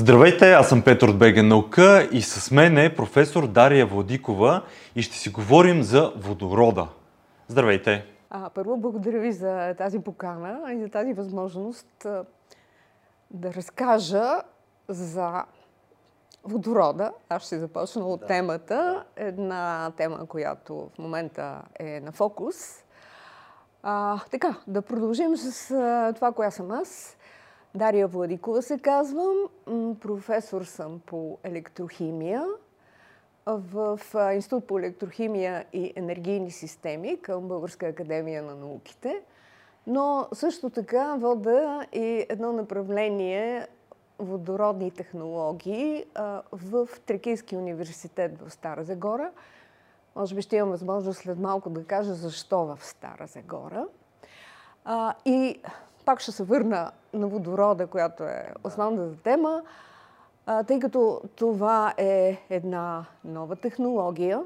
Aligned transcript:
Здравейте, 0.00 0.52
аз 0.52 0.68
съм 0.68 0.82
Петър 0.82 1.08
от 1.08 1.18
БГ 1.18 1.42
Наука 1.42 2.08
и 2.12 2.22
с 2.22 2.50
мен 2.50 2.78
е 2.78 2.94
професор 2.94 3.46
Дария 3.46 3.86
Владикова 3.86 4.62
и 4.94 5.02
ще 5.02 5.16
си 5.16 5.30
говорим 5.30 5.82
за 5.82 6.12
водорода. 6.16 6.88
Здравейте! 7.48 8.06
А, 8.30 8.50
първо, 8.50 8.76
благодаря 8.76 9.20
ви 9.20 9.32
за 9.32 9.74
тази 9.78 9.98
покана 9.98 10.72
и 10.72 10.80
за 10.80 10.88
тази 10.88 11.12
възможност 11.12 12.06
да 13.30 13.54
разкажа 13.54 14.42
за 14.88 15.44
водорода. 16.44 17.12
Аз 17.28 17.42
ще 17.42 17.58
започна 17.58 18.06
от 18.06 18.20
да. 18.20 18.26
темата. 18.26 19.04
Една 19.16 19.92
тема, 19.96 20.26
която 20.26 20.90
в 20.94 20.98
момента 20.98 21.62
е 21.78 22.00
на 22.00 22.12
фокус. 22.12 22.84
А, 23.82 24.18
така, 24.30 24.54
да 24.66 24.82
продължим 24.82 25.36
с 25.36 25.68
това, 26.14 26.32
коя 26.32 26.50
съм 26.50 26.70
аз. 26.70 27.16
Дария 27.74 28.06
Владикова 28.06 28.62
се 28.62 28.78
казвам. 28.78 29.36
Професор 30.00 30.62
съм 30.62 31.00
по 31.06 31.38
електрохимия 31.44 32.46
в 33.46 34.00
Институт 34.34 34.66
по 34.66 34.78
електрохимия 34.78 35.64
и 35.72 35.92
енергийни 35.96 36.50
системи 36.50 37.20
към 37.22 37.48
Българска 37.48 37.86
академия 37.86 38.42
на 38.42 38.54
науките. 38.54 39.22
Но 39.86 40.28
също 40.32 40.70
така 40.70 41.14
вода 41.14 41.86
и 41.92 42.26
едно 42.28 42.52
направление 42.52 43.66
водородни 44.18 44.90
технологии 44.90 46.04
в 46.52 46.88
Тракийски 47.06 47.56
университет 47.56 48.38
в 48.42 48.50
Стара 48.50 48.84
Загора. 48.84 49.30
Може 50.16 50.34
би 50.34 50.42
ще 50.42 50.56
имам 50.56 50.70
възможност 50.70 51.18
след 51.18 51.38
малко 51.38 51.70
да 51.70 51.84
кажа 51.84 52.14
защо 52.14 52.64
в 52.64 52.78
Стара 52.82 53.26
Загора. 53.26 53.86
И 55.24 55.62
пак 56.06 56.20
ще 56.20 56.32
се 56.32 56.44
върна 56.44 56.92
на 57.12 57.28
водорода, 57.28 57.86
която 57.86 58.24
е 58.24 58.52
основната 58.64 59.22
тема, 59.22 59.62
тъй 60.66 60.80
като 60.80 61.20
това 61.36 61.94
е 61.96 62.38
една 62.50 63.04
нова 63.24 63.56
технология, 63.56 64.42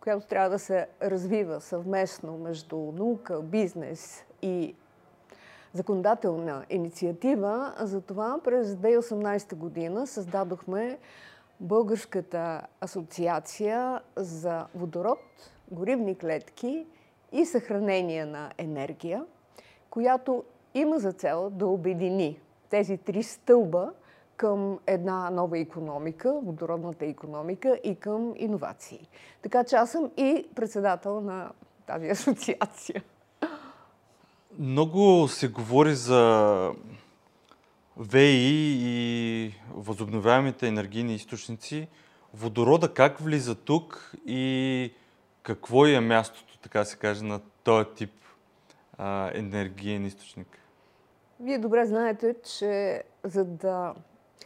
която 0.00 0.26
трябва 0.26 0.50
да 0.50 0.58
се 0.58 0.86
развива 1.02 1.60
съвместно 1.60 2.38
между 2.38 2.76
наука, 2.76 3.40
бизнес 3.42 4.24
и 4.42 4.74
законодателна 5.72 6.64
инициатива. 6.70 7.74
Затова 7.78 8.40
през 8.44 8.68
2018 8.68 9.54
година 9.54 10.06
създадохме 10.06 10.98
Българската 11.60 12.66
асоциация 12.80 14.00
за 14.16 14.66
водород, 14.74 15.18
горивни 15.70 16.18
клетки 16.18 16.86
и 17.32 17.46
съхранение 17.46 18.24
на 18.24 18.50
енергия, 18.58 19.24
която 19.90 20.44
има 20.74 20.98
за 20.98 21.12
цел 21.12 21.50
да 21.50 21.66
обедини 21.66 22.40
тези 22.70 22.96
три 22.96 23.22
стълба 23.22 23.92
към 24.36 24.78
една 24.86 25.30
нова 25.30 25.58
економика, 25.58 26.40
водородната 26.42 27.06
економика 27.06 27.80
и 27.84 27.94
към 27.94 28.32
иновации. 28.36 29.08
Така 29.42 29.64
че 29.64 29.76
аз 29.76 29.90
съм 29.90 30.10
и 30.16 30.46
председател 30.54 31.20
на 31.20 31.50
тази 31.86 32.08
асоциация. 32.08 33.02
Много 34.58 35.28
се 35.28 35.48
говори 35.48 35.94
за 35.94 36.72
ВИ 37.98 38.78
и 38.82 39.54
възобновяемите 39.74 40.68
енергийни 40.68 41.14
източници. 41.14 41.88
Водорода 42.34 42.94
как 42.94 43.18
влиза 43.18 43.54
тук 43.54 44.12
и 44.26 44.92
какво 45.42 45.86
е 45.86 46.00
мястото, 46.00 46.58
така 46.58 46.84
се 46.84 46.96
каже, 46.96 47.24
на 47.24 47.40
този 47.64 47.88
тип 47.96 48.12
а, 48.98 49.30
енергиен 49.34 50.06
източник? 50.06 50.59
Вие 51.40 51.58
добре 51.58 51.86
знаете, 51.86 52.34
че 52.42 53.02
за 53.24 53.44
да 53.44 53.94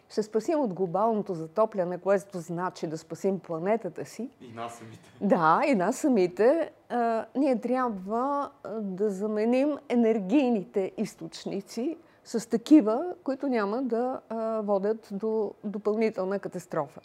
се 0.08 0.22
спасим 0.22 0.60
от 0.60 0.74
глобалното 0.74 1.34
затопляне, 1.34 1.98
което 1.98 2.38
значи 2.38 2.86
да 2.86 2.98
спасим 2.98 3.38
планетата 3.38 4.04
си. 4.04 4.30
И 4.40 4.52
нас 4.52 4.74
самите. 4.74 5.12
Да, 5.20 5.60
и 5.66 5.74
нас 5.74 5.96
самите. 5.96 6.72
А, 6.88 7.26
ние 7.36 7.60
трябва 7.60 8.50
да 8.80 9.10
заменим 9.10 9.78
енергийните 9.88 10.92
източници 10.96 11.96
с 12.24 12.48
такива, 12.48 13.14
които 13.24 13.48
няма 13.48 13.82
да 13.82 14.20
а, 14.28 14.60
водят 14.60 15.08
до 15.12 15.54
допълнителна 15.64 16.38
катастрофа. 16.38 17.00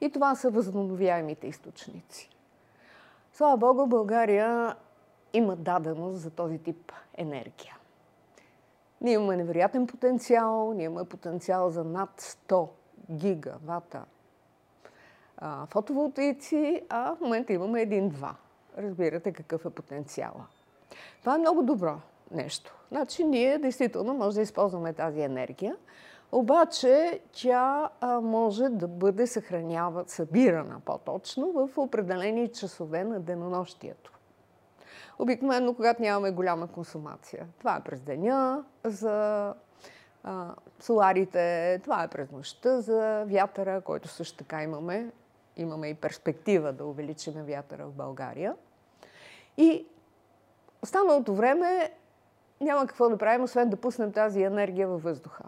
И 0.00 0.10
това 0.10 0.34
са 0.34 0.50
възобновяемите 0.50 1.46
източници. 1.46 2.30
Слава 3.32 3.56
Богу, 3.56 3.86
България 3.86 4.76
има 5.32 5.56
даденост 5.56 6.20
за 6.20 6.30
този 6.30 6.58
тип 6.58 6.92
енергия. 7.16 7.76
Ние 9.00 9.14
имаме 9.14 9.36
невероятен 9.36 9.86
потенциал, 9.86 10.72
ние 10.72 10.84
имаме 10.84 11.08
потенциал 11.08 11.70
за 11.70 11.84
над 11.84 12.20
100 12.20 12.68
гигавата 13.10 14.04
а, 15.38 15.66
фотоволтаици, 15.66 16.82
а 16.88 17.14
в 17.16 17.20
момента 17.20 17.52
имаме 17.52 17.82
един-два. 17.82 18.34
Разбирате 18.78 19.32
какъв 19.32 19.64
е 19.64 19.70
потенциала. 19.70 20.46
Това 21.20 21.34
е 21.34 21.38
много 21.38 21.62
добро 21.62 22.00
нещо. 22.30 22.76
Значи 22.90 23.24
ние 23.24 23.58
действително 23.58 24.14
може 24.14 24.36
да 24.36 24.42
използваме 24.42 24.92
тази 24.92 25.20
енергия, 25.20 25.76
обаче 26.32 27.20
тя 27.32 27.90
а, 28.00 28.20
може 28.20 28.68
да 28.68 28.88
бъде 28.88 29.26
съхранява, 29.26 30.04
събирана 30.06 30.80
по-точно 30.84 31.52
в 31.52 31.78
определени 31.78 32.48
часове 32.48 33.04
на 33.04 33.20
денонощието. 33.20 34.15
Обикновено, 35.18 35.74
когато 35.74 36.02
нямаме 36.02 36.30
голяма 36.30 36.68
консумация. 36.68 37.46
Това 37.58 37.76
е 37.76 37.84
през 37.84 38.00
деня 38.00 38.64
за 38.84 39.54
а, 40.24 40.54
соларите, 40.80 41.80
това 41.82 42.02
е 42.02 42.08
през 42.08 42.30
нощта 42.30 42.80
за 42.80 43.24
вятъра, 43.26 43.80
който 43.80 44.08
също 44.08 44.36
така 44.38 44.62
имаме. 44.62 45.10
Имаме 45.56 45.88
и 45.88 45.94
перспектива 45.94 46.72
да 46.72 46.84
увеличим 46.84 47.32
вятъра 47.32 47.86
в 47.86 47.92
България. 47.92 48.54
И 49.56 49.86
останалото 50.82 51.34
време 51.34 51.90
няма 52.60 52.86
какво 52.86 53.08
да 53.08 53.18
правим, 53.18 53.42
освен 53.44 53.70
да 53.70 53.76
пуснем 53.76 54.12
тази 54.12 54.42
енергия 54.42 54.88
във 54.88 55.02
въздуха. 55.02 55.44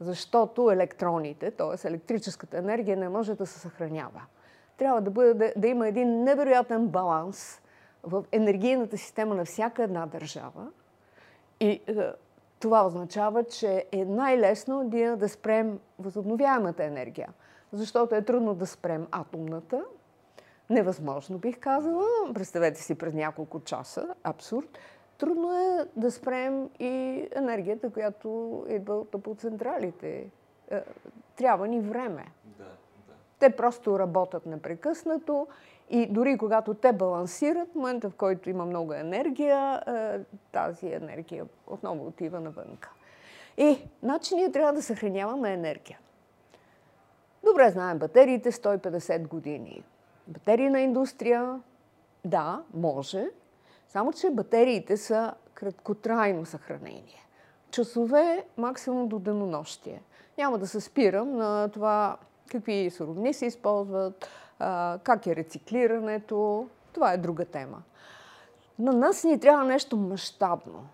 Защото 0.00 0.70
електроните, 0.70 1.50
т.е. 1.50 1.88
електрическата 1.88 2.58
енергия, 2.58 2.96
не 2.96 3.08
може 3.08 3.34
да 3.34 3.46
се 3.46 3.58
съхранява. 3.58 4.22
Трябва 4.76 5.00
да, 5.00 5.10
бъде, 5.10 5.34
да, 5.34 5.52
да 5.56 5.68
има 5.68 5.88
един 5.88 6.22
невероятен 6.24 6.88
баланс 6.88 7.60
в 8.08 8.24
енергийната 8.32 8.98
система 8.98 9.34
на 9.34 9.44
всяка 9.44 9.82
една 9.82 10.06
държава. 10.06 10.68
И 11.60 11.68
е, 11.68 11.80
това 12.60 12.86
означава, 12.86 13.44
че 13.44 13.84
е 13.92 14.04
най-лесно 14.04 14.88
да, 14.88 15.16
да 15.16 15.28
спрем 15.28 15.80
възобновяемата 15.98 16.84
енергия. 16.84 17.28
Защото 17.72 18.14
е 18.14 18.22
трудно 18.22 18.54
да 18.54 18.66
спрем 18.66 19.06
атомната. 19.10 19.84
Невъзможно 20.70 21.38
бих 21.38 21.58
казала. 21.58 22.04
Представете 22.34 22.82
си 22.82 22.94
през 22.94 23.14
няколко 23.14 23.60
часа. 23.60 24.14
Абсурд. 24.24 24.78
Трудно 25.18 25.52
е 25.52 25.86
да 25.96 26.10
спрем 26.10 26.70
и 26.78 27.24
енергията, 27.32 27.90
която 27.90 28.64
идва 28.68 28.94
от 28.94 29.10
топлоцентралите. 29.10 30.30
Е, 30.70 30.82
трябва 31.36 31.68
ни 31.68 31.80
време. 31.80 32.26
Да, 32.44 32.64
да. 32.64 33.14
Те 33.38 33.50
просто 33.50 33.98
работят 33.98 34.46
непрекъснато 34.46 35.46
и 35.90 36.06
дори 36.06 36.38
когато 36.38 36.74
те 36.74 36.92
балансират, 36.92 37.72
в 37.72 37.74
момента 37.74 38.10
в 38.10 38.14
който 38.14 38.50
има 38.50 38.64
много 38.66 38.92
енергия, 38.92 39.82
е, 39.86 40.18
тази 40.52 40.86
енергия 40.92 41.46
отново 41.66 42.06
отива 42.06 42.40
навънка. 42.40 42.90
И, 43.56 43.78
значи 44.02 44.34
ние 44.34 44.52
трябва 44.52 44.72
да 44.72 44.82
съхраняваме 44.82 45.52
енергия. 45.52 45.98
Добре 47.44 47.70
знаем 47.70 47.98
батериите 47.98 48.52
150 48.52 49.28
години. 49.28 49.82
Батерийна 50.26 50.80
индустрия, 50.80 51.60
да, 52.24 52.62
може, 52.74 53.30
само 53.88 54.12
че 54.12 54.30
батериите 54.30 54.96
са 54.96 55.34
краткотрайно 55.54 56.46
съхранение. 56.46 57.26
Часове 57.70 58.44
максимум 58.56 59.08
до 59.08 59.18
денонощие. 59.18 60.02
Няма 60.38 60.58
да 60.58 60.66
се 60.66 60.80
спирам 60.80 61.36
на 61.36 61.68
това 61.68 62.16
какви 62.50 62.90
суровини 62.90 63.34
се 63.34 63.46
използват, 63.46 64.28
как 65.02 65.26
е 65.26 65.36
рециклирането. 65.36 66.68
Това 66.92 67.12
е 67.12 67.18
друга 67.18 67.44
тема. 67.44 67.82
На 68.78 68.92
нас 68.92 69.24
ни 69.24 69.40
трябва 69.40 69.64
нещо 69.64 69.96
мащабно, 69.96 70.88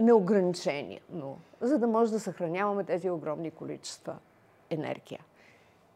неограничено, 0.00 1.38
за 1.60 1.78
да 1.78 1.86
може 1.86 2.12
да 2.12 2.20
съхраняваме 2.20 2.84
тези 2.84 3.10
огромни 3.10 3.50
количества 3.50 4.16
енергия. 4.70 5.20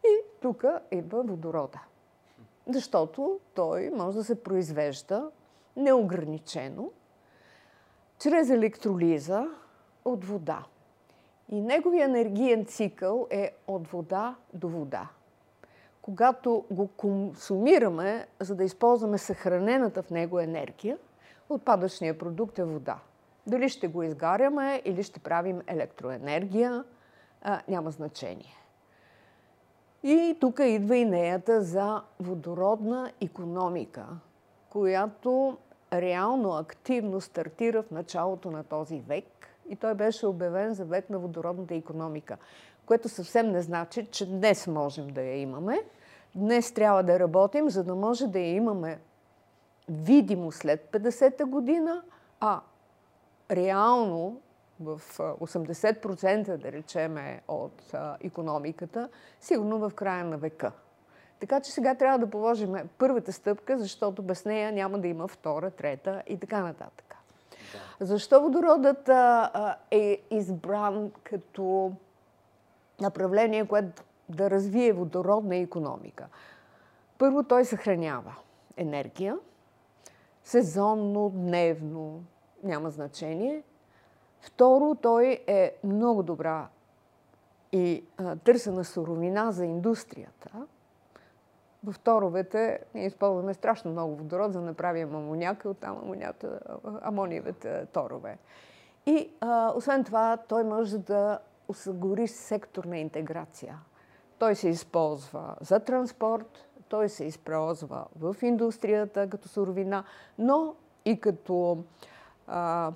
И 0.04 0.40
тук 0.42 0.64
идва 0.90 1.22
водорода. 1.22 1.80
Защото 2.68 3.40
той 3.54 3.90
може 3.90 4.16
да 4.16 4.24
се 4.24 4.42
произвежда 4.42 5.30
неограничено 5.76 6.90
чрез 8.18 8.50
електролиза 8.50 9.48
от 10.04 10.24
вода. 10.24 10.64
И 11.48 11.60
неговия 11.60 12.04
енергиен 12.04 12.66
цикъл 12.66 13.26
е 13.30 13.52
от 13.66 13.88
вода 13.88 14.34
до 14.54 14.68
вода 14.68 15.08
когато 16.06 16.64
го 16.70 16.88
консумираме, 16.88 18.26
за 18.40 18.54
да 18.54 18.64
използваме 18.64 19.18
съхранената 19.18 20.02
в 20.02 20.10
него 20.10 20.40
енергия, 20.40 20.98
отпадъчният 21.48 22.18
продукт 22.18 22.58
е 22.58 22.64
вода. 22.64 22.98
Дали 23.46 23.68
ще 23.68 23.88
го 23.88 24.02
изгаряме 24.02 24.82
или 24.84 25.02
ще 25.02 25.20
правим 25.20 25.60
електроенергия, 25.66 26.84
а, 27.42 27.60
няма 27.68 27.90
значение. 27.90 28.54
И 30.02 30.36
тук 30.40 30.60
идва 30.62 30.96
идеята 30.96 31.62
за 31.62 32.02
водородна 32.20 33.12
економика, 33.20 34.06
която 34.70 35.58
реално 35.92 36.52
активно 36.52 37.20
стартира 37.20 37.82
в 37.82 37.90
началото 37.90 38.50
на 38.50 38.64
този 38.64 39.00
век 39.00 39.24
и 39.68 39.76
той 39.76 39.94
беше 39.94 40.26
обявен 40.26 40.74
за 40.74 40.84
век 40.84 41.10
на 41.10 41.18
водородната 41.18 41.74
економика, 41.74 42.36
което 42.86 43.08
съвсем 43.08 43.50
не 43.50 43.62
значи, 43.62 44.06
че 44.10 44.26
днес 44.26 44.66
можем 44.66 45.08
да 45.08 45.22
я 45.22 45.40
имаме. 45.40 45.82
Днес 46.36 46.72
трябва 46.72 47.02
да 47.02 47.18
работим, 47.18 47.70
за 47.70 47.84
да 47.84 47.94
може 47.94 48.26
да 48.26 48.38
я 48.38 48.54
имаме 48.54 48.98
видимо 49.88 50.52
след 50.52 50.88
50-та 50.92 51.44
година, 51.44 52.02
а 52.40 52.60
реално 53.50 54.40
в 54.80 55.00
80% 55.18 56.56
да 56.56 56.72
речеме 56.72 57.42
от 57.48 57.94
економиката, 58.20 59.08
сигурно 59.40 59.78
в 59.78 59.92
края 59.94 60.24
на 60.24 60.38
века. 60.38 60.72
Така 61.40 61.60
че 61.60 61.72
сега 61.72 61.94
трябва 61.94 62.18
да 62.18 62.30
положим 62.30 62.74
първата 62.98 63.32
стъпка, 63.32 63.78
защото 63.78 64.22
без 64.22 64.44
нея 64.44 64.72
няма 64.72 64.98
да 64.98 65.08
има 65.08 65.28
втора, 65.28 65.70
трета 65.70 66.22
и 66.26 66.38
така 66.38 66.62
нататък. 66.62 67.16
Да. 68.00 68.06
Защо 68.06 68.42
водородът 68.42 69.08
а, 69.08 69.76
е 69.90 70.18
избран 70.30 71.10
като 71.24 71.92
направление, 73.00 73.66
което 73.66 74.02
да 74.28 74.50
развие 74.50 74.92
водородна 74.92 75.56
економика? 75.56 76.26
Първо, 77.18 77.42
той 77.42 77.64
съхранява 77.64 78.34
енергия, 78.76 79.38
сезонно, 80.44 81.30
дневно, 81.30 82.24
няма 82.62 82.90
значение. 82.90 83.62
Второ, 84.40 84.94
той 84.94 85.38
е 85.46 85.72
много 85.84 86.22
добра 86.22 86.68
и 87.72 88.04
а, 88.16 88.36
търсена 88.36 88.84
суровина 88.84 89.52
за 89.52 89.64
индустрията. 89.64 90.50
В 91.84 91.98
торовете 91.98 92.80
ние 92.94 93.06
използваме 93.06 93.54
страшно 93.54 93.90
много 93.90 94.16
водород, 94.16 94.52
за 94.52 94.60
да 94.60 94.66
направим 94.66 95.14
амоняка, 95.14 95.68
оттам 95.68 95.98
амонията, 96.02 96.60
амониевите 97.02 97.86
торове. 97.86 98.38
И 99.06 99.30
а, 99.40 99.72
освен 99.76 100.04
това, 100.04 100.36
той 100.48 100.64
може 100.64 100.98
да 100.98 101.38
осигури 101.68 102.28
секторна 102.28 102.98
интеграция. 102.98 103.78
Той 104.38 104.54
се 104.54 104.68
използва 104.68 105.56
за 105.60 105.80
транспорт, 105.80 106.66
той 106.88 107.08
се 107.08 107.24
използва 107.24 108.06
в 108.20 108.36
индустрията 108.42 109.28
като 109.30 109.48
суровина, 109.48 110.04
но 110.38 110.74
и 111.04 111.20
като 111.20 111.84
а, 112.46 112.92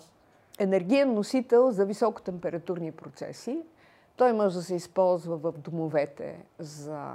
енергиен 0.58 1.14
носител 1.14 1.70
за 1.70 1.86
високотемпературни 1.86 2.92
процеси. 2.92 3.62
Той 4.16 4.32
може 4.32 4.54
да 4.54 4.62
се 4.62 4.74
използва 4.74 5.36
в 5.36 5.52
домовете 5.52 6.44
за 6.58 7.14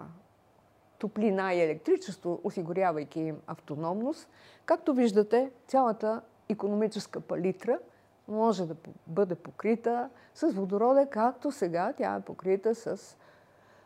топлина 0.99 1.53
и 1.53 1.61
електричество, 1.61 2.41
осигурявайки 2.43 3.19
им 3.19 3.37
автономност. 3.47 4.29
Както 4.65 4.93
виждате, 4.93 5.51
цялата 5.67 6.21
економическа 6.49 7.21
палитра 7.21 7.79
може 8.27 8.65
да 8.65 8.75
бъде 9.07 9.35
покрита 9.35 10.09
с 10.33 10.51
водорода, 10.51 11.07
както 11.09 11.51
сега 11.51 11.93
тя 11.97 12.15
е 12.15 12.21
покрита 12.21 12.75
с 12.75 13.17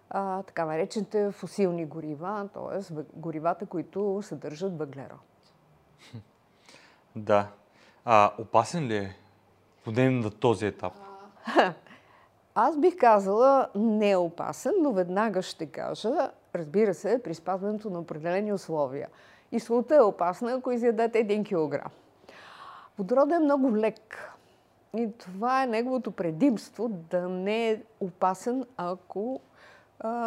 а, 0.10 0.44
така 0.44 0.66
наречените 0.66 1.32
фусилни 1.32 1.86
горива, 1.86 2.50
т.е. 2.54 3.04
горивата, 3.14 3.66
които 3.66 4.20
съдържат 4.24 4.80
въглерод. 4.80 5.20
Да. 7.16 7.48
А 8.06 8.32
опасен 8.38 8.88
ли 8.88 8.98
е 8.98 9.16
поне 9.84 10.10
на 10.10 10.32
този 10.32 10.66
етап? 10.66 10.94
Аз 12.56 12.78
бих 12.78 12.98
казала 12.98 13.70
не 13.76 14.12
е 14.12 14.18
опасен, 14.18 14.74
но 14.82 14.92
веднага 14.92 15.42
ще 15.42 15.66
кажа, 15.66 16.32
разбира 16.56 16.94
се, 16.94 17.24
при 17.24 17.34
спазването 17.34 17.90
на 17.90 18.00
определени 18.00 18.54
условия. 18.54 19.08
И 19.52 19.60
слута 19.60 19.96
е 19.96 20.02
опасна, 20.02 20.52
ако 20.52 20.72
изядете 20.72 21.28
1 21.28 21.46
кг. 21.46 21.90
Водородът 22.98 23.36
е 23.36 23.44
много 23.44 23.78
лек. 23.78 24.34
И 24.98 25.10
това 25.18 25.64
е 25.64 25.68
неговото 25.68 26.12
предимство 26.12 26.90
да 26.90 27.30
не 27.30 27.70
е 27.70 27.82
опасен, 28.00 28.66
ако 28.78 29.40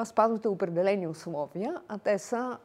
спазвате 0.05 0.49
определени 0.49 1.07
условия, 1.07 1.81
а 1.89 1.99
те 1.99 2.19
са 2.19 2.59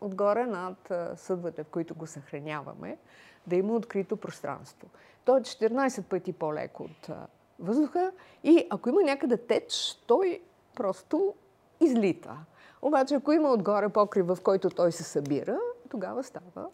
отгоре 0.00 0.46
над 0.46 0.92
съдвата, 1.16 1.64
в 1.64 1.68
които 1.68 1.94
го 1.94 2.06
съхраняваме, 2.06 2.98
да 3.46 3.56
има 3.56 3.74
открито 3.74 4.16
пространство. 4.16 4.88
Той 5.24 5.38
е 5.38 5.42
14 5.42 6.02
пъти 6.02 6.32
по-лек 6.32 6.80
от 6.80 7.10
въздуха 7.58 8.12
и 8.44 8.66
ако 8.70 8.88
има 8.88 9.02
някъде 9.02 9.36
теч, 9.36 9.98
той 10.06 10.40
просто 10.74 11.34
излита. 11.80 12.36
Обаче, 12.82 13.14
ако 13.14 13.32
има 13.32 13.50
отгоре 13.50 13.88
покрив, 13.88 14.26
в 14.26 14.38
който 14.42 14.70
той 14.70 14.92
се 14.92 15.02
събира, 15.02 15.58
тогава 15.90 16.24
става 16.24 16.66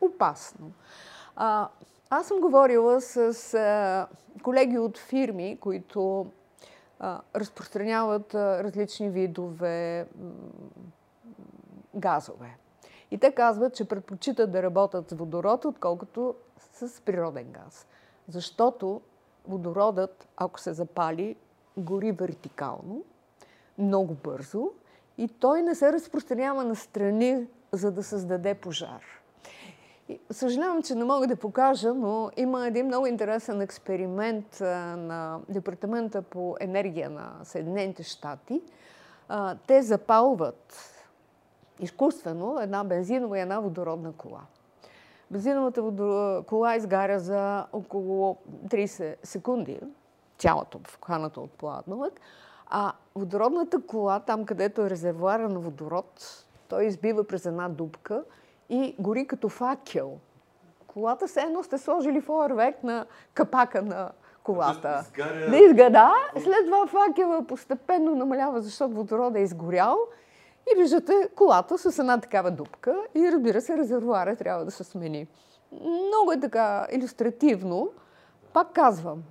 опасно. 0.00 0.72
А, 1.36 1.68
аз 2.10 2.26
съм 2.26 2.40
говорила 2.40 3.00
с 3.00 3.54
а, 3.54 4.06
колеги 4.42 4.78
от 4.78 4.98
фирми, 4.98 5.58
които 5.60 6.26
разпространяват 7.36 8.34
различни 8.34 9.10
видове 9.10 10.06
газове. 11.94 12.56
И 13.10 13.18
те 13.18 13.32
казват, 13.32 13.74
че 13.74 13.88
предпочитат 13.88 14.52
да 14.52 14.62
работят 14.62 15.10
с 15.10 15.14
водород, 15.14 15.64
отколкото 15.64 16.34
с 16.58 17.00
природен 17.00 17.52
газ. 17.52 17.86
Защото 18.28 19.00
водородът, 19.48 20.28
ако 20.36 20.60
се 20.60 20.72
запали, 20.72 21.36
гори 21.76 22.12
вертикално, 22.12 23.04
много 23.78 24.14
бързо 24.14 24.70
и 25.18 25.28
той 25.28 25.62
не 25.62 25.74
се 25.74 25.92
разпространява 25.92 26.64
на 26.64 26.76
страни, 26.76 27.46
за 27.72 27.92
да 27.92 28.02
създаде 28.02 28.54
пожар. 28.54 29.02
Съжалявам, 30.30 30.82
че 30.82 30.94
не 30.94 31.04
мога 31.04 31.26
да 31.26 31.36
покажа, 31.36 31.94
но 31.94 32.30
има 32.36 32.66
един 32.66 32.86
много 32.86 33.06
интересен 33.06 33.60
експеримент 33.60 34.60
на 34.60 35.40
Департамента 35.48 36.22
по 36.22 36.56
енергия 36.60 37.10
на 37.10 37.32
Съединените 37.42 38.02
щати. 38.02 38.62
Те 39.66 39.82
запалват 39.82 40.90
изкуствено 41.80 42.60
една 42.60 42.84
бензинова 42.84 43.38
и 43.38 43.40
една 43.40 43.60
водородна 43.60 44.12
кола. 44.12 44.40
Бензиновата 45.30 45.82
кола 46.46 46.76
изгаря 46.76 47.18
за 47.18 47.66
около 47.72 48.36
30 48.66 49.16
секунди, 49.22 49.80
цялото 50.38 50.80
вхваната 50.86 51.40
от 51.40 51.50
пладновък, 51.50 52.20
а 52.66 52.92
водородната 53.14 53.86
кола, 53.86 54.20
там 54.20 54.44
където 54.44 54.82
е 54.82 54.90
резервуара 54.90 55.48
на 55.48 55.60
водород, 55.60 56.44
той 56.68 56.84
избива 56.84 57.24
през 57.24 57.46
една 57.46 57.68
дупка 57.68 58.24
и 58.68 58.96
гори 58.98 59.26
като 59.26 59.48
факел. 59.48 60.18
Колата 60.86 61.28
се 61.28 61.40
едно 61.40 61.62
сте 61.62 61.78
сложили 61.78 62.20
фойерверк 62.20 62.82
на 62.82 63.06
капака 63.34 63.82
на 63.82 64.10
колата. 64.42 65.04
Да 65.50 65.56
изгада. 65.56 66.12
След 66.32 66.64
това 66.66 66.86
факела 66.86 67.46
постепенно 67.46 68.14
намалява, 68.14 68.60
защото 68.60 68.94
водородът 68.94 69.36
е 69.36 69.40
изгорял 69.40 69.98
и 70.72 70.80
виждате 70.80 71.28
колата 71.36 71.78
с 71.78 71.98
една 71.98 72.20
такава 72.20 72.50
дупка 72.50 72.96
и 73.14 73.32
разбира 73.32 73.60
се, 73.60 73.76
резервуара 73.76 74.36
трябва 74.36 74.64
да 74.64 74.70
се 74.70 74.84
смени. 74.84 75.26
Много 75.72 76.32
е 76.32 76.40
така 76.40 76.86
иллюстративно. 76.92 77.90
Пак 78.52 78.72
казвам, 78.72 79.22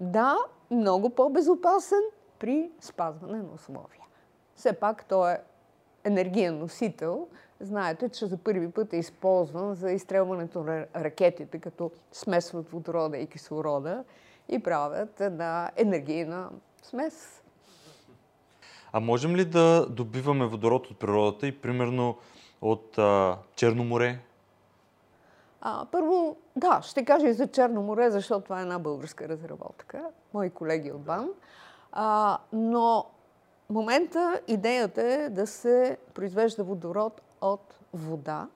да, 0.00 0.36
много 0.70 1.10
по-безопасен 1.10 2.02
при 2.38 2.70
спазване 2.80 3.38
на 3.38 3.52
условия. 3.54 4.02
Все 4.54 4.72
пак 4.72 5.04
той 5.04 5.32
е 5.32 5.38
енергиен 6.04 6.58
носител. 6.58 7.28
Знаете, 7.62 8.08
че 8.08 8.26
за 8.26 8.36
първи 8.36 8.70
път 8.70 8.92
е 8.92 8.96
използван 8.96 9.74
за 9.74 9.90
изстрелването 9.90 10.62
на 10.62 10.86
ракетите, 10.96 11.58
като 11.58 11.90
смесват 12.12 12.68
водорода 12.68 13.18
и 13.18 13.26
кислорода 13.26 14.04
и 14.48 14.58
правят 14.58 15.20
една 15.20 15.70
енергийна 15.76 16.50
смес. 16.82 17.42
А 18.92 19.00
можем 19.00 19.36
ли 19.36 19.44
да 19.44 19.86
добиваме 19.90 20.46
водород 20.46 20.86
от 20.86 20.98
природата 20.98 21.46
и 21.46 21.60
примерно 21.60 22.16
от 22.62 22.98
а, 22.98 23.38
Черно 23.56 23.84
море? 23.84 24.18
А, 25.60 25.86
първо, 25.92 26.36
да, 26.56 26.80
ще 26.82 27.04
кажа 27.04 27.28
и 27.28 27.32
за 27.32 27.46
Черно 27.46 27.82
море, 27.82 28.10
защото 28.10 28.44
това 28.44 28.58
е 28.58 28.62
една 28.62 28.78
българска 28.78 29.28
разработка. 29.28 30.04
Мои 30.34 30.50
колеги 30.50 30.92
от 30.92 31.00
БАН. 31.00 31.28
А, 31.92 32.38
но 32.52 33.06
момента 33.70 34.40
идеята 34.48 35.02
е 35.02 35.28
да 35.28 35.46
се 35.46 35.96
произвежда 36.14 36.64
водород 36.64 37.20
от 37.42 37.80
вода. 37.92 38.48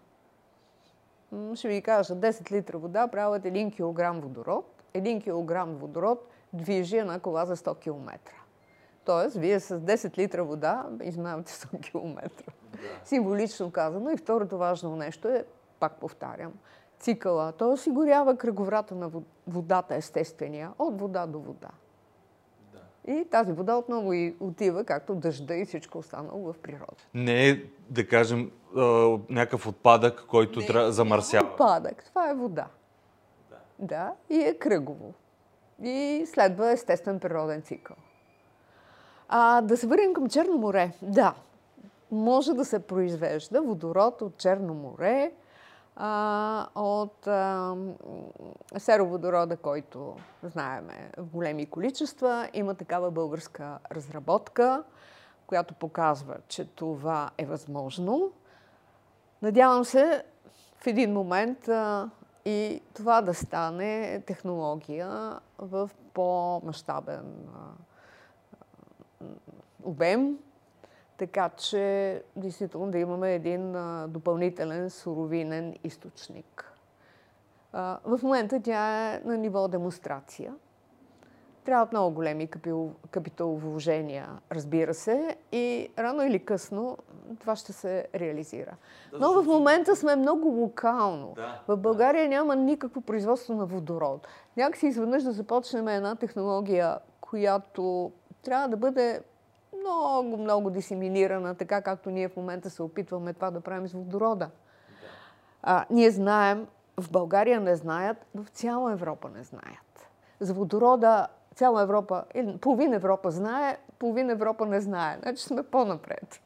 Ще 1.54 1.68
ви 1.68 1.82
кажа, 1.82 2.14
10 2.14 2.52
литра 2.52 2.78
вода 2.78 3.08
правят 3.08 3.42
1 3.42 3.72
кг 3.72 4.22
водород. 4.22 4.82
1 4.94 5.22
кг 5.22 5.80
водород 5.80 6.28
движи 6.52 6.96
една 6.96 7.20
кола 7.20 7.46
за 7.46 7.56
100 7.56 7.78
км. 7.78 8.18
Тоест, 9.04 9.36
вие 9.36 9.60
с 9.60 9.80
10 9.80 10.18
литра 10.18 10.44
вода 10.44 10.86
изминавате 11.02 11.52
100 11.52 11.80
км. 11.80 12.30
Да. 12.72 12.78
Символично 13.04 13.70
казано. 13.70 14.10
И 14.10 14.16
второто 14.16 14.58
важно 14.58 14.96
нещо 14.96 15.28
е, 15.28 15.44
пак 15.80 16.00
повтарям, 16.00 16.52
цикъла. 16.98 17.52
Той 17.52 17.72
осигурява 17.72 18.36
кръговрата 18.36 18.94
на 18.94 19.10
водата, 19.46 19.94
естествения, 19.94 20.72
от 20.78 21.00
вода 21.00 21.26
до 21.26 21.40
вода. 21.40 21.70
И 23.06 23.24
тази 23.30 23.52
вода 23.52 23.76
отново 23.76 24.12
и 24.12 24.36
отива, 24.40 24.84
както 24.84 25.14
дъжда 25.14 25.54
и 25.54 25.64
всичко 25.64 25.98
останало 25.98 26.52
в 26.52 26.58
природа. 26.58 27.02
Не 27.14 27.48
е, 27.48 27.62
да 27.90 28.08
кажем, 28.08 28.50
някакъв 29.28 29.66
отпадък, 29.66 30.24
който 30.28 30.66
трябва 30.66 30.92
замърсява. 30.92 31.50
Отпадък, 31.50 32.04
това 32.04 32.30
е 32.30 32.34
вода. 32.34 32.66
Да. 33.50 33.56
да, 33.78 34.12
и 34.30 34.40
е 34.40 34.54
кръгово. 34.54 35.14
И 35.82 36.24
следва 36.26 36.70
естествен 36.70 37.20
природен 37.20 37.62
цикъл. 37.62 37.96
А, 39.28 39.60
да 39.60 39.76
се 39.76 39.86
върнем 39.86 40.14
към 40.14 40.28
Черно 40.28 40.58
море. 40.58 40.92
Да, 41.02 41.34
може 42.10 42.52
да 42.52 42.64
се 42.64 42.78
произвежда 42.78 43.62
водород 43.62 44.22
от 44.22 44.36
Черно 44.36 44.74
море, 44.74 45.32
а, 45.96 46.66
от 46.74 47.26
а, 47.26 47.74
сероводорода, 48.78 49.56
който 49.56 50.16
знаеме 50.42 51.10
в 51.16 51.24
големи 51.24 51.66
количества. 51.66 52.48
Има 52.54 52.74
такава 52.74 53.10
българска 53.10 53.78
разработка, 53.92 54.84
която 55.46 55.74
показва, 55.74 56.36
че 56.48 56.64
това 56.64 57.30
е 57.38 57.46
възможно. 57.46 58.32
Надявам 59.42 59.84
се 59.84 60.24
в 60.78 60.86
един 60.86 61.12
момент 61.12 61.68
а, 61.68 62.10
и 62.44 62.82
това 62.94 63.22
да 63.22 63.34
стане 63.34 64.22
технология 64.26 65.38
в 65.58 65.90
по-масштабен 66.14 67.48
обем, 69.82 70.38
така 71.16 71.48
че 71.48 72.22
действително 72.36 72.90
да 72.90 72.98
имаме 72.98 73.34
един 73.34 73.76
а, 73.76 74.06
допълнителен 74.08 74.90
суровинен 74.90 75.74
източник. 75.84 76.72
А, 77.72 77.98
в 78.04 78.20
момента 78.22 78.60
тя 78.62 79.12
е 79.14 79.20
на 79.24 79.36
ниво 79.36 79.68
демонстрация. 79.68 80.54
Трябват 81.64 81.92
много 81.92 82.14
големи 82.14 82.48
капиталовложения, 83.10 84.28
разбира 84.52 84.94
се, 84.94 85.36
и 85.52 85.88
рано 85.98 86.22
или 86.22 86.44
късно 86.44 86.98
това 87.40 87.56
ще 87.56 87.72
се 87.72 88.06
реализира. 88.14 88.76
Но 89.12 89.42
в 89.42 89.46
момента 89.46 89.96
сме 89.96 90.16
много 90.16 90.48
локално. 90.48 91.32
Да, 91.36 91.60
в 91.68 91.76
България 91.76 92.24
да. 92.24 92.28
няма 92.28 92.56
никакво 92.56 93.00
производство 93.00 93.54
на 93.54 93.66
водород. 93.66 94.28
Някакси 94.56 94.86
изведнъж 94.86 95.22
да 95.22 95.32
започнем 95.32 95.88
една 95.88 96.14
технология, 96.14 96.98
която 97.20 98.12
трябва 98.42 98.68
да 98.68 98.76
бъде 98.76 99.20
много, 99.86 100.36
много 100.36 100.70
дисеминирана, 100.70 101.54
така 101.54 101.82
както 101.82 102.10
ние 102.10 102.28
в 102.28 102.36
момента 102.36 102.70
се 102.70 102.82
опитваме 102.82 103.32
това 103.32 103.50
да 103.50 103.60
правим 103.60 103.88
с 103.88 103.92
водорода. 103.92 104.50
А, 105.62 105.84
ние 105.90 106.10
знаем, 106.10 106.66
в 107.00 107.10
България 107.10 107.60
не 107.60 107.76
знаят, 107.76 108.16
в 108.34 108.48
цяла 108.48 108.92
Европа 108.92 109.28
не 109.36 109.44
знаят. 109.44 110.10
За 110.40 110.54
водорода 110.54 111.26
цяла 111.54 111.82
Европа, 111.82 112.24
или 112.34 112.58
половин 112.58 112.94
Европа 112.94 113.30
знае, 113.30 113.78
половин 113.98 114.30
Европа 114.30 114.66
не 114.66 114.80
знае. 114.80 115.18
Значи 115.22 115.42
сме 115.42 115.62
по-напред. 115.62 116.40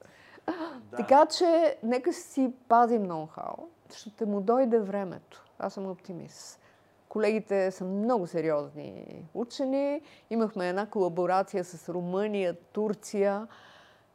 Да. 0.47 0.97
Така 0.97 1.27
че 1.27 1.77
нека 1.83 2.13
си 2.13 2.53
пазим 2.69 3.03
ноу-хау, 3.03 3.57
ще 3.95 4.27
му 4.27 4.41
дойде 4.41 4.79
времето. 4.79 5.45
Аз 5.59 5.73
съм 5.73 5.91
оптимист. 5.91 6.61
Колегите 7.11 7.71
са 7.71 7.85
много 7.85 8.27
сериозни 8.27 9.05
учени. 9.35 10.01
Имахме 10.31 10.69
една 10.69 10.87
колаборация 10.87 11.65
с 11.65 11.89
Румъния, 11.89 12.57
Турция, 12.73 13.47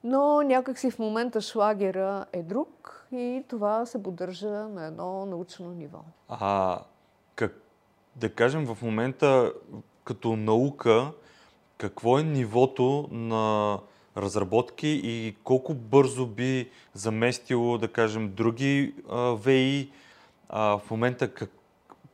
но 0.04 0.42
някакси 0.42 0.92
в 0.92 1.00
момента 1.00 1.42
шлагера 1.42 2.26
е 2.34 2.44
друг 2.44 3.06
и 3.12 3.44
това 3.48 3.86
се 3.86 4.04
поддържа 4.04 4.50
на 4.50 4.86
едно 4.86 5.26
научно 5.26 5.72
ниво. 5.72 6.00
А 6.30 6.80
как, 7.36 7.62
да 8.16 8.34
кажем 8.34 8.66
в 8.66 8.82
момента 8.82 9.54
като 10.04 10.36
наука, 10.36 11.12
какво 11.78 12.20
е 12.20 12.24
нивото 12.24 13.08
на 13.12 13.80
разработки 14.18 15.02
и 15.04 15.36
колко 15.44 15.74
бързо 15.74 16.28
би 16.28 16.70
заместило, 16.94 17.78
да 17.78 17.88
кажем, 17.88 18.34
други 18.36 18.96
а, 19.10 19.36
ВИ? 19.36 19.92
А, 20.50 20.78
в 20.78 20.92
момента 20.92 21.34
как, 21.34 21.50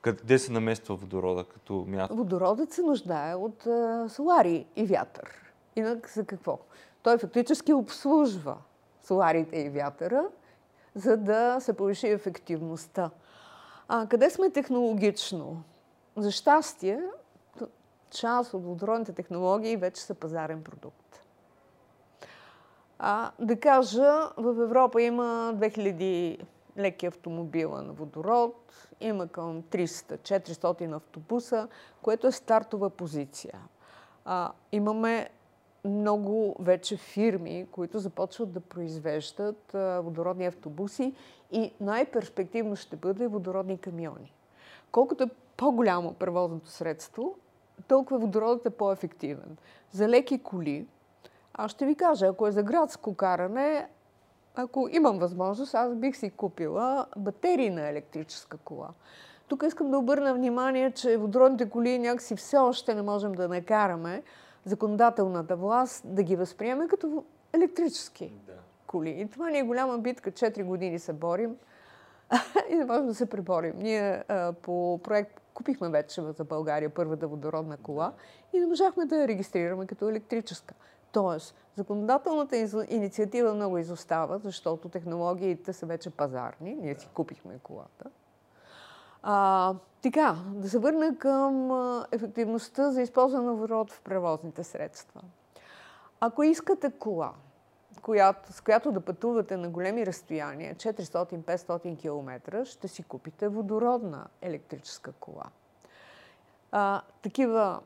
къде 0.01 0.39
се 0.39 0.51
намества 0.51 0.95
водорода 0.95 1.43
като 1.43 1.85
място? 1.87 2.15
Водородът 2.15 2.71
се 2.71 2.81
нуждае 2.81 3.35
от 3.35 3.67
а, 3.67 4.09
солари 4.09 4.65
и 4.75 4.85
вятър. 4.85 5.53
Инак 5.75 6.09
за 6.09 6.25
какво? 6.25 6.59
Той 7.03 7.17
фактически 7.17 7.73
обслужва 7.73 8.57
соларите 9.03 9.57
и 9.57 9.69
вятъра, 9.69 10.25
за 10.95 11.17
да 11.17 11.59
се 11.59 11.73
повиши 11.73 12.07
ефективността. 12.07 13.09
А 13.87 14.07
къде 14.07 14.29
сме 14.29 14.49
технологично? 14.49 15.63
За 16.17 16.31
щастие, 16.31 17.03
част 18.11 18.53
от 18.53 18.63
водородните 18.63 19.13
технологии 19.13 19.77
вече 19.77 20.01
са 20.01 20.13
пазарен 20.13 20.63
продукт. 20.63 21.21
А, 22.99 23.31
да 23.39 23.59
кажа, 23.59 24.29
в 24.37 24.63
Европа 24.63 25.01
има 25.01 25.53
2000 25.55 26.39
леки 26.77 27.05
автомобила 27.05 27.81
на 27.81 27.93
водород, 27.93 28.73
има 29.01 29.27
към 29.27 29.63
300-400 29.63 30.95
автобуса, 30.95 31.67
което 32.01 32.27
е 32.27 32.31
стартова 32.31 32.89
позиция. 32.89 33.59
А, 34.25 34.51
имаме 34.71 35.29
много 35.85 36.55
вече 36.59 36.97
фирми, 36.97 37.67
които 37.71 37.99
започват 37.99 38.51
да 38.51 38.59
произвеждат 38.59 39.75
а, 39.75 40.01
водородни 40.01 40.45
автобуси 40.45 41.13
и 41.51 41.73
най-перспективно 41.81 42.75
ще 42.75 42.95
бъде 42.95 43.27
водородни 43.27 43.77
камиони. 43.77 44.33
Колкото 44.91 45.23
е 45.23 45.29
по-голямо 45.57 46.13
превозното 46.13 46.69
средство, 46.69 47.35
толкова 47.87 48.19
водородът 48.19 48.65
е 48.65 48.69
по-ефективен. 48.69 49.57
За 49.91 50.09
леки 50.09 50.43
коли, 50.43 50.87
аз 51.53 51.71
ще 51.71 51.85
ви 51.85 51.95
кажа, 51.95 52.25
ако 52.25 52.47
е 52.47 52.51
за 52.51 52.63
градско 52.63 53.15
каране, 53.15 53.89
ако 54.55 54.89
имам 54.91 55.19
възможност, 55.19 55.75
аз 55.75 55.95
бих 55.95 56.17
си 56.17 56.29
купила 56.29 57.05
батерии 57.17 57.69
на 57.69 57.89
електрическа 57.89 58.57
кола. 58.57 58.89
Тук 59.47 59.63
искам 59.67 59.91
да 59.91 59.97
обърна 59.97 60.33
внимание, 60.33 60.91
че 60.91 61.17
водородните 61.17 61.69
коли 61.69 61.99
някакси 61.99 62.35
все 62.35 62.57
още 62.57 62.95
не 62.95 63.01
можем 63.01 63.31
да 63.31 63.47
накараме 63.47 64.23
законодателната 64.65 65.55
власт 65.55 66.03
да 66.05 66.23
ги 66.23 66.35
възприеме 66.35 66.87
като 66.87 67.23
електрически 67.53 68.33
да. 68.45 68.53
коли. 68.87 69.09
И 69.09 69.27
това 69.29 69.49
ни 69.49 69.59
е 69.59 69.63
голяма 69.63 69.97
битка. 69.97 70.31
Четири 70.31 70.63
години 70.63 70.99
се 70.99 71.13
борим 71.13 71.55
и 72.69 72.75
не 72.75 72.85
можем 72.85 73.07
да 73.07 73.15
се 73.15 73.29
преборим. 73.29 73.73
Ние 73.77 74.23
а, 74.27 74.53
по 74.53 74.99
проект 75.03 75.41
купихме 75.53 75.89
вече 75.89 76.21
за 76.21 76.43
България 76.43 76.89
първата 76.89 77.27
водородна 77.27 77.77
кола 77.77 78.13
и 78.53 78.59
не 78.59 78.67
можахме 78.67 79.05
да 79.05 79.15
я 79.15 79.27
регистрираме 79.27 79.87
като 79.87 80.09
електрическа. 80.09 80.73
Тоест, 81.11 81.55
законодателната 81.75 82.57
инициатива 82.89 83.53
много 83.53 83.77
изостава, 83.77 84.39
защото 84.39 84.89
технологиите 84.89 85.73
са 85.73 85.85
вече 85.85 86.09
пазарни. 86.09 86.75
Ние 86.75 86.95
си 86.95 87.09
купихме 87.13 87.59
колата. 87.63 88.09
А, 89.23 89.75
така, 90.01 90.35
да 90.47 90.69
се 90.69 90.79
върна 90.79 91.17
към 91.17 91.71
ефективността 92.11 92.91
за 92.91 93.01
използване 93.01 93.45
на 93.45 93.53
водород 93.53 93.91
в 93.91 94.01
превозните 94.01 94.63
средства. 94.63 95.21
Ако 96.19 96.43
искате 96.43 96.91
кола, 96.91 97.33
която, 98.01 98.53
с 98.53 98.61
която 98.61 98.91
да 98.91 99.01
пътувате 99.01 99.57
на 99.57 99.69
големи 99.69 100.05
разстояния, 100.05 100.75
400-500 100.75 101.99
км, 102.01 102.65
ще 102.65 102.87
си 102.87 103.03
купите 103.03 103.47
водородна 103.47 104.27
електрическа 104.41 105.11
кола. 105.11 105.43
А, 106.71 107.01
такива 107.21 107.79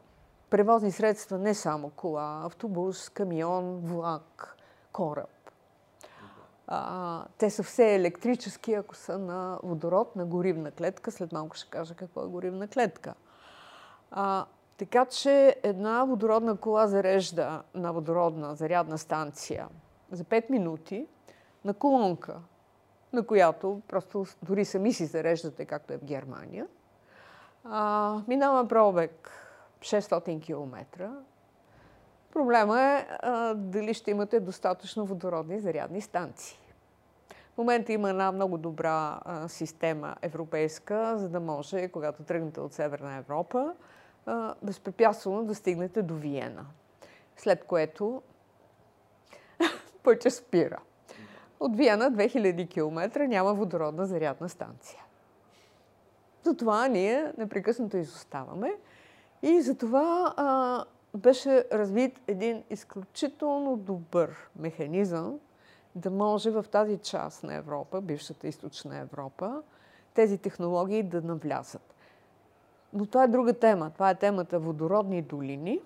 превозни 0.49 0.91
средства, 0.91 1.37
не 1.37 1.53
само 1.53 1.89
кола, 1.89 2.41
автобус, 2.45 3.09
камион, 3.09 3.79
влак, 3.79 4.57
кораб. 4.91 5.29
А, 6.67 7.25
те 7.37 7.49
са 7.49 7.63
все 7.63 7.95
електрически, 7.95 8.73
ако 8.73 8.95
са 8.95 9.17
на 9.17 9.59
водород, 9.63 10.15
на 10.15 10.25
горивна 10.25 10.71
клетка. 10.71 11.11
След 11.11 11.31
малко 11.31 11.55
ще 11.55 11.69
кажа 11.69 11.95
какво 11.95 12.23
е 12.23 12.27
горивна 12.27 12.67
клетка. 12.67 13.13
А, 14.11 14.45
така 14.77 15.05
че 15.05 15.55
една 15.63 16.03
водородна 16.03 16.57
кола 16.57 16.87
зарежда 16.87 17.63
на 17.73 17.93
водородна 17.93 18.55
зарядна 18.55 18.97
станция 18.97 19.67
за 20.11 20.23
5 20.23 20.49
минути 20.49 21.07
на 21.65 21.73
колонка, 21.73 22.39
на 23.13 23.25
която 23.25 23.81
просто 23.87 24.25
дори 24.43 24.65
сами 24.65 24.93
си 24.93 25.05
зареждате, 25.05 25.65
както 25.65 25.93
е 25.93 25.97
в 25.97 26.03
Германия. 26.03 26.67
А, 27.63 28.21
минава 28.27 28.67
пробег 28.67 29.31
600 29.79 30.45
км. 30.45 31.09
Проблема 32.31 32.81
е 32.81 33.07
а, 33.09 33.53
дали 33.53 33.93
ще 33.93 34.11
имате 34.11 34.39
достатъчно 34.39 35.05
водородни 35.05 35.59
зарядни 35.59 36.01
станции. 36.01 36.59
В 37.53 37.57
момента 37.57 37.93
има 37.93 38.09
една 38.09 38.31
много 38.31 38.57
добра 38.57 39.19
а, 39.25 39.47
система 39.47 40.15
европейска, 40.21 41.17
за 41.17 41.29
да 41.29 41.39
може, 41.39 41.87
когато 41.87 42.23
тръгнете 42.23 42.59
от 42.59 42.73
Северна 42.73 43.15
Европа, 43.15 43.73
а, 44.25 44.55
безпрепятствено 44.63 45.43
да 45.43 45.55
стигнете 45.55 46.01
до 46.01 46.15
Виена. 46.15 46.65
След 47.37 47.63
което 47.63 48.21
пътя 50.03 50.31
спира. 50.31 50.79
От 51.59 51.77
Виена 51.77 52.11
2000 52.11 52.69
км 52.69 53.27
няма 53.27 53.53
водородна 53.53 54.05
зарядна 54.05 54.49
станция. 54.49 55.03
Затова 56.43 56.87
ние 56.87 57.33
непрекъснато 57.37 57.97
изоставаме 57.97 58.75
и 59.45 59.61
затова 59.61 60.33
а, 60.37 60.85
беше 61.17 61.65
развит 61.71 62.21
един 62.27 62.63
изключително 62.69 63.77
добър 63.77 64.49
механизъм 64.55 65.39
да 65.95 66.11
може 66.11 66.51
в 66.51 66.65
тази 66.71 66.97
част 66.97 67.43
на 67.43 67.53
Европа, 67.53 68.01
бившата 68.01 68.47
източна 68.47 68.97
Европа, 68.97 69.61
тези 70.13 70.37
технологии 70.37 71.03
да 71.03 71.21
навлязат. 71.21 71.95
Но 72.93 73.05
това 73.05 73.23
е 73.23 73.27
друга 73.27 73.53
тема. 73.53 73.91
Това 73.93 74.09
е 74.09 74.15
темата 74.15 74.59
водородни 74.59 75.21
долини 75.21 75.81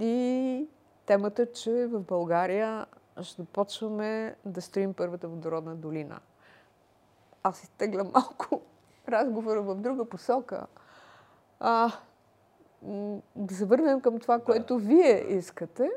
и 0.00 0.68
темата, 1.06 1.52
че 1.52 1.86
в 1.86 2.00
България 2.00 2.86
ще 3.22 3.44
почваме 3.44 4.36
да 4.44 4.62
строим 4.62 4.94
първата 4.94 5.28
водородна 5.28 5.76
долина. 5.76 6.20
Аз 7.42 7.62
изтегля 7.62 8.04
малко 8.04 8.60
разговора 9.08 9.62
в 9.62 9.74
друга 9.74 10.04
посока. 10.04 10.66
А, 11.60 11.92
да 13.36 13.54
се 13.54 13.64
върнем 13.64 14.00
към 14.00 14.18
това, 14.20 14.38
което 14.38 14.78
вие 14.78 15.24
искате. 15.28 15.90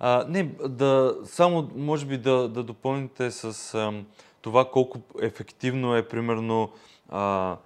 А, 0.00 0.24
не, 0.28 0.50
да, 0.68 1.16
само 1.24 1.70
може 1.76 2.06
би 2.06 2.18
да, 2.18 2.48
да 2.48 2.62
допълните 2.62 3.30
с 3.30 3.74
а, 3.74 3.92
това 4.40 4.70
колко 4.70 4.98
ефективно 5.22 5.96
е, 5.96 6.08
примерно, 6.08 6.70
а, 7.08 7.56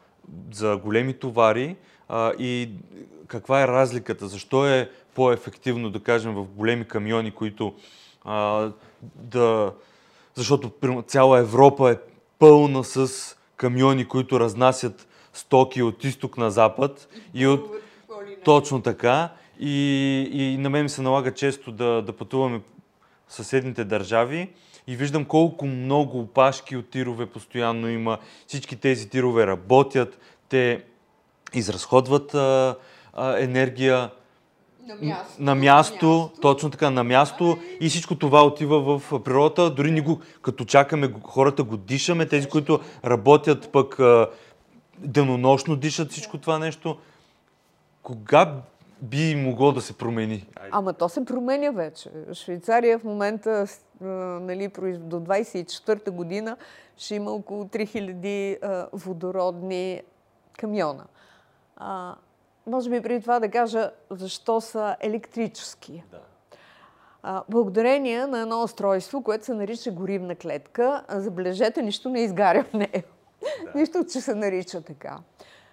за 0.52 0.76
големи 0.76 1.14
товари 1.14 1.76
а, 2.08 2.32
и 2.38 2.70
каква 3.26 3.62
е 3.62 3.68
разликата, 3.68 4.28
защо 4.28 4.66
е 4.66 4.90
по-ефективно, 5.14 5.90
да 5.90 6.02
кажем, 6.02 6.34
в 6.34 6.44
големи 6.44 6.84
камиони, 6.84 7.30
които 7.30 7.74
а, 8.24 8.70
да... 9.14 9.72
Защото 10.34 11.02
цяла 11.06 11.38
Европа 11.38 11.90
е 11.90 11.96
пълна 12.38 12.84
с 12.84 13.08
камиони, 13.56 14.08
които 14.08 14.40
разнасят 14.40 15.08
стоки 15.32 15.82
от 15.82 16.04
изток 16.04 16.36
на 16.36 16.50
запад 16.50 17.08
и 17.34 17.46
от... 17.46 17.70
Точно 18.44 18.82
така. 18.82 19.28
И, 19.60 20.28
и 20.32 20.58
на 20.58 20.70
мен 20.70 20.88
се 20.88 21.02
налага 21.02 21.34
често 21.34 21.72
да, 21.72 22.02
да 22.02 22.12
пътуваме 22.12 22.60
в 23.28 23.34
съседните 23.34 23.84
държави 23.84 24.50
и 24.86 24.96
виждам 24.96 25.24
колко 25.24 25.66
много 25.66 26.20
опашки 26.20 26.76
от 26.76 26.90
тирове 26.90 27.26
постоянно 27.26 27.88
има. 27.88 28.18
Всички 28.46 28.76
тези 28.76 29.08
тирове 29.08 29.46
работят, 29.46 30.18
те 30.48 30.84
изразходват 31.54 32.34
а, 32.34 32.76
а, 33.12 33.38
енергия 33.38 34.10
на 34.86 34.94
място, 34.94 35.02
на 35.02 35.06
място, 35.06 35.42
на 35.42 35.54
място, 35.54 36.30
точно 36.42 36.70
така, 36.70 36.90
на 36.90 37.04
място 37.04 37.58
и 37.80 37.88
всичко 37.88 38.14
това 38.14 38.46
отива 38.46 38.98
в 38.98 39.22
природата. 39.24 39.70
Дори 39.70 39.90
ни 39.90 40.00
го, 40.00 40.20
като 40.42 40.64
чакаме, 40.64 41.12
хората 41.22 41.62
го 41.62 41.76
дишаме, 41.76 42.26
тези, 42.26 42.48
които 42.48 42.80
работят 43.04 43.68
пък 43.72 43.98
денонощно 44.98 45.76
дишат 45.76 46.10
всичко 46.10 46.38
това 46.38 46.58
нещо. 46.58 46.96
Кога 48.02 48.54
би 49.02 49.34
могло 49.36 49.72
да 49.72 49.80
се 49.80 49.98
промени? 49.98 50.46
Ама 50.70 50.92
то 50.92 51.08
се 51.08 51.24
променя 51.24 51.70
вече. 51.70 52.10
Швейцария 52.32 52.98
в 52.98 53.04
момента, 53.04 53.66
нали, 54.00 54.68
до 54.98 55.20
24-та 55.20 56.10
година, 56.10 56.56
ще 56.96 57.14
има 57.14 57.30
около 57.30 57.64
3000 57.64 58.88
водородни 58.92 60.02
камиона. 60.58 61.04
А, 61.76 62.14
може 62.66 62.90
би 62.90 63.02
преди 63.02 63.20
това 63.20 63.40
да 63.40 63.50
кажа 63.50 63.90
защо 64.10 64.60
са 64.60 64.96
електрически. 65.00 66.04
Да. 66.10 66.20
А, 67.22 67.42
благодарение 67.48 68.26
на 68.26 68.40
едно 68.40 68.62
устройство, 68.62 69.22
което 69.22 69.44
се 69.44 69.54
нарича 69.54 69.90
горивна 69.90 70.34
клетка, 70.34 71.04
забележете, 71.08 71.82
нищо 71.82 72.08
не 72.08 72.20
изгаря 72.20 72.64
в 72.64 72.72
нея. 72.72 73.04
Да. 73.64 73.78
нищо, 73.78 74.04
че 74.12 74.20
се 74.20 74.34
нарича 74.34 74.80
така. 74.80 75.18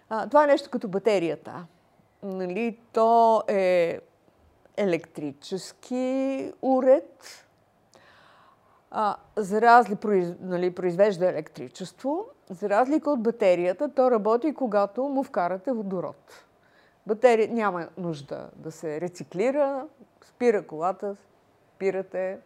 А, 0.09 0.27
това 0.27 0.43
е 0.43 0.47
нещо 0.47 0.69
като 0.69 0.87
батерията. 0.87 1.65
Нали, 2.23 2.79
то 2.93 3.43
е 3.47 3.99
електрически 4.77 6.53
уред, 6.61 7.45
а, 8.91 9.15
за 9.35 9.61
разли, 9.61 9.97
нали, 10.41 10.75
произвежда 10.75 11.29
електричество, 11.29 12.25
за 12.49 12.69
разлика 12.69 13.11
от 13.11 13.23
батерията, 13.23 13.93
то 13.93 14.11
работи 14.11 14.53
когато 14.53 15.03
му 15.03 15.23
вкарате 15.23 15.71
водород. 15.71 16.45
Батерия 17.07 17.53
няма 17.53 17.87
нужда 17.97 18.49
да 18.55 18.71
се 18.71 19.01
рециклира, 19.01 19.85
спира 20.25 20.67
колата, 20.67 21.15
спирате 21.75 22.39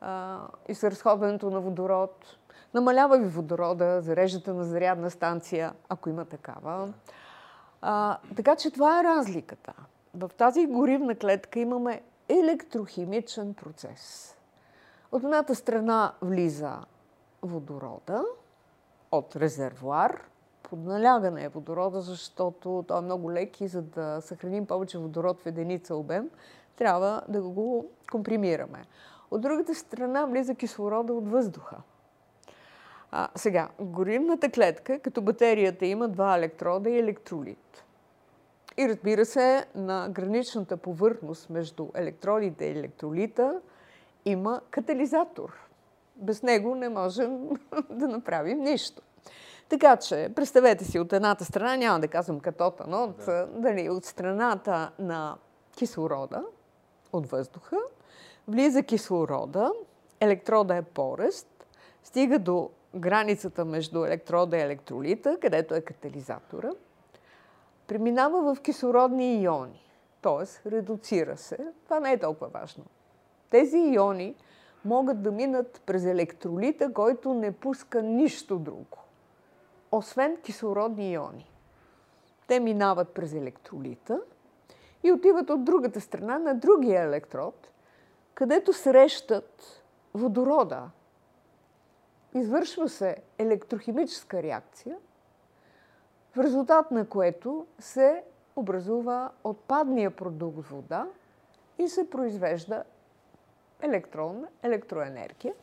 а, 0.00 0.38
и 0.68 0.74
с 0.74 0.90
разходването 0.90 1.50
на 1.50 1.60
водород. 1.60 2.36
Намалява 2.74 3.18
ви 3.18 3.28
водорода, 3.28 4.00
зареждате 4.00 4.52
на 4.52 4.64
зарядна 4.64 5.10
станция, 5.10 5.72
ако 5.88 6.08
има 6.08 6.24
такава. 6.24 6.92
А, 7.82 8.18
така 8.36 8.56
че 8.56 8.70
това 8.70 9.00
е 9.00 9.04
разликата. 9.04 9.72
В 10.14 10.30
тази 10.36 10.66
горивна 10.66 11.14
клетка 11.14 11.58
имаме 11.58 12.02
електрохимичен 12.28 13.54
процес. 13.54 14.36
От 15.12 15.24
едната 15.24 15.54
страна 15.54 16.12
влиза 16.22 16.78
водорода 17.42 18.24
от 19.12 19.36
резервуар. 19.36 20.22
Под 20.62 20.78
налягане 20.78 21.44
е 21.44 21.48
водорода, 21.48 22.00
защото 22.00 22.84
той 22.88 22.98
е 22.98 23.00
много 23.00 23.32
лек 23.32 23.60
и 23.60 23.68
за 23.68 23.82
да 23.82 24.20
съхраним 24.20 24.66
повече 24.66 24.98
водород 24.98 25.40
в 25.40 25.46
единица 25.46 25.96
обем, 25.96 26.30
трябва 26.76 27.22
да 27.28 27.42
го 27.42 27.90
компримираме. 28.10 28.84
От 29.30 29.40
другата 29.40 29.74
страна 29.74 30.26
влиза 30.26 30.54
кислорода 30.54 31.12
от 31.14 31.28
въздуха. 31.28 31.76
А, 33.18 33.28
сега, 33.34 33.68
горивната 33.80 34.50
клетка, 34.50 34.98
като 34.98 35.22
батерията, 35.22 35.86
има 35.86 36.08
два 36.08 36.36
електрода 36.36 36.90
и 36.90 36.98
електролит. 36.98 37.84
И 38.76 38.88
разбира 38.88 39.24
се, 39.24 39.66
на 39.74 40.08
граничната 40.10 40.76
повърхност 40.76 41.50
между 41.50 41.88
електродите 41.94 42.64
и 42.64 42.70
електролита 42.70 43.60
има 44.24 44.60
катализатор. 44.70 45.68
Без 46.16 46.42
него 46.42 46.74
не 46.74 46.88
можем 46.88 47.48
да 47.90 48.08
направим 48.08 48.58
нищо. 48.58 49.02
Така 49.68 49.96
че, 49.96 50.32
представете 50.36 50.84
си, 50.84 50.98
от 50.98 51.12
едната 51.12 51.44
страна, 51.44 51.76
няма 51.76 52.00
да 52.00 52.08
казвам 52.08 52.40
катота, 52.40 52.84
но 52.88 53.02
от, 53.02 53.16
да. 53.16 53.46
дали, 53.46 53.90
от 53.90 54.04
страната 54.04 54.90
на 54.98 55.36
кислорода, 55.76 56.44
от 57.12 57.30
въздуха, 57.30 57.76
влиза 58.48 58.82
кислорода, 58.82 59.72
електрода 60.20 60.76
е 60.76 60.82
порест, 60.82 61.66
стига 62.02 62.38
до 62.38 62.70
границата 62.94 63.64
между 63.64 64.04
електрода 64.04 64.56
и 64.56 64.60
електролита, 64.60 65.38
където 65.40 65.74
е 65.74 65.80
катализатора, 65.80 66.70
преминава 67.86 68.54
в 68.54 68.60
кислородни 68.60 69.42
иони, 69.42 69.90
т.е. 70.22 70.70
редуцира 70.70 71.36
се. 71.36 71.58
Това 71.84 72.00
не 72.00 72.12
е 72.12 72.18
толкова 72.18 72.48
важно. 72.48 72.84
Тези 73.50 73.78
иони 73.78 74.34
могат 74.84 75.22
да 75.22 75.32
минат 75.32 75.82
през 75.86 76.04
електролита, 76.04 76.92
който 76.92 77.34
не 77.34 77.52
пуска 77.52 78.02
нищо 78.02 78.58
друго, 78.58 78.98
освен 79.92 80.36
кислородни 80.36 81.12
иони. 81.12 81.50
Те 82.46 82.60
минават 82.60 83.08
през 83.08 83.32
електролита 83.32 84.20
и 85.02 85.12
отиват 85.12 85.50
от 85.50 85.64
другата 85.64 86.00
страна 86.00 86.38
на 86.38 86.54
другия 86.54 87.02
електрод, 87.02 87.70
където 88.34 88.72
срещат 88.72 89.82
водорода. 90.14 90.90
Извършва 92.36 92.88
се 92.88 93.16
електрохимическа 93.38 94.42
реакция, 94.42 94.96
в 96.34 96.38
резултат 96.38 96.90
на 96.90 97.08
което 97.08 97.66
се 97.78 98.24
образува 98.56 99.30
отпадния 99.44 100.16
продукт 100.16 100.66
вода 100.68 101.06
и 101.78 101.88
се 101.88 102.10
произвежда 102.10 102.84
електрон, 103.80 104.46
електроенергия, 104.62 105.54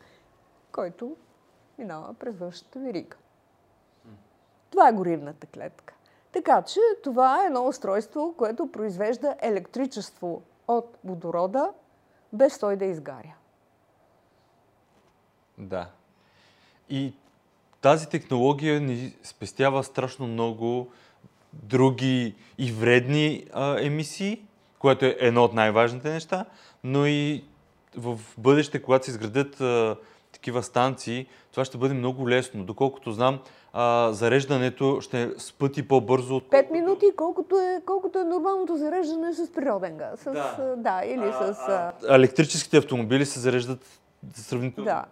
който 0.71 1.15
минава 1.77 2.13
през 2.13 2.37
външната 2.37 2.79
верига. 2.79 3.17
Това 4.69 4.89
е 4.89 4.93
горивната 4.93 5.47
клетка. 5.47 5.93
Така 6.31 6.61
че 6.61 6.79
това 7.03 7.43
е 7.43 7.45
едно 7.45 7.67
устройство, 7.67 8.33
което 8.37 8.71
произвежда 8.71 9.35
електричество 9.41 10.41
от 10.67 10.97
водорода, 11.03 11.73
без 12.33 12.59
той 12.59 12.75
да 12.75 12.85
изгаря. 12.85 13.35
Да. 15.57 15.91
И 16.89 17.13
тази 17.81 18.09
технология 18.09 18.81
ни 18.81 19.13
спестява 19.23 19.83
страшно 19.83 20.27
много 20.27 20.87
други 21.53 22.35
и 22.57 22.71
вредни 22.71 23.45
а, 23.53 23.85
емисии, 23.85 24.41
което 24.79 25.05
е 25.05 25.17
едно 25.19 25.43
от 25.43 25.53
най-важните 25.53 26.09
неща, 26.09 26.45
но 26.83 27.05
и 27.05 27.43
в 27.97 28.19
бъдеще, 28.37 28.81
когато 28.81 29.05
се 29.05 29.11
изградят 29.11 29.61
а, 29.61 29.95
такива 30.31 30.63
станции, 30.63 31.27
това 31.51 31.65
ще 31.65 31.77
бъде 31.77 31.93
много 31.93 32.29
лесно. 32.29 32.63
Доколкото 32.63 33.11
знам, 33.11 33.39
а, 33.73 34.11
зареждането 34.11 35.01
ще 35.01 35.23
е 35.23 35.29
с 35.37 35.53
пъти 35.53 35.87
по-бързо. 35.87 36.35
От... 36.35 36.49
Пет 36.49 36.71
минути, 36.71 37.05
колкото 37.15 37.59
е, 37.59 37.81
колкото 37.85 38.19
е 38.19 38.23
нормалното 38.23 38.77
зареждане 38.77 39.33
с 39.33 39.51
природен 39.51 39.97
газ. 39.97 40.19
С, 40.19 40.31
да. 40.31 40.75
да, 40.77 41.01
или 41.05 41.31
а, 41.33 41.53
с... 41.53 41.59
А... 41.59 41.91
Електрическите 42.15 42.77
автомобили 42.77 43.25
се 43.25 43.39
зареждат 43.39 43.99
сравнително 44.35 44.85
да. 44.85 45.05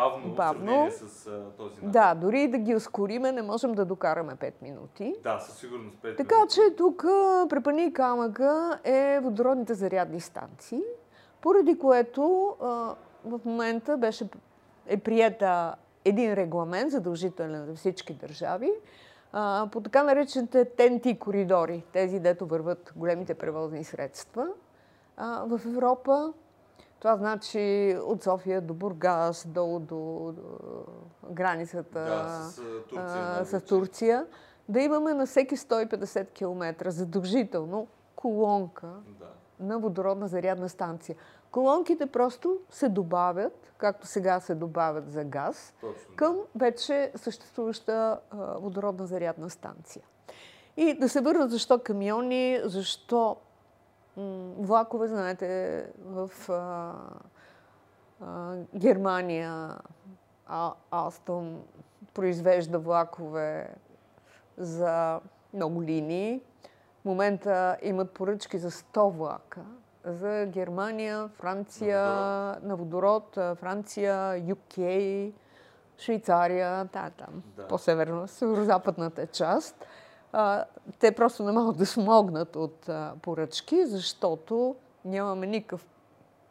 Бавно, 0.00 0.34
Бавно. 0.34 0.90
в 0.90 0.92
с 0.92 1.26
а, 1.26 1.50
този 1.56 1.74
начин. 1.74 1.90
Да, 1.90 2.14
дори 2.14 2.42
и 2.42 2.48
да 2.48 2.58
ги 2.58 2.74
ускориме, 2.74 3.32
не 3.32 3.42
можем 3.42 3.72
да 3.72 3.84
докараме 3.84 4.32
5 4.32 4.52
минути. 4.62 5.14
Да, 5.22 5.38
със 5.38 5.58
сигурност 5.58 5.96
5 5.96 6.16
Така 6.16 6.46
че 6.50 6.60
тук 6.76 7.02
препани 7.48 7.92
камъка 7.92 8.78
е 8.84 9.20
водородните 9.22 9.74
зарядни 9.74 10.20
станции, 10.20 10.82
поради 11.40 11.78
което 11.78 12.56
а, 12.62 12.94
в 13.24 13.40
момента 13.44 13.96
беше, 13.96 14.28
е 14.86 14.96
приета 14.96 15.74
един 16.04 16.34
регламент, 16.34 16.90
задължителен 16.90 17.66
за 17.66 17.74
всички 17.74 18.14
държави, 18.14 18.72
а, 19.32 19.68
по 19.72 19.80
така 19.80 20.02
наречените 20.02 20.64
ТНТ 20.64 21.18
коридори, 21.18 21.84
тези 21.92 22.20
дето 22.20 22.46
върват 22.46 22.92
големите 22.96 23.34
превозни 23.34 23.84
средства 23.84 24.48
а, 25.16 25.44
в 25.46 25.60
Европа. 25.66 26.32
Това 26.98 27.16
значи 27.16 27.58
от 28.02 28.22
София 28.22 28.60
до 28.60 28.74
Бургас, 28.74 29.46
долу 29.46 29.78
до, 29.78 29.94
до 30.32 30.44
границата 31.30 32.00
Да, 32.00 32.28
с 32.42 32.56
Турция. 32.56 33.02
а, 33.02 33.30
много 33.30 33.46
с. 33.46 33.60
Турция, 33.60 34.26
да 34.68 34.80
имаме 34.80 35.14
на 35.14 35.26
всеки 35.26 35.56
150 35.56 36.28
км 36.28 36.90
задължително 36.90 37.86
колонка 38.16 38.86
Да. 39.08 39.26
на 39.60 39.78
водородна 39.78 40.28
зарядна 40.28 40.68
станция. 40.68 41.16
Колонките 41.50 42.06
просто 42.06 42.58
се 42.70 42.88
добавят, 42.88 43.72
както 43.78 44.06
сега 44.06 44.40
се 44.40 44.54
добавят 44.54 45.10
за 45.10 45.24
газ, 45.24 45.74
Точно. 45.80 46.16
към 46.16 46.36
вече 46.54 47.12
съществуваща 47.16 47.92
а, 48.30 48.36
водородна 48.54 49.06
зарядна 49.06 49.50
станция. 49.50 50.02
И 50.76 50.94
да 50.94 51.08
се 51.08 51.20
върнат 51.20 51.50
защо 51.50 51.78
камиони, 51.78 52.60
защо 52.64 53.36
влакове, 54.16 55.08
знаете, 55.08 55.86
в 56.04 56.30
а, 56.48 56.94
а, 58.20 58.56
Германия 58.74 59.74
а, 60.46 60.72
Алстъм 60.90 61.60
произвежда 62.14 62.78
влакове 62.78 63.74
за 64.56 65.20
много 65.54 65.82
линии. 65.82 66.40
В 67.00 67.04
момента 67.04 67.76
имат 67.82 68.10
поръчки 68.10 68.58
за 68.58 68.70
100 68.70 69.10
влака 69.10 69.60
за 70.04 70.46
Германия, 70.46 71.28
Франция, 71.28 72.00
на 72.62 72.76
водород, 72.76 73.36
а, 73.36 73.54
Франция, 73.54 74.14
UK, 74.40 75.32
Швейцария, 75.98 76.88
та, 76.92 77.10
там, 77.10 77.42
Да. 77.56 77.68
по-северна, 77.68 78.28
северо-западната 78.28 79.26
част. 79.26 79.86
А, 80.38 80.64
те 80.98 81.12
просто 81.12 81.44
не 81.44 81.52
могат 81.52 81.76
да 81.76 81.86
смогнат 81.86 82.56
от 82.56 82.88
а, 82.88 83.14
поръчки, 83.22 83.86
защото 83.86 84.76
нямаме 85.04 85.46
никакъв 85.46 85.86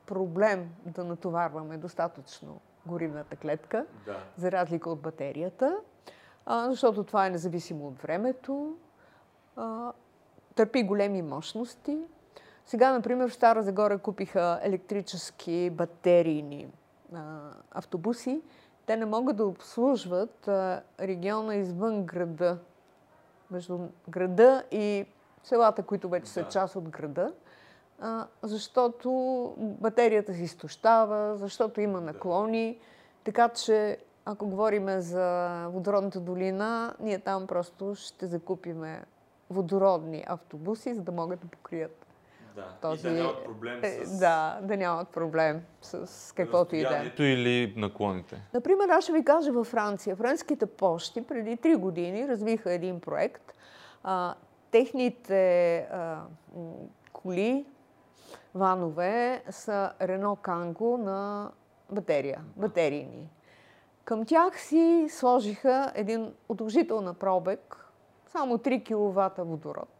проблем 0.05 0.69
да 0.85 1.03
натоварваме 1.03 1.77
достатъчно 1.77 2.59
горивната 2.85 3.35
клетка, 3.35 3.85
Да. 4.05 4.17
за 4.37 4.51
разлика 4.51 4.89
от 4.89 4.99
батерията, 5.01 5.77
а, 6.45 6.69
защото 6.69 7.03
това 7.03 7.27
е 7.27 7.29
независимо 7.29 7.87
от 7.87 8.01
времето, 8.01 8.75
а, 9.55 9.91
търпи 10.55 10.83
големи 10.83 11.21
мощности. 11.21 11.97
Сега, 12.65 12.91
например, 12.91 13.29
в 13.29 13.33
Стара 13.33 13.63
Загора 13.63 13.97
купиха 13.97 14.59
електрически 14.63 15.69
батерийни 15.69 16.67
а, 17.13 17.49
автобуси. 17.71 18.41
Те 18.85 18.97
не 18.97 19.05
могат 19.05 19.35
да 19.37 19.45
обслужват 19.45 20.47
а, 20.47 20.81
региона 20.99 21.55
извън 21.55 22.03
града, 22.05 22.57
между 23.51 23.79
града 24.09 24.63
и 24.71 25.05
селата, 25.43 25.83
които 25.83 26.09
вече 26.09 26.31
са 26.31 26.43
Да. 26.43 26.49
част 26.49 26.75
от 26.75 26.89
града, 26.89 27.33
а, 27.99 28.27
защото 28.41 29.09
батерията 29.57 30.33
се 30.33 30.43
изтощава, 30.43 31.37
защото 31.37 31.81
има 31.81 32.01
наклони. 32.01 32.79
Така 33.23 33.49
че, 33.49 33.97
ако 34.25 34.47
говорим 34.47 34.99
за 35.01 35.49
водородната 35.71 36.19
долина, 36.19 36.95
ние 36.99 37.19
там 37.19 37.47
просто 37.47 37.95
ще 37.95 38.27
закупиме 38.27 39.03
водородни 39.49 40.23
автобуси, 40.27 40.93
за 40.93 41.01
да 41.01 41.11
могат 41.11 41.39
да 41.39 41.47
покрият 41.47 42.04
Да. 42.55 42.67
този... 42.81 43.07
И 43.07 43.11
да 43.11 43.17
нямат 43.17 43.43
проблем 43.43 43.79
е, 43.83 44.05
с 44.05 44.19
Да, 44.19 44.59
да 44.61 44.77
нямат 44.77 45.09
проблем 45.09 45.61
с 45.81 46.33
каквото 46.35 46.75
и 46.75 46.81
да 46.81 47.11
е. 47.19 47.23
или 47.23 47.73
наклоните. 47.77 48.41
Например, 48.53 48.89
аз 48.89 49.03
ще 49.03 49.13
ви 49.13 49.25
кажа 49.25 49.51
във 49.51 49.67
Франция. 49.67 50.15
Френските 50.15 50.65
почти 50.65 51.27
преди 51.27 51.57
3 51.57 51.77
години 51.77 52.27
развиха 52.27 52.73
един 52.73 52.99
проект. 52.99 53.53
А, 54.03 54.35
техните 54.71 55.77
а, 55.77 56.21
коли, 57.13 57.65
ванове 58.55 59.43
са 59.49 59.91
Рено 60.01 60.35
Канго 60.35 60.97
на 60.97 61.51
батерия, 61.91 62.41
батерийни. 62.55 63.29
Към 64.03 64.25
тях 64.25 64.61
си 64.61 65.07
сложиха 65.09 65.91
един 65.95 66.33
удължител 66.49 67.01
на 67.01 67.13
пробег, 67.13 67.85
само 68.27 68.57
3 68.57 68.83
кВт 68.83 69.47
водород. 69.47 69.94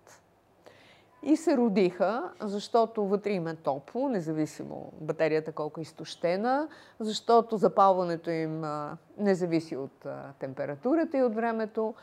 И 1.26 1.38
се 1.38 1.58
родиха, 1.58 2.32
защото 2.40 3.06
вътре 3.06 3.32
им 3.32 3.48
е 3.48 3.56
топло, 3.56 4.10
независимо 4.10 4.92
батерията 5.02 5.52
колко 5.52 5.80
е 5.80 5.84
изтощена, 5.84 6.68
защото 7.00 7.58
запалването 7.58 8.30
им 8.30 8.64
не 9.18 9.36
зависи 9.36 9.76
от 9.76 10.06
температурата 10.40 11.18
и 11.18 11.24
от 11.24 11.36
времето. 11.36 11.94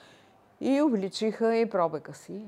И 0.61 0.83
увеличиха 0.83 1.57
и 1.57 1.71
пробега 1.71 2.13
си 2.13 2.45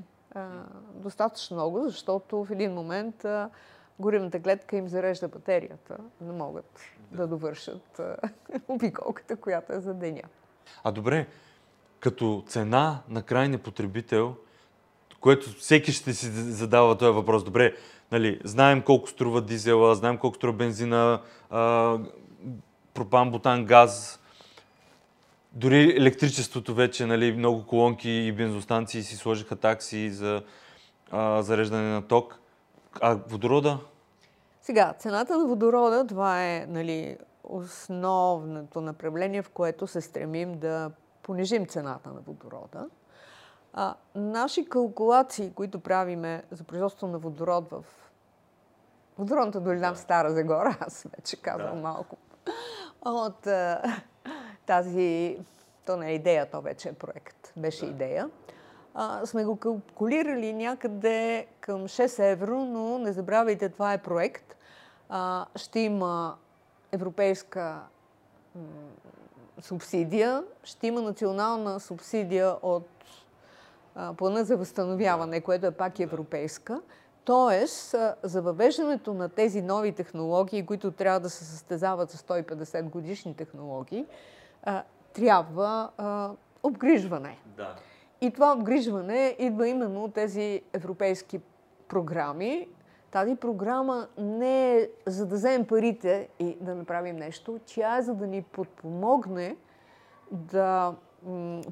достатъчно 0.94 1.56
много, 1.56 1.82
защото 1.82 2.44
в 2.44 2.50
един 2.50 2.72
момент 2.72 3.26
горивната 3.98 4.42
клетка 4.42 4.76
им 4.76 4.88
зарежда 4.88 5.28
батерията. 5.28 5.96
Не 6.20 6.32
могат 6.32 6.80
да, 7.12 7.26
довършат 7.26 7.98
а, 7.98 8.16
обиколката, 8.68 9.37
която 9.37 9.72
е 9.72 9.80
за 9.80 9.94
деня. 9.94 10.22
А 10.84 10.92
добре, 10.92 11.26
като 12.00 12.44
цена 12.46 13.02
на 13.08 13.22
крайния 13.22 13.62
потребител, 13.62 14.37
което 15.24 15.50
всеки 15.50 15.92
ще 15.92 16.14
си 16.14 16.26
задава 16.30 16.98
този 16.98 17.12
въпрос. 17.12 17.44
Добре, 17.44 17.74
нали, 18.12 18.40
знаем 18.44 18.82
колко 18.82 19.08
струва 19.08 19.42
дизела, 19.42 19.94
знаем 19.94 20.18
колко 20.18 20.37
струва 20.37 20.52
бензина, 20.52 21.20
а, 21.50 21.98
пропан, 22.94 23.30
бутан, 23.30 23.64
газ. 23.64 24.20
Дори 25.52 25.96
електричеството 25.96 26.74
вече, 26.74 27.06
нали, 27.06 27.32
много 27.32 27.66
колонки 27.66 28.10
и 28.10 28.32
бензостанции 28.32 29.02
си 29.02 29.16
сложиха 29.16 29.56
такси 29.56 30.10
за 30.10 30.42
а, 31.10 31.42
зареждане 31.42 31.92
на 31.92 32.02
ток. 32.02 32.38
А 33.00 33.18
водорода? 33.28 33.78
Сега, 34.62 34.94
цената 34.98 35.38
на 35.38 35.46
водорода, 35.46 36.06
това 36.06 36.44
е 36.44 36.66
нали, 36.68 37.16
основното 37.44 38.80
направление, 38.80 39.42
в 39.42 39.48
което 39.48 39.87
се 39.87 40.00
стремим 40.00 40.58
да 40.58 40.90
понижим 41.22 41.66
цената 41.66 42.08
на 42.08 42.20
водорода. 42.20 42.87
А, 43.76 43.94
наши 44.14 44.64
калкулации, 44.64 45.52
които 45.54 45.80
правиме 45.80 46.42
за 46.50 46.64
производство 46.64 47.06
на 47.06 47.18
водород 47.18 47.70
в 47.70 47.84
водородната 49.18 49.60
долина 49.60 49.94
в 49.94 49.98
Стара 49.98 50.30
Загора, 50.32 50.76
аз 50.80 51.06
вече 51.16 51.37
казвам 51.37 51.74
Да. 51.76 51.82
малко, 51.82 52.16
от 53.04 53.46
а, 53.46 53.82
тази, 54.66 55.38
то 55.87 55.96
не 55.96 56.10
е 56.10 56.14
идея, 56.14 56.50
то 56.50 56.60
вече 56.60 56.88
е 56.88 56.92
проект, 56.92 57.52
беше 57.56 57.84
Да. 57.87 57.90
идея, 57.90 58.30
а, 58.94 59.26
сме 59.26 59.44
го 59.44 59.56
калкулирали 59.56 60.52
някъде 60.52 61.46
към 61.60 61.88
6 61.88 62.30
евро, 62.32 62.64
но 62.64 62.98
не 62.98 63.12
забравяйте, 63.12 63.68
това 63.68 63.92
е 63.92 63.98
проект. 64.02 64.56
А, 65.08 65.46
ще 65.56 65.80
има 65.80 66.37
европейска 66.92 67.80
субсидия, 69.60 70.44
ще 70.64 70.87
има 70.87 71.02
национална 71.02 71.80
субсидия 71.80 72.56
от 72.62 72.88
плана 74.16 74.44
за 74.44 74.57
възстановяване, 74.57 75.40
което 75.40 75.66
е 75.66 75.70
пак 75.70 76.00
европейска. 76.00 76.80
Тоест, 77.24 77.94
за 78.22 78.42
въвеждането 78.42 79.14
на 79.14 79.28
тези 79.28 79.62
нови 79.62 79.92
технологии, 79.92 80.66
които 80.66 80.90
трябва 80.90 81.20
да 81.20 81.30
се 81.30 81.44
състезават 81.44 82.11
с 82.11 82.22
150 82.22 82.83
годишни 82.90 83.35
технологии, 83.37 84.07
трябва 85.12 85.90
обгрижване. 86.62 87.38
Да. 87.57 87.74
И 88.20 88.30
това 88.30 88.52
обгрижване 88.52 89.37
идва 89.38 89.68
именно 89.68 90.04
от 90.04 90.14
тези 90.14 90.62
европейски 90.72 91.40
програми. 91.88 92.68
Тази 93.11 93.37
програма 93.37 94.07
не 94.18 94.76
е 94.76 94.88
за 95.07 95.26
да 95.26 95.35
вземем 95.35 95.66
парите 95.66 96.28
и 96.38 96.57
да 96.61 96.74
направим 96.74 97.16
нещо, 97.16 97.61
тя 97.66 97.98
е 97.98 98.02
за 98.02 98.14
да 98.14 98.26
ни 98.26 98.42
подпомогне 98.42 99.57
да 100.30 100.94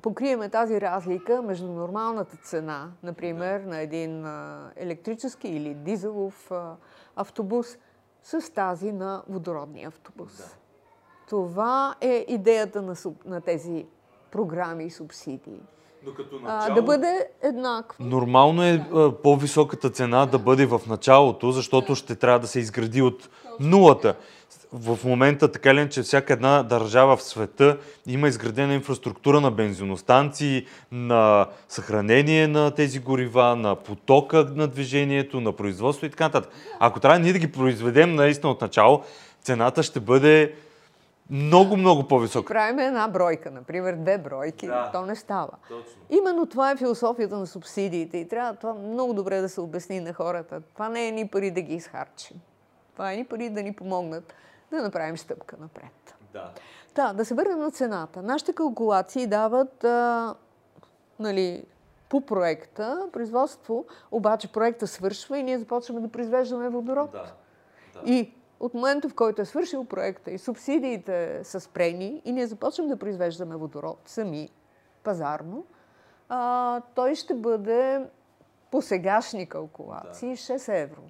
покриеме 0.02 0.48
тази 0.48 0.80
разлика 0.80 1.42
между 1.42 1.72
нормалната 1.72 2.36
цена, 2.36 2.90
например, 3.02 3.60
на 3.60 3.80
един 3.80 4.24
а, 4.24 4.70
електрически 4.76 5.48
или 5.48 5.74
дизелов 5.74 6.50
а, 6.50 6.76
автобус, 7.16 7.66
с 8.22 8.54
тази 8.54 8.92
на 8.92 9.22
водородния 9.28 9.88
автобус. 9.88 10.36
Да. 10.36 10.44
Това 11.28 11.94
е 12.00 12.24
идеята 12.28 12.82
на, 12.82 12.94
на 13.26 13.40
тези 13.40 13.86
програми 14.30 14.84
и 14.84 14.90
субсидии. 14.90 15.62
Докато 16.04 16.40
А, 16.44 16.74
да 16.74 16.82
бъде 16.82 17.28
еднакво. 17.42 18.04
Нормално 18.04 18.62
е 18.62 18.86
а, 18.94 19.12
по-високата 19.22 19.90
цена 19.90 20.26
да 20.26 20.38
бъде 20.38 20.66
в 20.66 20.80
началото, 20.88 21.52
защото 21.52 21.94
ще 21.94 22.14
трябва 22.14 22.38
да 22.40 22.46
се 22.46 22.58
изгради 22.58 23.02
от 23.02 23.28
нулата. 23.60 24.16
В 24.72 24.98
момента, 25.04 25.52
така 25.52 25.74
ли, 25.74 25.90
че 25.90 26.02
всяка 26.02 26.32
една 26.32 26.62
държава 26.62 27.16
в 27.16 27.22
света 27.22 27.78
има 28.06 28.28
изградена 28.28 28.74
инфраструктура 28.74 29.40
на 29.40 29.50
бензиностанции, 29.50 30.66
на 30.92 31.46
съхранение 31.68 32.48
на 32.48 32.70
тези 32.70 32.98
горива, 32.98 33.56
на 33.56 33.76
потока 33.76 34.46
на 34.54 34.68
движението, 34.68 35.40
на 35.40 35.52
производство 35.52 36.06
и 36.06 36.10
така 36.10 36.24
нататък. 36.24 36.52
Ако 36.80 37.00
трябва 37.00 37.18
ние 37.18 37.32
да 37.32 37.38
ги 37.38 37.52
произведем 37.52 38.14
наистина 38.14 38.52
от 38.52 38.60
начало, 38.60 39.02
цената 39.42 39.82
ще 39.82 40.00
бъде 40.00 40.54
много, 41.30 41.76
много 41.76 42.08
по-висока. 42.08 42.54
Правим 42.54 42.78
една 42.78 43.08
бройка, 43.08 43.50
например, 43.50 43.94
две 43.94 44.18
бройки, 44.18 44.66
Да. 44.66 44.90
то 44.92 45.06
не 45.06 45.16
става. 45.16 45.50
Точно. 45.68 46.00
Именно 46.10 46.46
това 46.46 46.70
е 46.70 46.76
философията 46.76 47.36
на 47.36 47.46
субсидиите 47.46 48.18
и 48.18 48.28
трябва 48.28 48.54
това 48.54 48.74
много 48.74 49.14
добре 49.14 49.40
да 49.40 49.48
се 49.48 49.60
обясни 49.60 50.00
на 50.00 50.12
хората. 50.12 50.60
Това 50.74 50.88
не 50.88 51.08
е 51.08 51.10
ни 51.10 51.28
пари 51.28 51.50
да 51.50 51.60
ги 51.60 51.74
изхарчим. 51.74 52.36
Това 52.92 53.12
е 53.12 53.16
ни 53.16 53.24
пари 53.24 53.48
да 53.50 53.62
ни 53.62 53.72
помогнат 53.72 54.34
да 54.76 54.82
направим 54.82 55.18
стъпка 55.18 55.56
напред. 55.60 56.14
Да. 56.32 56.50
Да, 56.94 57.12
да 57.12 57.24
се 57.24 57.34
върнем 57.34 57.58
на 57.58 57.70
цената. 57.70 58.22
Нашите 58.22 58.52
калкулации 58.52 59.26
дават 59.26 59.84
а, 59.84 60.34
нали, 61.18 61.64
по 62.08 62.20
проекта 62.20 63.08
производство, 63.12 63.84
обаче 64.10 64.52
проекта 64.52 64.86
свършва 64.86 65.38
и 65.38 65.42
ние 65.42 65.58
започваме 65.58 66.00
да 66.00 66.08
произвеждаме 66.08 66.68
водород. 66.68 67.10
Да. 67.12 67.32
И 68.06 68.34
от 68.60 68.74
момента, 68.74 69.08
в 69.08 69.14
който 69.14 69.42
е 69.42 69.44
свършил 69.44 69.84
проекта 69.84 70.30
и 70.30 70.38
субсидиите 70.38 71.44
са 71.44 71.60
спрени 71.60 72.22
и 72.24 72.32
ние 72.32 72.46
започнем 72.46 72.88
да 72.88 72.96
произвеждаме 72.96 73.56
водород 73.56 73.98
сами, 74.06 74.48
пазарно, 75.02 75.64
а, 76.28 76.80
той 76.94 77.14
ще 77.14 77.34
бъде 77.34 78.06
по 78.70 78.82
сегашни 78.82 79.46
калкулации 79.46 80.36
6 80.36 80.82
евро. 80.82 81.02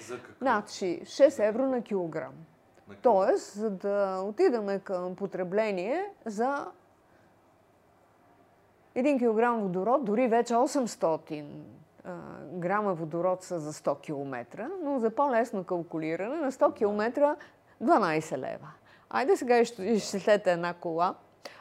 За 0.00 0.14
какво? 0.14 0.32
Значи 0.40 1.00
6 1.04 1.48
евро 1.48 1.66
на 1.66 1.82
килограм. 1.82 2.32
Тоест, 3.02 3.54
за 3.54 3.70
да 3.70 4.20
отидаме 4.24 4.78
към 4.78 5.16
потребление 5.16 6.04
за 6.26 6.66
1 8.96 9.18
кг 9.18 9.62
водород, 9.62 10.04
дори 10.04 10.28
вече 10.28 10.54
800 10.54 11.44
а, 12.04 12.14
грама 12.52 12.94
водород 12.94 13.42
са 13.42 13.60
за 13.60 13.72
100 13.72 14.00
км, 14.00 14.68
но 14.82 14.98
за 14.98 15.10
по-лесно 15.10 15.64
калкулиране 15.64 16.36
на 16.36 16.52
100 16.52 16.74
км 16.74 17.36
12 17.82 18.38
лева. 18.38 18.68
Айде 19.10 19.36
сега 19.36 19.54
изч- 19.64 19.82
изчислете 19.82 20.52
една 20.52 20.74
кола. 20.74 21.14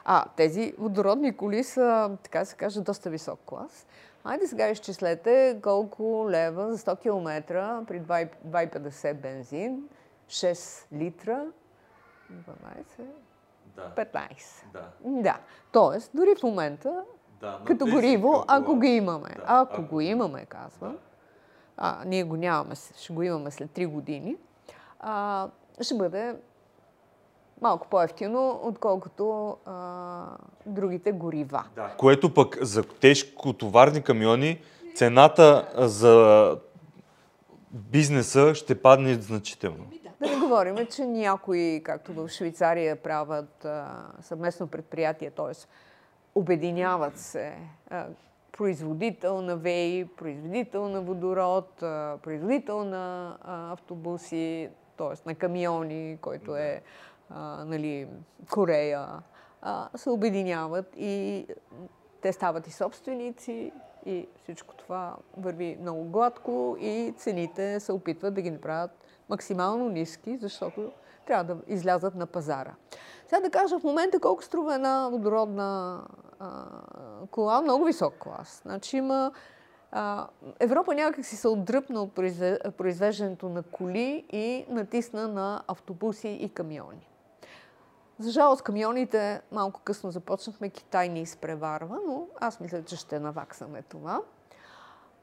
А, 0.06 0.26
тези 0.36 0.74
водородни 0.78 1.38
коли 1.38 1.64
са, 1.64 2.18
така 2.24 2.46
се 2.46 2.56
каже, 2.56 2.82
доста 2.82 3.10
висок 3.10 3.40
клас. 3.46 3.88
Айде 4.24 4.48
сега 4.48 4.70
изчислете 4.70 5.60
колко 5.64 6.28
лева 6.30 6.72
за 6.72 6.78
100 6.78 7.00
км 7.00 7.84
при 7.88 8.02
2 8.02 8.30
2,50 8.46 9.14
бензин, 9.14 9.90
6 10.30 10.86
литра, 10.94 11.46
12, 12.32 12.46
Да. 13.76 13.92
15. 13.96 14.66
Да. 14.74 14.90
Да. 15.06 15.40
Тоест, 15.72 16.12
дори 16.14 16.36
в 16.40 16.44
момента, 16.44 17.04
да. 17.42 17.60
като 17.66 17.86
гориво, 17.86 18.44
ако 18.48 18.76
го 18.76 18.84
имаме, 18.84 19.30
Да, 19.30 19.44
ако 19.46 19.74
ако 19.74 19.84
го 19.84 20.02
имаме, 20.02 20.46
казвам, 20.46 20.98
а, 21.78 22.04
ние 22.06 22.24
го 22.24 22.36
нямаме, 22.36 22.76
ще 22.76 23.14
го 23.14 23.24
имаме 23.24 23.52
след 23.52 23.72
3 23.72 23.88
години, 23.88 24.38
а, 25.00 25.48
ще 25.82 25.96
бъде 25.96 26.36
малко 27.62 27.88
по-ефтино, 27.88 28.60
отколкото 28.64 29.58
а, 29.66 30.26
другите 30.66 31.12
горива. 31.12 31.64
Да. 31.76 31.96
Което 31.98 32.34
пък 32.34 32.58
за 32.62 32.84
тежкотоварни 32.84 34.02
камиони 34.04 34.62
цената 34.96 35.72
за 35.78 36.58
бизнеса 37.72 38.56
ще 38.56 38.82
падне 38.82 39.14
значително. 39.14 39.86
Да 40.24 40.30
не 40.30 40.40
говорим, 40.40 40.88
че 40.88 41.06
някои, 41.06 41.82
както 41.84 42.14
в 42.14 42.30
Швейцария, 42.30 42.96
правят 42.96 43.66
а, 43.66 44.06
съвместно 44.22 44.68
предприятие, 44.68 45.32
т.е. 45.32 45.68
обединяват 46.36 47.18
се 47.18 47.58
а, 47.90 48.06
производител 48.52 49.42
на 49.42 49.56
ВЕИ, 49.56 50.06
производител 50.06 50.90
на 50.90 51.02
водород, 51.02 51.84
а, 51.84 52.18
производител 52.24 52.84
на 52.84 53.38
автобуси, 53.44 54.70
т.е. 54.98 55.30
на 55.30 55.36
камиони, 55.36 56.18
който 56.22 56.56
е 56.56 56.82
нали, 57.66 58.08
Корея, 58.52 59.08
се 59.96 60.10
обединяват 60.10 60.86
и 60.98 61.48
те 62.22 62.34
стават 62.34 62.68
и 62.68 62.72
собственици 62.72 63.72
и 64.06 64.28
всичко 64.44 64.76
това 64.76 65.16
върви 65.38 65.78
много 65.82 66.04
гладко 66.04 66.78
и 66.80 67.14
цените 67.18 67.80
се 67.80 67.92
опитват 67.92 68.34
да 68.34 68.42
ги 68.42 68.52
направят 68.52 69.03
максимално 69.34 69.90
ниски, 69.90 70.38
защото 70.38 70.92
трябва 71.26 71.44
да 71.44 71.58
излязат 71.68 72.16
на 72.16 72.26
пазара. 72.26 72.74
Сега 73.28 73.42
да 73.42 73.50
кажа 73.50 73.80
в 73.80 73.84
момента 73.84 74.20
колко 74.20 74.44
струва 74.44 74.76
една 74.76 75.10
водородна 75.10 76.02
а, 76.40 76.66
кола, 77.32 77.62
много 77.62 77.86
висок 77.86 78.14
клас. 78.20 78.62
Значи 78.66 78.98
има 78.98 79.32
а, 79.92 80.28
Европа 80.60 80.96
някак 80.96 81.26
си 81.26 81.36
се 81.36 81.48
отдръпна 81.48 82.02
от 82.02 82.16
произве- 82.16 82.72
произвеждането 82.72 83.50
на 83.50 83.64
коли 83.64 84.26
и 84.32 84.66
натисна 84.70 85.28
на 85.28 85.64
автобуси 85.68 86.30
и 86.30 86.50
камиони. 86.50 87.10
За 88.20 88.32
жалост, 88.32 88.62
камионите 88.62 89.42
малко 89.52 89.82
късно 89.84 90.12
започнахме, 90.12 90.70
Китай 90.70 91.10
ни 91.10 91.22
изпреварва, 91.22 91.98
но 92.08 92.28
аз 92.40 92.60
мисля, 92.60 92.84
че 92.84 92.96
ще 92.96 93.20
наваксаме 93.20 93.82
това. 93.82 94.22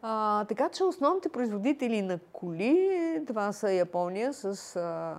А, 0.03 0.45
така 0.45 0.69
че 0.69 0.85
основните 0.85 1.29
производители 1.29 2.03
на 2.03 2.19
коли, 2.33 3.25
това 3.27 3.53
са 3.53 3.73
Япония 3.73 4.33
с 4.33 4.77
а, 4.77 5.17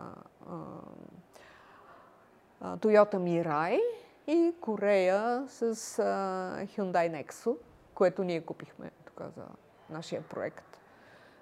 а, 2.62 2.78
Toyota 2.78 3.16
Mirai 3.16 3.80
и 4.28 4.54
Корея 4.62 5.44
с 5.48 5.62
а, 5.62 6.66
Hyundai 6.66 7.26
Nexo, 7.26 7.56
което 7.94 8.24
ние 8.24 8.42
купихме 8.42 8.92
тук 9.06 9.22
за 9.36 9.44
нашия 9.90 10.22
проект. 10.22 10.78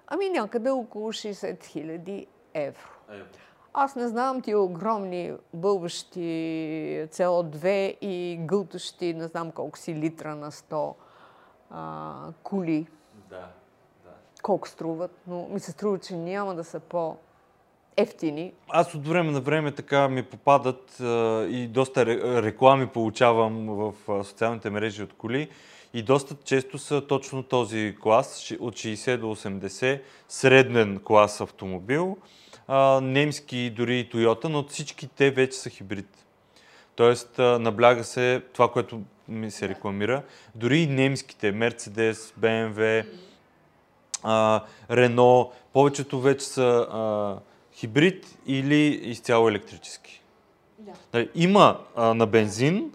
Ами 0.06 0.30
някъде 0.30 0.70
около 0.70 1.12
60 1.12 1.60
000 1.60 2.26
евро. 2.54 2.88
Аз 3.74 3.96
не 3.96 4.08
знам 4.08 4.42
тия 4.42 4.60
огромни 4.60 5.34
бълващи 5.54 6.20
CO2 7.10 7.66
и 8.00 8.38
гълтащи 8.40 9.14
не 9.14 9.26
знам 9.26 9.50
колко 9.50 9.78
си 9.78 9.94
литра 9.94 10.36
на 10.36 10.50
100 10.50 10.94
а, 11.70 12.32
коли, 12.42 12.86
Да. 13.30 13.48
да. 14.04 14.10
колко 14.42 14.68
струват, 14.68 15.10
но 15.26 15.48
ми 15.50 15.60
се 15.60 15.70
струва, 15.70 15.98
че 15.98 16.16
няма 16.16 16.54
да 16.54 16.64
са 16.64 16.80
по-ефтини. 16.80 18.52
Аз 18.68 18.94
от 18.94 19.08
време 19.08 19.30
на 19.30 19.40
време 19.40 19.74
така 19.74 20.08
ми 20.08 20.22
попадат 20.22 21.00
а, 21.00 21.44
и 21.50 21.66
доста 21.66 22.06
ре- 22.06 22.42
реклами 22.42 22.86
получавам 22.86 23.66
в 23.66 23.94
а, 24.08 24.24
социалните 24.24 24.70
мрежи 24.70 25.02
от 25.02 25.12
коли 25.12 25.48
и 25.94 26.02
доста 26.02 26.36
често 26.44 26.78
са 26.78 27.06
точно 27.06 27.42
този 27.42 27.96
клас 28.02 28.52
от 28.60 28.74
60 28.74 29.16
до 29.16 29.26
80, 29.26 30.00
среден 30.28 31.00
клас 31.04 31.40
автомобил, 31.40 32.16
а, 32.68 33.00
немски 33.00 33.70
дори 33.70 33.98
и 33.98 34.10
Toyota, 34.10 34.44
но 34.44 34.64
всички 34.64 35.08
те 35.08 35.30
вече 35.30 35.58
са 35.58 35.70
хибрид. 35.70 36.26
Тоест 36.94 37.38
а, 37.38 37.58
набляга 37.58 38.04
се 38.04 38.42
това, 38.52 38.72
което 38.72 39.00
ми 39.30 39.50
се 39.50 39.68
рекламира. 39.68 40.22
Дори 40.54 40.78
и 40.78 40.86
немските, 40.86 41.54
Mercedes, 41.54 42.14
BMW, 42.40 43.06
а, 44.22 44.62
Рено, 44.90 45.50
повечето 45.72 46.20
вече 46.20 46.44
са 46.44 46.86
а, 46.92 47.36
хибрид 47.74 48.26
или 48.46 48.84
изцяло 48.86 49.48
електрически. 49.48 50.22
Да. 51.12 51.26
Има 51.34 51.78
а, 51.96 52.14
на 52.14 52.26
бензин, 52.26 52.92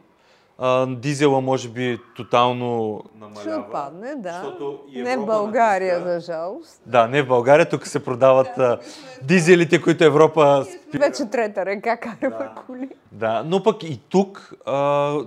а, 0.57 0.85
дизела 0.85 1.41
може 1.41 1.69
би 1.69 1.99
тотално 2.15 3.01
намалява. 3.19 3.63
Ще 3.63 3.71
падне, 3.71 4.15
да. 4.15 4.55
Не 4.93 5.17
в 5.17 5.25
България, 5.25 5.99
натиска. 5.99 6.19
за 6.19 6.33
жалост. 6.33 6.81
Да, 6.85 7.07
не 7.07 7.23
в 7.23 7.27
България, 7.27 7.69
тук 7.69 7.87
се 7.87 8.03
продават 8.05 8.57
а, 8.57 8.79
дизелите, 9.21 9.81
които 9.81 10.03
Европа. 10.03 10.65
Вече 10.93 11.25
трета 11.25 11.65
ръка 11.65 11.97
караме 11.97 12.49
коли. 12.65 12.89
Да, 13.11 13.43
но 13.45 13.63
пък 13.63 13.83
и 13.83 13.99
тук 14.09 14.53
а, 14.65 14.73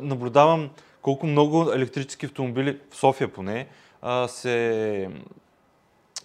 наблюдавам 0.00 0.70
колко 1.08 1.26
много 1.26 1.72
електрически 1.72 2.26
автомобили, 2.26 2.80
в 2.90 2.96
София 2.96 3.32
поне, 3.32 3.66
се 4.26 5.10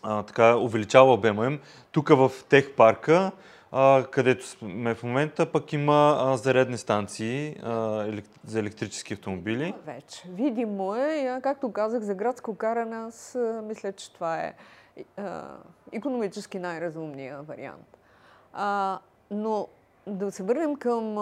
а, 0.04 0.24
така, 0.24 0.58
увеличава 0.58 1.14
обема 1.14 1.46
им. 1.46 1.60
Тук 1.92 2.10
в 2.10 2.32
тех 2.50 2.76
парка, 2.76 3.32
а, 3.72 4.06
където 4.12 4.48
сме 4.48 4.96
в 4.96 5.04
момента, 5.04 5.52
пък 5.52 5.74
има 5.74 6.18
а, 6.20 6.38
зарядни 6.38 6.78
станции 6.78 7.56
а, 7.64 8.08
за 8.46 8.60
електрически 8.60 9.14
автомобили. 9.14 9.74
Вече. 9.86 10.24
Видимо 10.30 10.96
е, 10.96 11.40
както 11.44 11.72
казах, 11.72 12.02
за 12.02 12.16
градско 12.16 12.56
каране, 12.56 12.96
аз 12.96 13.38
мисля, 13.64 13.92
че 13.92 14.14
това 14.14 14.40
е 14.40 14.54
а, 15.18 15.44
економически 15.92 16.60
най-разумният 16.60 17.48
вариант. 17.48 17.98
А, 18.54 19.00
но 19.32 19.68
да 20.08 20.32
се 20.32 20.44
върнем 20.44 20.76
към 20.76 21.18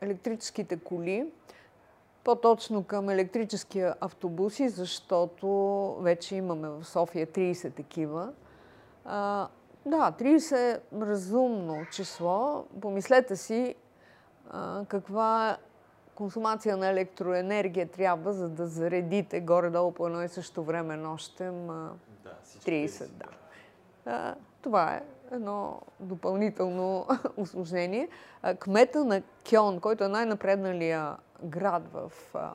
електрическите 0.00 0.76
коли, 0.76 1.26
по-точно 2.26 2.84
към 2.84 3.10
електрическия 3.10 3.94
автобуси, 4.00 4.68
защото 4.68 5.46
вече 6.00 6.36
имаме 6.36 6.68
в 6.68 6.84
София 6.84 7.26
30 7.26 7.74
такива. 7.74 8.32
А, 9.04 9.48
Да, 9.86 10.12
30 10.18 10.52
е 10.52 10.80
разумно 11.00 11.86
число. 11.92 12.64
Помислете 12.80 13.36
си 13.36 13.74
а, 14.50 14.84
каква 14.88 15.56
консумация 16.14 16.76
на 16.76 16.88
електроенергия 16.88 17.88
трябва, 17.88 18.32
за 18.32 18.48
да 18.48 18.66
заредите 18.66 19.40
горе-долу 19.40 19.92
по 19.92 20.06
едно 20.06 20.22
и 20.22 20.28
също 20.28 20.64
време 20.64 20.96
нощем 20.96 21.70
а, 21.70 21.90
Да, 22.24 22.34
30. 22.66 23.06
Да. 23.08 23.26
А, 24.06 24.34
това 24.62 24.94
е 24.94 25.02
едно 25.32 25.80
допълнително 26.00 27.06
осложнение. 27.36 28.08
Кмета 28.58 29.04
на 29.04 29.22
Кьон, 29.50 29.80
който 29.80 30.04
е 30.04 30.08
най-напредналия 30.08 31.16
град 31.42 31.82
в 31.92 32.12
а, 32.34 32.52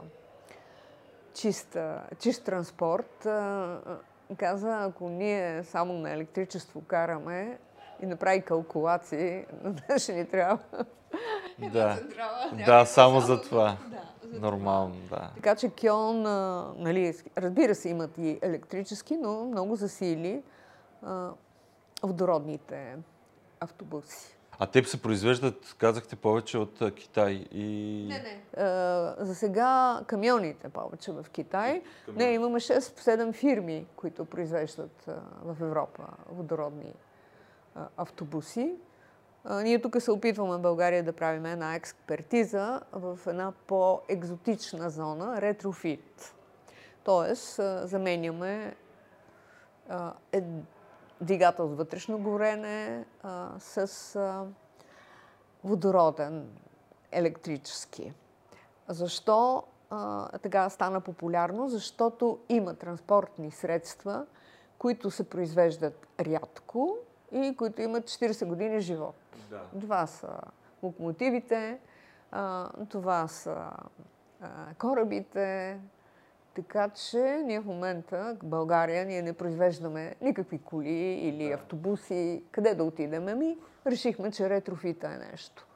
чист, 1.33 1.75
а, 1.75 2.03
чист 2.19 2.43
транспорт, 2.45 3.25
а, 3.25 3.29
а, 3.29 3.97
каза, 4.37 4.77
ако 4.81 5.09
ние 5.09 5.63
само 5.63 5.93
на 5.93 6.11
електричество 6.11 6.81
караме 6.81 7.57
и 8.01 8.05
направи 8.05 8.41
калкулации, 8.41 9.45
ще 9.97 10.13
ни 10.15 10.25
трябва 10.27 10.57
Да, 11.59 11.97
централа. 11.97 12.51
да, 12.65 12.85
само 12.85 13.19
за 13.19 13.41
това. 13.41 13.77
Да, 13.87 14.01
за 14.33 14.39
Нормално, 14.39 14.95
да. 15.09 15.31
Така 15.35 15.55
че 15.55 15.69
Кьон, 15.69 16.25
а, 16.25 16.67
нали, 16.77 17.13
разбира 17.37 17.75
се, 17.75 17.89
имат 17.89 18.17
и 18.17 18.39
електрически, 18.41 19.17
но 19.17 19.45
много 19.45 19.75
засили 19.75 20.43
а, 21.03 21.29
водородните 22.03 22.97
автобуси. 23.59 24.37
А 24.63 24.67
теб 24.67 24.85
се 24.85 25.01
произвеждат, 25.01 25.75
казахте, 25.77 26.15
повече 26.15 26.57
от 26.57 26.95
Китай 26.95 27.47
и... 27.51 28.07
не. 28.09 28.41
А, 28.63 29.15
за 29.19 29.35
сега 29.35 30.01
камионите 30.07 30.69
повече 30.69 31.11
в 31.11 31.25
Китай. 31.31 31.81
Камиони. 32.05 32.25
Не, 32.25 32.33
имаме 32.33 32.59
6-7 32.59 33.33
фирми, 33.33 33.85
които 33.95 34.25
произвеждат 34.25 35.07
а, 35.07 35.13
в 35.43 35.61
Европа 35.61 36.03
водородни 36.29 36.93
а, 37.75 37.87
автобуси. 37.97 38.73
А, 39.43 39.61
ние 39.61 39.81
тук 39.81 40.01
се 40.01 40.11
опитваме 40.11 40.57
в 40.57 40.61
България 40.61 41.03
да 41.03 41.13
правим 41.13 41.45
една 41.45 41.75
експертиза 41.75 42.81
в 42.91 43.19
една 43.27 43.53
по-екзотична 43.67 44.89
зона, 44.89 45.41
ретрофит. 45.41 46.35
Тоест, 47.03 47.59
а, 47.59 47.87
заменяме 47.87 48.75
а, 49.89 50.13
е, 50.31 50.43
двигател 51.21 51.67
с 51.67 51.75
вътрешно 51.75 52.19
горене 52.19 53.05
а, 53.23 53.49
с 53.59 54.15
а, 54.15 54.45
водороден 55.63 56.49
електрически. 57.11 58.13
Защо 58.87 59.63
а, 59.89 60.29
така 60.37 60.69
стана 60.69 61.01
популярно? 61.01 61.69
Защото 61.69 62.39
има 62.49 62.73
транспортни 62.73 63.51
средства, 63.51 64.25
които 64.77 65.11
се 65.11 65.29
произвеждат 65.29 66.07
рядко 66.19 66.97
и 67.31 67.55
които 67.57 67.81
имат 67.81 68.03
40 68.03 68.45
години 68.45 68.79
живот. 68.79 69.15
Да. 69.49 69.61
Това 69.81 70.07
са 70.07 70.29
локомотивите, 70.83 71.79
а, 72.31 72.69
това 72.89 73.27
са 73.27 73.71
а, 74.41 74.49
корабите. 74.79 75.79
Така 76.55 76.89
че 76.89 77.17
ние 77.45 77.59
в 77.59 77.65
момента, 77.65 78.37
в 78.43 78.45
България, 78.45 79.05
ние 79.05 79.21
не 79.21 79.33
произвеждаме 79.33 80.15
никакви 80.21 80.57
коли 80.57 80.99
или 81.13 81.47
Да. 81.47 81.53
автобуси. 81.53 82.43
Къде 82.51 82.75
да 82.75 82.83
отидем? 82.83 83.27
Ами, 83.27 83.57
решихме, 83.87 84.31
че 84.31 84.49
ретрофита 84.49 85.07
е 85.07 85.31
нещо. 85.31 85.67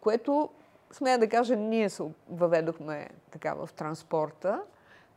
Което, 0.00 0.48
смея 0.92 1.18
да 1.18 1.28
кажа, 1.28 1.56
ние 1.56 1.88
се 1.88 2.02
въведохме 2.30 3.08
така 3.30 3.54
в 3.54 3.68
транспорта. 3.76 4.62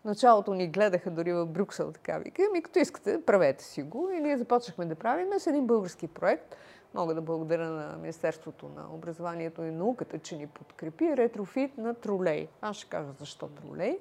Началото 0.06 0.54
ни 0.54 0.68
гледаха 0.68 1.12
дори 1.12 1.34
в 1.34 1.46
Брюксел, 1.46 1.92
така 1.92 2.18
вика. 2.18 2.42
Ами, 2.50 2.62
като 2.62 2.80
искате, 2.80 3.22
правете 3.26 3.64
си 3.64 3.84
го. 3.84 4.10
И 4.10 4.20
ние 4.20 4.38
започнахме 4.38 4.86
да 4.86 4.96
правим 4.96 5.28
с 5.40 5.48
един 5.48 5.68
български 5.68 6.08
проект. 6.08 6.56
Мога 6.94 7.14
да 7.16 7.22
благодаря 7.22 7.70
на 7.70 7.98
Министерството 7.98 8.70
на 8.76 8.96
образованието 8.96 9.64
и 9.64 9.72
науката, 9.72 10.20
че 10.20 10.38
ни 10.38 10.48
подкрепи. 10.48 11.18
Ретрофит 11.18 11.78
на 11.78 11.94
тролей. 11.94 12.48
Аз 12.62 12.76
ще 12.76 12.90
кажа 12.90 13.12
защо 13.20 13.48
тролей. 13.48 14.00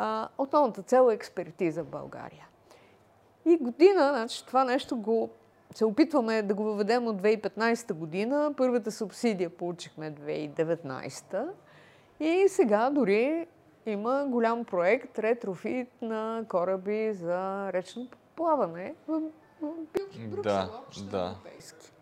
А, 0.00 0.28
основната 0.38 0.82
цел 0.82 1.10
е 1.10 1.14
експертиза 1.14 1.82
в 1.82 1.86
България. 1.86 2.46
И 3.46 3.56
година, 3.56 4.08
значи 4.08 4.46
това 4.46 4.64
нещо 4.64 4.96
го 4.96 5.30
се 5.74 5.84
опитваме 5.84 6.42
да 6.42 6.54
го 6.54 6.64
въведем 6.64 7.06
от 7.06 7.22
2015 7.22 7.92
година. 7.92 8.54
Първата 8.56 8.92
субсидия 8.92 9.50
получихме 9.50 10.12
2019. 10.14 11.48
И 12.20 12.44
сега 12.48 12.90
дори 12.90 13.46
има 13.86 14.26
голям 14.28 14.64
проект 14.64 15.18
ретрофит 15.18 15.88
на 16.02 16.44
кораби 16.48 17.12
за 17.12 17.70
речно 17.72 18.08
плаване 18.36 18.94
в, 19.08 19.20
в 19.62 19.72
Брюксел, 20.28 20.42
Да, 20.42 20.70
да. 21.10 21.34
европейски. 21.36 21.92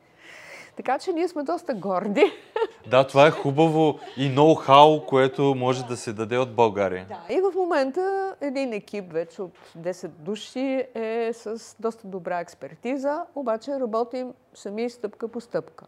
Така 0.76 0.98
че 0.98 1.12
ние 1.12 1.28
сме 1.28 1.42
доста 1.42 1.74
горди. 1.74 2.32
Да, 2.90 3.06
това 3.06 3.26
е 3.26 3.30
хубаво 3.30 3.98
и 4.16 4.30
ноу-хау, 4.30 5.06
което 5.06 5.54
може 5.56 5.84
да 5.84 5.96
се 5.96 6.12
даде 6.12 6.38
от 6.38 6.54
България. 6.54 7.06
Да. 7.08 7.34
И 7.34 7.40
в 7.40 7.52
момента 7.56 8.34
един 8.40 8.72
екип 8.72 9.12
вече 9.12 9.42
от 9.42 9.58
10 9.78 10.08
души 10.08 10.86
е 10.94 11.30
с 11.32 11.76
доста 11.80 12.08
добра 12.08 12.40
експертиза, 12.40 13.24
обаче 13.34 13.80
работим 13.80 14.34
сами 14.54 14.90
стъпка 14.90 15.28
по 15.28 15.40
стъпка. 15.40 15.86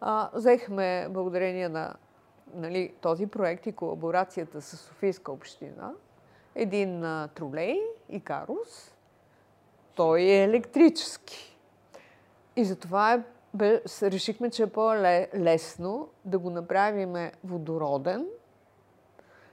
А, 0.00 0.30
взехме, 0.34 1.06
благодарение 1.10 1.68
на 1.68 1.94
нали, 2.54 2.92
този 3.00 3.26
проект 3.26 3.66
и 3.66 3.72
колаборацията 3.72 4.60
с 4.60 4.76
Софийска 4.76 5.32
община, 5.32 5.92
един 6.54 7.04
а, 7.04 7.28
тролей 7.34 7.80
и 8.08 8.20
карус. 8.20 8.94
Той 9.94 10.20
е 10.20 10.44
електрически. 10.44 11.58
И 12.56 12.64
затова 12.64 13.14
е, 13.14 13.22
бе, 13.54 13.82
решихме, 14.02 14.50
че 14.50 14.62
е 14.62 14.66
по-лесно 14.66 16.08
да 16.24 16.38
го 16.38 16.50
направим 16.50 17.30
водороден, 17.44 18.26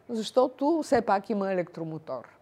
защото 0.09 0.81
все 0.83 1.01
пак 1.01 1.29
има 1.29 1.51
електромотор. 1.51 2.39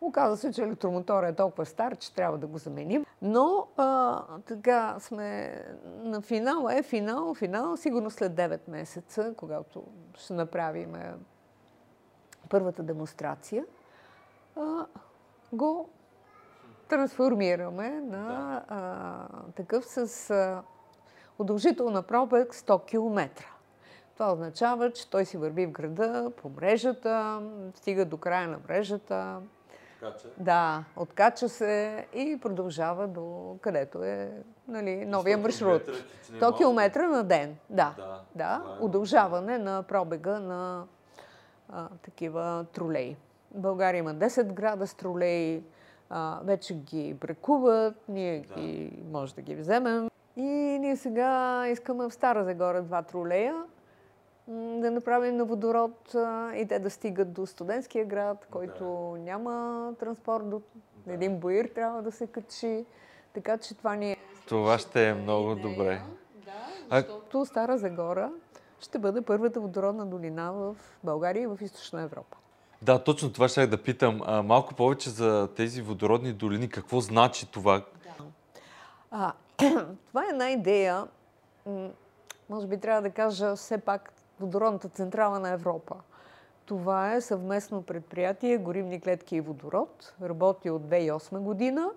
Оказва 0.00 0.36
се, 0.36 0.52
че 0.52 0.62
електромоторът 0.62 1.32
е 1.32 1.36
толкова 1.36 1.66
стар, 1.66 1.96
че 1.96 2.14
трябва 2.14 2.38
да 2.38 2.46
го 2.46 2.58
заменим. 2.58 3.06
Но 3.22 3.66
а, 3.76 4.22
така 4.46 4.96
сме 5.00 5.60
на 5.84 6.20
финала, 6.20 6.74
е 6.74 6.82
финал, 6.82 7.34
финал, 7.34 7.76
сигурно 7.76 8.10
след 8.10 8.32
9 8.32 8.60
месеца, 8.68 9.34
когато 9.36 9.84
ще 10.14 10.32
направим 10.32 10.94
е, 10.94 11.14
първата 12.48 12.82
демонстрация, 12.82 13.64
а, 14.56 14.86
го 15.52 15.88
трансформираме 16.88 17.90
на 17.90 18.62
а, 18.68 19.52
такъв 19.56 19.84
с 19.84 20.30
а, 20.30 20.62
удължителна 21.38 22.02
пробег 22.02 22.54
100 22.54 22.86
км. 22.86 23.44
Това 24.14 24.32
означава, 24.32 24.90
че 24.90 25.10
той 25.10 25.24
си 25.24 25.36
върви 25.36 25.66
в 25.66 25.70
града 25.70 26.32
по 26.42 26.48
мрежата, 26.48 27.42
стига 27.74 28.04
до 28.04 28.16
края 28.16 28.48
на 28.48 28.58
мрежата, 28.68 29.40
да, 30.38 30.84
откача 30.96 31.48
се 31.48 32.06
и 32.14 32.38
продължава 32.42 33.08
до 33.08 33.56
където 33.60 34.04
е 34.04 34.30
нали, 34.68 35.04
новия 35.06 35.38
100 35.38 35.42
маршрут. 35.42 35.84
километра, 35.84 36.04
че 36.26 36.32
не 36.32 36.38
е 36.38 36.40
100 36.40 36.42
малко. 36.42 36.58
км 36.58 37.08
на 37.08 37.24
ден, 37.24 37.56
да. 37.70 37.94
Да, 37.96 38.20
Да, 38.34 38.62
е 38.80 38.84
удължаване 38.84 39.58
на 39.58 39.82
пробега 39.82 40.38
на 40.38 40.84
а, 41.68 41.88
такива 42.02 42.66
тролеи. 42.72 43.16
В 43.54 43.60
България 43.60 43.98
има 43.98 44.14
10 44.14 44.52
града 44.52 44.86
с 44.86 44.94
тролеи, 44.94 45.62
а, 46.10 46.40
вече 46.44 46.74
ги 46.74 47.14
бракуват, 47.14 47.94
ние 48.08 48.40
Да. 48.40 48.54
ги, 48.54 48.92
може 49.04 49.34
да 49.34 49.42
ги 49.42 49.54
вземем. 49.54 50.08
И 50.36 50.42
ние 50.80 50.96
сега 50.96 51.28
искаме 51.68 52.04
в 52.04 52.12
Стара 52.12 52.44
Загора 52.44 52.82
два 52.82 53.02
тролея 53.02 53.64
да 54.48 54.90
направим 54.90 55.36
на 55.36 55.44
водород 55.44 56.14
а, 56.14 56.54
и 56.54 56.68
те 56.68 56.78
да 56.78 56.90
стигат 56.90 57.32
до 57.32 57.46
студентския 57.46 58.04
град, 58.04 58.46
който 58.50 58.84
няма 59.18 59.54
транспорт 59.94 60.50
до 60.50 60.62
един 61.06 61.38
боир 61.38 61.64
трябва 61.64 62.02
да 62.02 62.12
се 62.12 62.26
качи. 62.26 62.84
Така 63.32 63.58
че 63.58 63.74
това 63.74 63.96
ни 63.96 64.12
е 64.12 64.16
Това 64.48 64.78
ще 64.78 65.08
е 65.08 65.14
много 65.14 65.54
добре. 65.54 66.02
да, 66.36 66.50
А- 66.90 67.00
защото 67.00 67.44
Стара 67.44 67.78
Загора 67.78 68.30
ще 68.80 68.98
бъде 68.98 69.22
първата 69.22 69.60
водородна 69.60 70.06
долина 70.06 70.52
в 70.52 70.76
България 71.04 71.42
и 71.42 71.46
в 71.46 71.58
Източна 71.60 72.02
Европа. 72.02 72.36
Да, 72.84 73.04
точно 73.04 73.32
това 73.32 73.48
ще 73.48 73.66
да 73.66 73.82
питам. 73.82 74.20
А, 74.24 74.42
малко 74.42 74.74
повече 74.74 75.10
за 75.10 75.48
тези 75.56 75.82
водородни 75.82 76.32
долини. 76.32 76.68
Какво 76.68 77.00
значи 77.00 77.50
това? 77.50 77.84
А, 79.10 79.32
това 80.08 80.24
е 80.24 80.30
една 80.30 80.50
идея, 80.50 81.06
може 82.50 82.66
би 82.66 82.80
трябва 82.80 83.02
да 83.02 83.10
кажа 83.10 83.56
все 83.56 83.78
пак 83.78 84.12
водородната 84.40 84.88
централа 84.88 85.38
на 85.38 85.50
Европа. 85.50 85.94
Това 86.66 87.14
е 87.14 87.20
съвместно 87.20 87.82
предприятие 87.82 88.58
Горивни 88.58 89.00
клетки 89.00 89.36
и 89.36 89.40
водород. 89.40 90.14
Работи 90.22 90.70
от 90.70 90.82
2008 90.82 91.38
година. 91.38 91.90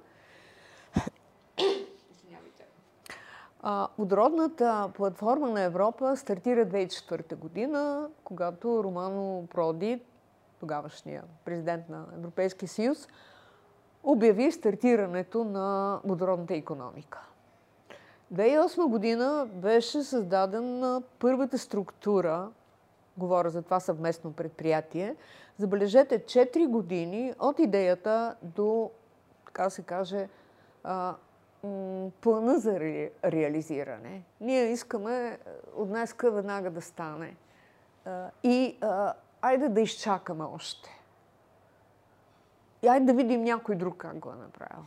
А, 3.61 3.88
водородната 3.97 4.89
платформа 4.95 5.49
на 5.49 5.61
Европа 5.61 6.17
стартира 6.17 6.65
2004 6.65 7.35
година, 7.35 8.09
когато 8.23 8.83
Романо 8.83 9.47
Проди, 9.47 10.01
тогавашния 10.59 11.23
президент 11.45 11.89
на 11.89 12.05
Европейския 12.15 12.69
съюз, 12.69 13.07
обяви 14.03 14.51
стартирането 14.51 15.43
на 15.43 15.99
водородната 16.03 16.53
економика. 16.53 17.27
2008 18.33 18.87
година 18.87 19.47
беше 19.53 20.03
създадена 20.03 21.03
първата 21.19 21.57
структура, 21.57 22.49
говоря 23.17 23.49
за 23.49 23.61
това 23.61 23.79
съвместно 23.79 24.33
предприятие. 24.33 25.15
Забележете, 25.57 26.19
4 26.19 26.67
години 26.67 27.33
от 27.39 27.59
идеята 27.59 28.35
до, 28.41 28.91
така 29.45 29.69
се 29.69 29.81
каже, 29.81 30.29
плана 32.21 32.59
за 32.59 32.79
ре, 32.79 33.11
реализиране. 33.23 34.23
Ние 34.41 34.71
искаме 34.71 35.39
от 35.75 35.87
днеска 35.87 36.31
веднага 36.31 36.69
да 36.69 36.81
стане. 36.81 37.35
И 38.43 38.77
айде 39.47 39.69
да 39.69 39.81
изчакаме 39.81 40.43
още. 40.43 40.89
И 42.83 42.87
айде 42.87 43.05
да 43.05 43.13
видим 43.13 43.43
някой 43.43 43.75
друг 43.75 43.97
как 43.97 44.19
го 44.19 44.29
е 44.29 44.35
направил. 44.35 44.85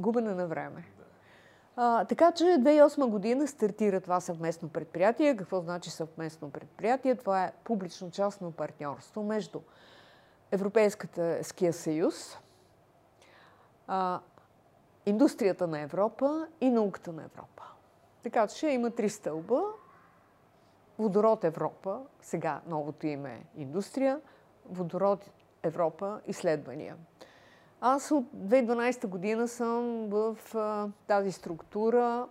Губене 0.00 0.34
на 0.34 0.46
време. 0.46 0.84
А, 1.76 2.04
така 2.04 2.32
че 2.32 2.44
2008 2.44 3.06
година 3.06 3.48
стартира 3.48 4.00
това 4.00 4.20
съвместно 4.20 4.68
предприятие. 4.68 5.36
Какво 5.36 5.60
значи 5.60 5.90
съвместно 5.90 6.50
предприятие? 6.50 7.14
Това 7.14 7.44
е 7.44 7.52
публично-частно 7.64 8.52
партньорство 8.52 9.22
между 9.22 9.60
Европейската 10.50 11.38
ския 11.44 11.72
съюз, 11.72 12.38
а, 13.86 14.20
индустрията 15.06 15.66
на 15.66 15.80
Европа 15.80 16.46
и 16.60 16.70
науката 16.70 17.12
на 17.12 17.22
Европа. 17.24 17.62
Така 18.22 18.46
че 18.46 18.66
има 18.66 18.90
три 18.90 19.08
стълба. 19.08 19.62
Водород 21.02 21.44
Европа, 21.44 22.00
сега 22.20 22.60
новото 22.66 23.06
име 23.06 23.32
е 23.32 23.44
индустрия, 23.60 24.20
водород 24.70 25.30
Европа, 25.62 26.20
изследвания. 26.26 26.96
Аз 27.80 28.10
от 28.10 28.24
2012 28.36 29.06
година 29.06 29.48
съм 29.48 30.08
в 30.08 30.36
а, 30.54 30.88
тази 31.06 31.32
структура, 31.32 32.26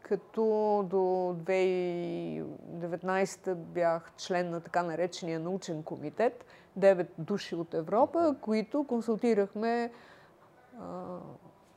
като 0.00 0.42
до 0.90 0.96
2019 1.44 3.54
бях 3.54 4.12
член 4.16 4.50
на 4.50 4.60
така 4.60 4.82
наречения 4.82 5.40
научен 5.40 5.82
комитет, 5.82 6.44
9 6.78 7.06
души 7.18 7.54
от 7.54 7.74
Европа, 7.74 8.36
които 8.40 8.84
консултирахме 8.84 9.92
а, 10.80 11.18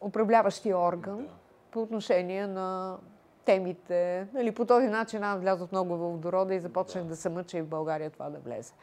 управляващия 0.01 0.77
орган 0.77 1.27
по 1.71 1.81
отношение 1.81 2.47
на 2.47 2.97
темите. 3.45 4.27
Нали, 4.33 4.51
по 4.51 4.65
този 4.65 4.87
начин 4.87 5.23
аз 5.23 5.39
влязох 5.39 5.71
много 5.71 5.97
в 5.97 6.11
водорода 6.11 6.55
и 6.55 6.59
започнах 6.59 7.03
да 7.03 7.15
се 7.15 7.29
мъча 7.29 7.57
и 7.57 7.61
в 7.61 7.67
България 7.67 8.09
това 8.09 8.29
да 8.29 8.39
влезе. 8.39 8.73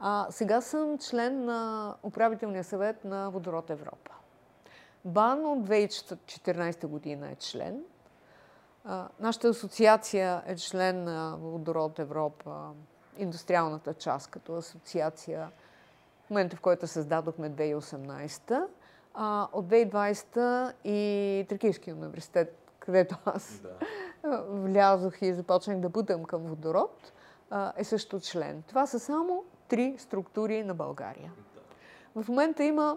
А, 0.00 0.26
сега 0.30 0.60
съм 0.60 0.98
член 0.98 1.44
на 1.44 1.94
управителния 2.02 2.64
съвет 2.64 3.04
на 3.04 3.30
Водород 3.30 3.70
Европа. 3.70 4.10
БАН 5.04 5.46
от 5.46 5.68
2014 5.68 6.86
година 6.86 7.30
е 7.30 7.34
член. 7.34 7.82
А, 8.84 9.08
нашата 9.20 9.48
асоциация 9.48 10.42
е 10.46 10.56
член 10.56 11.04
на 11.04 11.36
Водород 11.40 11.98
Европа, 11.98 12.70
индустриалната 13.18 13.94
част 13.94 14.30
като 14.30 14.54
асоциация 14.54 15.50
в 16.26 16.30
момента, 16.30 16.56
в 16.56 16.60
който 16.60 16.86
създадохме 16.86 17.50
2018. 17.50 18.66
А, 19.14 19.48
от 19.52 19.66
2020 19.66 20.72
и 20.84 21.46
Тракийския 21.48 21.94
университет, 21.94 22.67
където 22.88 23.16
аз 23.24 23.60
да. 23.60 24.44
влязох 24.48 25.22
и 25.22 25.34
започнах 25.34 25.78
да 25.78 25.88
бутам 25.88 26.24
към 26.24 26.42
водород, 26.42 27.12
е 27.76 27.84
също 27.84 28.20
член. 28.20 28.62
Това 28.62 28.86
са 28.86 28.98
само 28.98 29.44
три 29.68 29.94
структури 29.98 30.64
на 30.64 30.74
България. 30.74 31.32
В 32.16 32.28
момента 32.28 32.64
има 32.64 32.96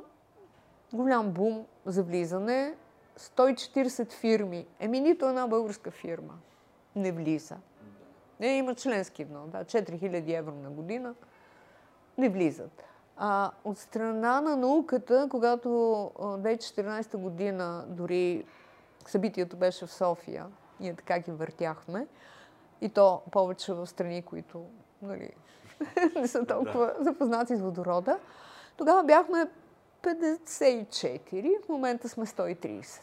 голям 0.94 1.32
бум 1.32 1.66
за 1.86 2.04
влизане. 2.04 2.76
140 3.20 4.12
фирми. 4.12 4.68
Еми 4.80 5.00
нито 5.00 5.26
една 5.30 5.48
българска 5.48 5.92
фирма 5.92 6.34
не 6.96 7.12
влиза. 7.12 7.58
Не, 8.39 8.48
има 8.48 8.76
членски 8.76 9.24
внос, 9.24 9.50
да, 9.50 9.66
4000 9.66 10.38
евро 10.38 10.56
на 10.56 10.70
година. 10.70 11.16
Не 12.18 12.30
влизат. 12.30 12.84
А 13.18 13.52
от 13.64 13.78
страна 13.78 14.42
на 14.42 14.58
науката, 14.58 15.28
когато 15.30 15.70
2014 15.70 17.18
година 17.18 17.86
дори 17.88 18.46
събитието 19.10 19.58
беше 19.58 19.86
в 19.86 19.93
София, 19.93 20.45
ние 20.80 20.93
така 20.93 21.20
ги 21.20 21.32
въртяхме, 21.32 22.08
и 22.82 22.89
то 22.89 23.22
повече 23.32 23.74
в 23.74 23.88
страни, 23.88 24.22
които 24.22 24.66
нали, 25.02 25.32
не 26.16 26.28
са 26.28 26.45
толкова 26.45 26.93
да. 26.97 27.04
запознати 27.04 27.56
с 27.56 27.62
водорода. 27.62 28.20
Тогава 28.78 29.04
бяхме 29.04 29.47
54, 30.04 31.66
в 31.66 31.70
момента 31.70 32.10
сме 32.10 32.26
130. 32.26 33.02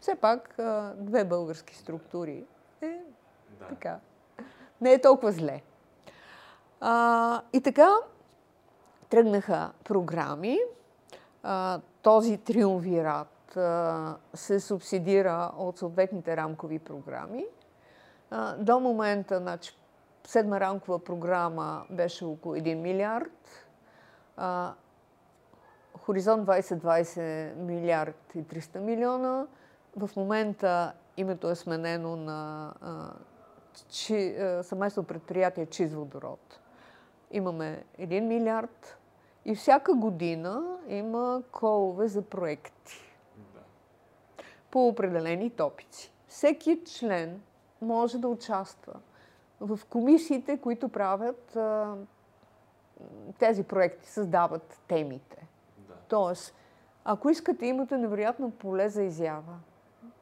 Все 0.00 0.14
пак 0.14 0.54
две 0.96 1.24
български 1.24 1.76
структури 1.76 2.44
е 2.82 3.00
да. 3.50 3.66
така. 3.68 3.98
Не 4.80 4.92
е 4.92 5.00
толкова 5.00 5.32
зле. 5.32 5.62
А, 6.80 7.42
и 7.52 7.60
така 7.60 7.88
тръгнаха 9.08 9.72
програми. 9.84 10.58
А, 11.42 11.80
този 12.02 12.38
триумвират 12.38 13.35
се 14.34 14.60
субсидира 14.60 15.52
от 15.58 15.78
съответните 15.78 16.36
рамкови 16.36 16.78
програми. 16.78 17.46
До 18.58 18.80
момента, 18.80 19.38
значи, 19.38 19.76
седма 20.26 20.60
рамкова 20.60 21.04
програма 21.04 21.86
беше 21.90 22.24
около 22.24 22.56
1 22.56 22.74
милиард. 22.74 23.66
Хоризонт 25.98 26.48
2020 26.48 27.54
милиард 27.54 28.34
и 28.34 28.44
300 28.44 28.78
милиона. 28.78 29.46
В 29.96 30.10
момента 30.16 30.92
името 31.16 31.50
е 31.50 31.54
сменено 31.54 32.16
на 32.16 32.72
чи, 33.88 34.36
съместно 34.62 35.04
предприятие 35.04 35.66
Чиз 35.66 35.94
водород. 35.94 36.60
Имаме 37.30 37.84
1 38.00 38.20
милиард 38.20 38.98
и 39.44 39.54
всяка 39.54 39.94
година 39.94 40.78
има 40.88 41.42
колове 41.52 42.08
за 42.08 42.22
проекти. 42.22 43.05
По 44.70 44.88
определени 44.88 45.50
топици. 45.50 46.12
Всеки 46.28 46.80
член 46.84 47.40
може 47.80 48.18
да 48.18 48.28
участва 48.28 48.94
в 49.60 49.80
комисиите, 49.90 50.58
които 50.58 50.88
правят 50.88 51.56
а, 51.56 51.94
тези 53.38 53.62
проекти, 53.62 54.08
създават 54.08 54.80
темите. 54.88 55.46
Да. 55.78 55.94
Тоест, 56.08 56.54
ако 57.04 57.30
искате, 57.30 57.66
имате 57.66 57.98
невероятно 57.98 58.50
поле 58.50 58.88
за 58.88 59.02
изява. 59.02 59.58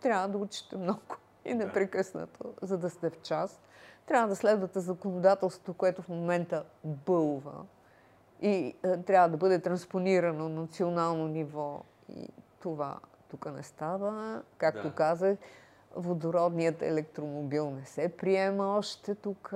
Трябва 0.01 0.29
да 0.29 0.39
учите 0.39 0.77
много 0.77 1.01
и 1.45 1.55
непрекъснато, 1.55 2.55
да. 2.61 2.67
за 2.67 2.79
да 2.79 2.91
сте 2.91 3.11
в 3.11 3.21
час. 3.21 3.61
Трябва 4.07 4.29
да 4.29 4.37
следвате 4.37 4.81
законодателството, 4.81 5.75
което 5.75 6.03
в 6.03 6.09
момента 6.09 6.65
бълва 6.85 7.65
и 8.43 8.75
а, 8.85 9.03
трябва 9.03 9.29
да 9.29 9.37
бъде 9.37 9.59
транспонирано 9.59 10.49
на 10.49 10.61
национално 10.61 11.29
ниво. 11.29 11.81
И 12.09 12.29
това 12.61 12.99
тук 13.35 13.53
не 13.57 13.63
става. 13.63 14.43
Както 14.59 14.83
да. 14.83 14.95
казах, 14.95 15.39
водородният 15.97 16.83
електромобил 16.83 17.71
не 17.71 17.85
се 17.85 18.09
приема 18.09 18.77
още 18.77 19.15
тук. 19.15 19.55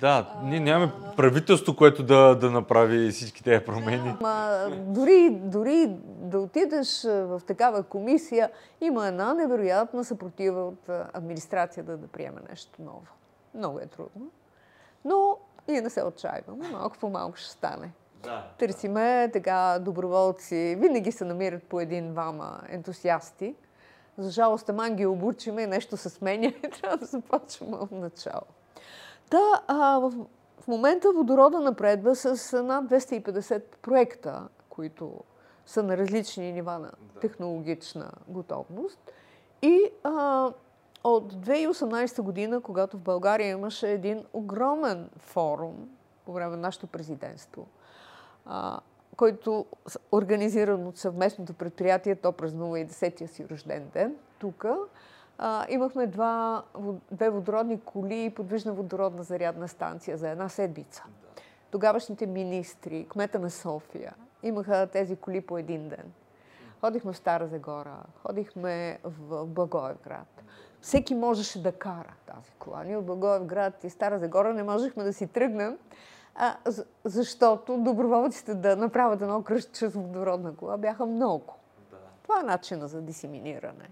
Да, 0.00 0.40
ние 0.42 0.60
нямаме 0.60 0.92
правителство, 1.16 1.76
което 1.76 2.02
да, 2.02 2.34
да 2.34 2.50
направи 2.50 3.10
всички 3.10 3.44
тези 3.44 3.64
промени. 3.64 4.16
Да, 4.20 4.70
дори, 4.86 5.30
дори 5.30 5.86
да 6.04 6.40
отидеш 6.40 7.02
в 7.04 7.42
такава 7.46 7.82
комисия, 7.82 8.50
има 8.80 9.06
една 9.06 9.34
невероятна 9.34 10.04
съпротива 10.04 10.68
от 10.68 10.88
администрацията 10.88 11.96
да 11.96 12.06
приеме 12.06 12.40
нещо 12.50 12.82
ново. 12.82 13.06
Много 13.54 13.78
е 13.78 13.86
трудно. 13.86 14.30
Но 15.04 15.38
ние 15.68 15.80
не 15.80 15.90
се 15.90 16.02
отчаиваме. 16.02 16.68
Малко 16.68 16.96
по 16.98 17.08
малко 17.08 17.36
ще 17.36 17.50
стане. 17.50 17.92
Да, 18.24 18.44
Търсиме 18.58 19.30
така 19.32 19.78
доброволци. 19.80 20.76
Винаги 20.80 21.12
се 21.12 21.24
намират 21.24 21.62
по 21.62 21.80
един-двама 21.80 22.60
ентусиасти 22.68 23.54
за 24.18 24.30
жалост, 24.30 24.68
аман 24.68 24.96
ги 24.96 25.06
обучиме 25.06 25.62
и 25.62 25.66
нещо 25.66 25.96
се 25.96 26.08
сменя 26.08 26.46
и 26.46 26.70
трябва 26.80 26.96
да 26.96 27.06
започваме 27.06 27.76
от 27.76 27.90
начало. 27.90 28.42
Та, 29.30 29.62
а, 29.66 29.98
в, 29.98 30.12
в 30.60 30.68
момента 30.68 31.12
водорода 31.12 31.60
напредва 31.60 32.16
с 32.16 32.62
над 32.62 32.84
250 32.84 33.62
проекта, 33.82 34.48
които 34.68 35.20
са 35.66 35.82
на 35.82 35.96
различни 35.96 36.52
нива 36.52 36.78
на 36.78 36.90
технологична 37.20 38.10
готовност. 38.28 39.12
И 39.62 39.90
а, 40.04 40.50
от 41.04 41.32
2018 41.32 42.22
година, 42.22 42.60
когато 42.60 42.96
в 42.96 43.00
България 43.00 43.50
имаше 43.50 43.92
един 43.92 44.24
огромен 44.32 45.10
форум 45.18 45.88
по 46.26 46.32
време 46.32 46.50
на 46.50 46.62
нашето 46.62 46.86
президентство, 46.86 47.66
а, 48.46 48.80
който 49.16 49.66
организиран 50.12 50.86
от 50.86 50.98
съвместното 50.98 51.54
предприятие, 51.54 52.14
то 52.14 52.32
празнува 52.32 52.80
и 52.80 52.86
10-я 52.86 53.28
си 53.28 53.48
рожден 53.50 53.90
ден. 53.92 54.16
Тук 54.38 54.66
имахме 55.68 56.06
два, 56.06 56.62
две 57.10 57.30
водородни 57.30 57.80
коли 57.80 58.24
и 58.24 58.30
подвижна 58.30 58.72
водородна 58.72 59.22
зарядна 59.22 59.68
станция 59.68 60.16
за 60.16 60.30
една 60.30 60.48
седмица. 60.48 61.04
Тогавашните 61.70 62.26
министри, 62.26 63.06
кмета 63.08 63.38
на 63.38 63.50
София, 63.50 64.14
имаха 64.42 64.86
тези 64.86 65.16
коли 65.16 65.40
по 65.40 65.58
един 65.58 65.88
ден. 65.88 66.12
ходихме 66.80 67.12
в 67.12 67.16
Стара 67.16 67.46
Загора, 67.46 67.96
ходихме 68.22 68.98
в 69.04 69.46
Благоевград. 69.46 70.42
Всеки 70.80 71.14
можеше 71.14 71.62
да 71.62 71.72
кара 71.72 72.14
тази 72.26 72.50
кола. 72.58 72.84
Ние 72.84 72.96
от 72.96 73.06
Благоевград 73.06 73.84
и 73.84 73.90
Стара 73.90 74.18
Загора 74.18 74.54
не 74.54 74.62
можехме 74.62 75.04
да 75.04 75.12
си 75.12 75.26
тръгнем, 75.26 75.78
а, 76.34 76.56
защото 77.04 77.76
доброволците 77.76 78.54
да 78.54 78.76
направят 78.76 79.22
едно 79.22 79.42
кръстче 79.42 79.90
с 79.90 79.94
водородна 79.94 80.56
кола 80.56 80.76
бяха 80.76 81.06
много. 81.06 81.54
Да. 81.90 81.96
Това 82.22 82.40
е 82.40 82.42
начина 82.42 82.88
за 82.88 83.02
дисеминиране. 83.02 83.90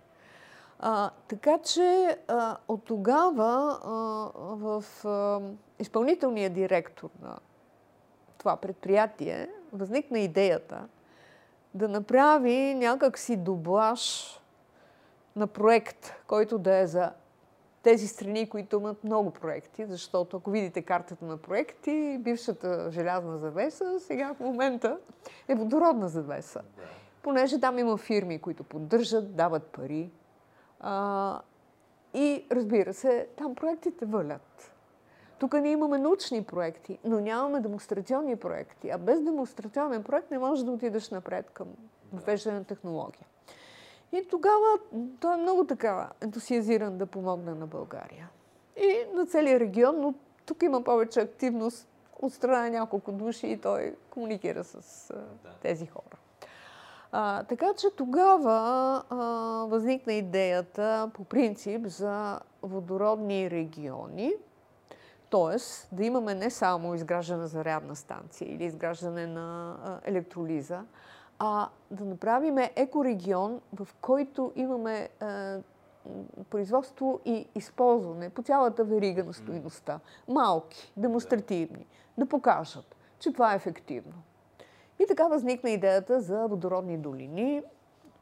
А, 0.79 1.11
така 1.29 1.59
че 1.59 2.19
а, 2.29 2.57
от 2.69 2.85
тогава 2.85 3.79
а, 3.85 3.89
в 4.57 4.85
а, 5.05 5.41
изпълнителния 5.79 6.51
директор 6.51 7.09
на 7.23 7.37
това 8.39 8.57
предприятие 8.57 9.49
възникна 9.73 10.19
идеята 10.19 10.89
да 11.75 11.89
направи 11.89 12.75
някакси 12.75 13.37
дублаж 13.37 14.33
на 15.37 15.47
проект, 15.47 16.13
който 16.27 16.59
да 16.59 16.77
е 16.77 16.87
за 16.87 17.11
тези 17.83 18.09
страни, 18.09 18.49
които 18.49 18.77
имат 18.77 19.05
много 19.05 19.31
проекти, 19.31 19.87
защото 19.87 20.37
ако 20.37 20.51
видите 20.51 20.83
картата 20.83 21.25
на 21.25 21.37
проекти, 21.37 22.19
бившата 22.21 22.91
желязна 22.91 23.39
завеса, 23.39 24.01
сега 24.01 24.35
в 24.35 24.41
момента 24.41 24.99
е 25.49 25.55
водородна 25.55 26.09
завеса. 26.09 26.61
Понеже 27.23 27.61
там 27.61 27.79
има 27.79 27.97
фирми, 27.97 28.39
които 28.39 28.65
поддържат, 28.65 29.37
дават 29.37 29.67
пари. 29.67 30.11
А, 30.81 31.41
и 32.15 32.47
разбира 32.53 32.95
се, 32.95 33.29
там 33.37 33.55
проектите 33.55 34.07
валят. 34.07 34.73
Тук 35.39 35.55
ние 35.55 35.73
имаме 35.73 35.99
научни 35.99 36.45
проекти, 36.45 36.99
но 37.05 37.21
нямаме 37.21 37.61
демонстрационни 37.61 38.37
проекти. 38.37 38.91
А 38.91 38.99
без 38.99 39.23
демонстрационен 39.23 40.03
проект 40.03 40.31
не 40.31 40.39
можеш 40.39 40.65
да 40.65 40.73
отидеш 40.73 41.11
напред 41.11 41.51
към 41.51 41.69
въвеждане 42.13 42.59
на 42.59 42.65
технология. 42.65 43.27
И 44.13 44.29
тогава 44.31 44.79
той 45.21 45.35
е 45.35 45.43
много 45.43 45.67
така 45.67 46.11
ентусиазиран 46.21 46.99
да 46.99 47.07
помогне 47.07 47.55
на 47.55 47.67
България. 47.67 48.31
И 48.77 49.07
на 49.15 49.27
целия 49.27 49.61
регион, 49.61 50.01
но 50.01 50.15
тук 50.47 50.63
има 50.63 50.85
повече 50.85 51.21
активност 51.21 51.89
от 52.23 52.33
страна 52.33 52.63
на 52.63 52.71
няколко 52.71 53.13
души 53.13 53.47
и 53.47 53.59
той 53.59 53.97
комуникира 54.11 54.65
с 54.65 55.09
да. 55.45 55.51
тези 55.63 55.87
хора. 55.87 56.17
А, 57.13 57.45
така 57.45 57.75
че 57.79 57.87
тогава 57.97 59.03
а, 59.11 59.17
възникна 59.69 60.13
идеята 60.13 61.11
по 61.15 61.25
принцип 61.25 61.87
за 61.87 62.41
водородни 62.63 63.51
региони, 63.51 64.33
т.е. 65.31 65.57
да 65.95 66.05
имаме 66.05 66.35
не 66.35 66.51
само 66.51 66.95
изграждане 66.95 67.41
на 67.41 67.49
зарядна 67.49 67.97
станция 67.97 68.55
или 68.55 68.65
изграждане 68.65 69.27
на 69.27 69.77
а, 69.85 70.01
електролиза, 70.11 70.85
а 71.45 71.69
да 71.91 72.05
направим 72.05 72.59
екорегион, 72.59 73.61
в 73.75 73.89
който 74.01 74.53
имаме 74.57 75.09
а, 75.21 75.59
производство 76.51 77.21
и 77.25 77.49
използване 77.55 78.31
по 78.31 78.43
цялата 78.43 78.85
верига 78.85 79.25
на 79.25 79.33
стоиността. 79.33 80.01
Малки, 80.29 80.93
демонстративни, 80.97 81.87
да 82.19 82.27
покажат, 82.27 82.97
че 83.19 83.33
това 83.33 83.53
е 83.53 83.57
ефективно. 83.57 84.15
И 84.99 85.07
така 85.09 85.29
възникна 85.29 85.71
идеята 85.71 86.21
за 86.21 86.47
водородни 86.47 86.99
долини. 86.99 87.63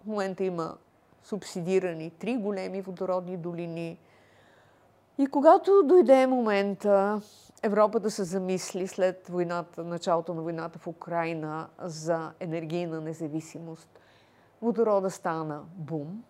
В 0.03 0.07
момента 0.07 0.45
има 0.45 0.77
субсидирани 1.23 2.11
три 2.11 2.37
големи 2.37 2.81
водородни 2.81 3.37
долини. 3.37 3.99
И 5.19 5.27
когато 5.27 5.83
дойде 5.85 6.27
момента 6.27 7.21
Европа 7.63 8.01
да 8.01 8.11
се 8.11 8.25
замисли 8.25 8.87
след 8.87 9.29
войната, 9.29 9.85
началото 9.85 10.35
на 10.35 10.43
войната 10.43 10.79
в 10.79 10.87
Украина 10.87 11.69
за 11.79 12.33
енергийна 12.41 13.01
независимост, 13.01 13.89
водорода 14.63 15.11
стана 15.11 15.63
бум. 15.75 16.25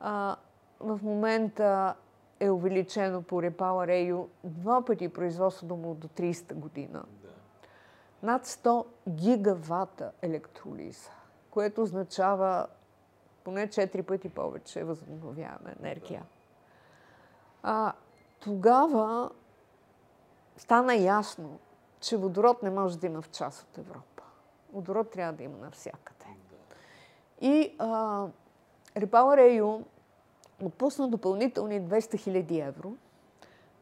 А, 0.00 0.36
в 0.80 1.00
момента 1.02 1.94
е 2.40 2.50
увеличено 2.50 3.22
по 3.22 3.42
Repower 3.42 4.10
EU 4.10 4.26
два 4.44 4.84
пъти 4.84 5.08
производството 5.08 5.76
му 5.76 5.94
до 5.94 6.08
30 6.08 6.54
година 6.54 7.04
над 8.22 8.46
100 8.46 8.86
гигавата 9.08 10.12
електролиза, 10.22 11.10
което 11.50 11.82
означава 11.82 12.66
поне 13.44 13.68
4 13.68 14.02
пъти 14.02 14.28
повече 14.28 14.84
възобновяема 14.84 15.70
енергия. 15.80 16.22
А, 17.62 17.92
тогава 18.40 19.30
стана 20.56 20.94
ясно, 20.94 21.58
че 22.00 22.16
водород 22.16 22.62
не 22.62 22.70
може 22.70 22.98
да 22.98 23.06
има 23.06 23.22
в 23.22 23.30
част 23.30 23.62
от 23.62 23.78
Европа. 23.78 24.22
Водород 24.72 25.10
трябва 25.10 25.32
да 25.32 25.42
има 25.42 25.58
навсякъде. 25.58 26.24
И 27.40 27.76
Repower 28.96 29.60
EU 29.60 29.84
отпусна 30.62 31.08
допълнителни 31.08 31.82
200 31.82 31.90
000 31.90 32.68
евро– 32.68 32.92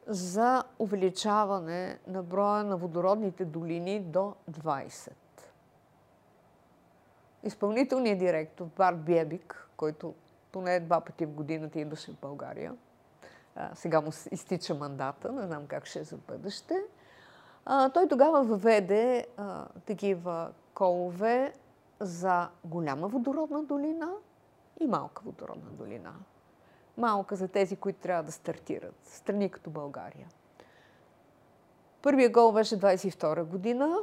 за 0.07 0.65
увеличаване 0.79 1.99
на 2.07 2.23
броя 2.23 2.65
на 2.65 2.77
водородните 2.77 3.45
долини 3.45 4.01
до 4.01 4.35
20. 4.51 5.11
Изпълнителният 7.43 8.19
директор 8.19 8.65
Барт 8.77 8.99
Биебик, 8.99 9.69
който 9.77 10.15
поне 10.53 10.81
два 10.81 11.01
пъти 11.01 11.27
в 11.27 11.31
годината 11.31 11.81
идваше 11.81 12.11
в 12.11 12.21
България, 12.21 12.75
сега 13.75 14.01
му 14.01 14.11
изтича 14.31 14.75
мандата, 14.75 15.33
не 15.33 15.47
знам 15.47 15.67
как 15.67 15.87
ще 15.87 15.99
е 15.99 16.05
за 16.05 16.17
бъдеще, 16.17 16.83
а, 17.65 17.89
той 17.89 18.09
тогава 18.09 18.43
въведе 18.43 19.27
а, 19.37 19.67
такива 19.87 20.51
колове 20.75 21.53
за 22.01 22.49
голяма 22.65 23.09
водородна 23.09 23.63
долина 23.63 24.13
и 24.81 24.87
малка 24.87 25.23
водородна 25.25 25.71
долина 25.71 26.13
малка 26.97 27.37
за 27.37 27.49
тези, 27.49 27.77
които 27.77 27.99
трябва 28.01 28.23
да 28.23 28.33
стартират. 28.33 28.95
Страни 29.05 29.51
като 29.51 29.71
България. 29.71 30.29
Първият 32.03 32.33
гол 32.33 32.53
беше 32.53 32.81
22 32.81 33.45
година 33.45 33.99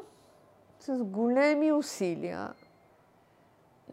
с 0.80 1.04
големи 1.04 1.72
усилия, 1.72 2.54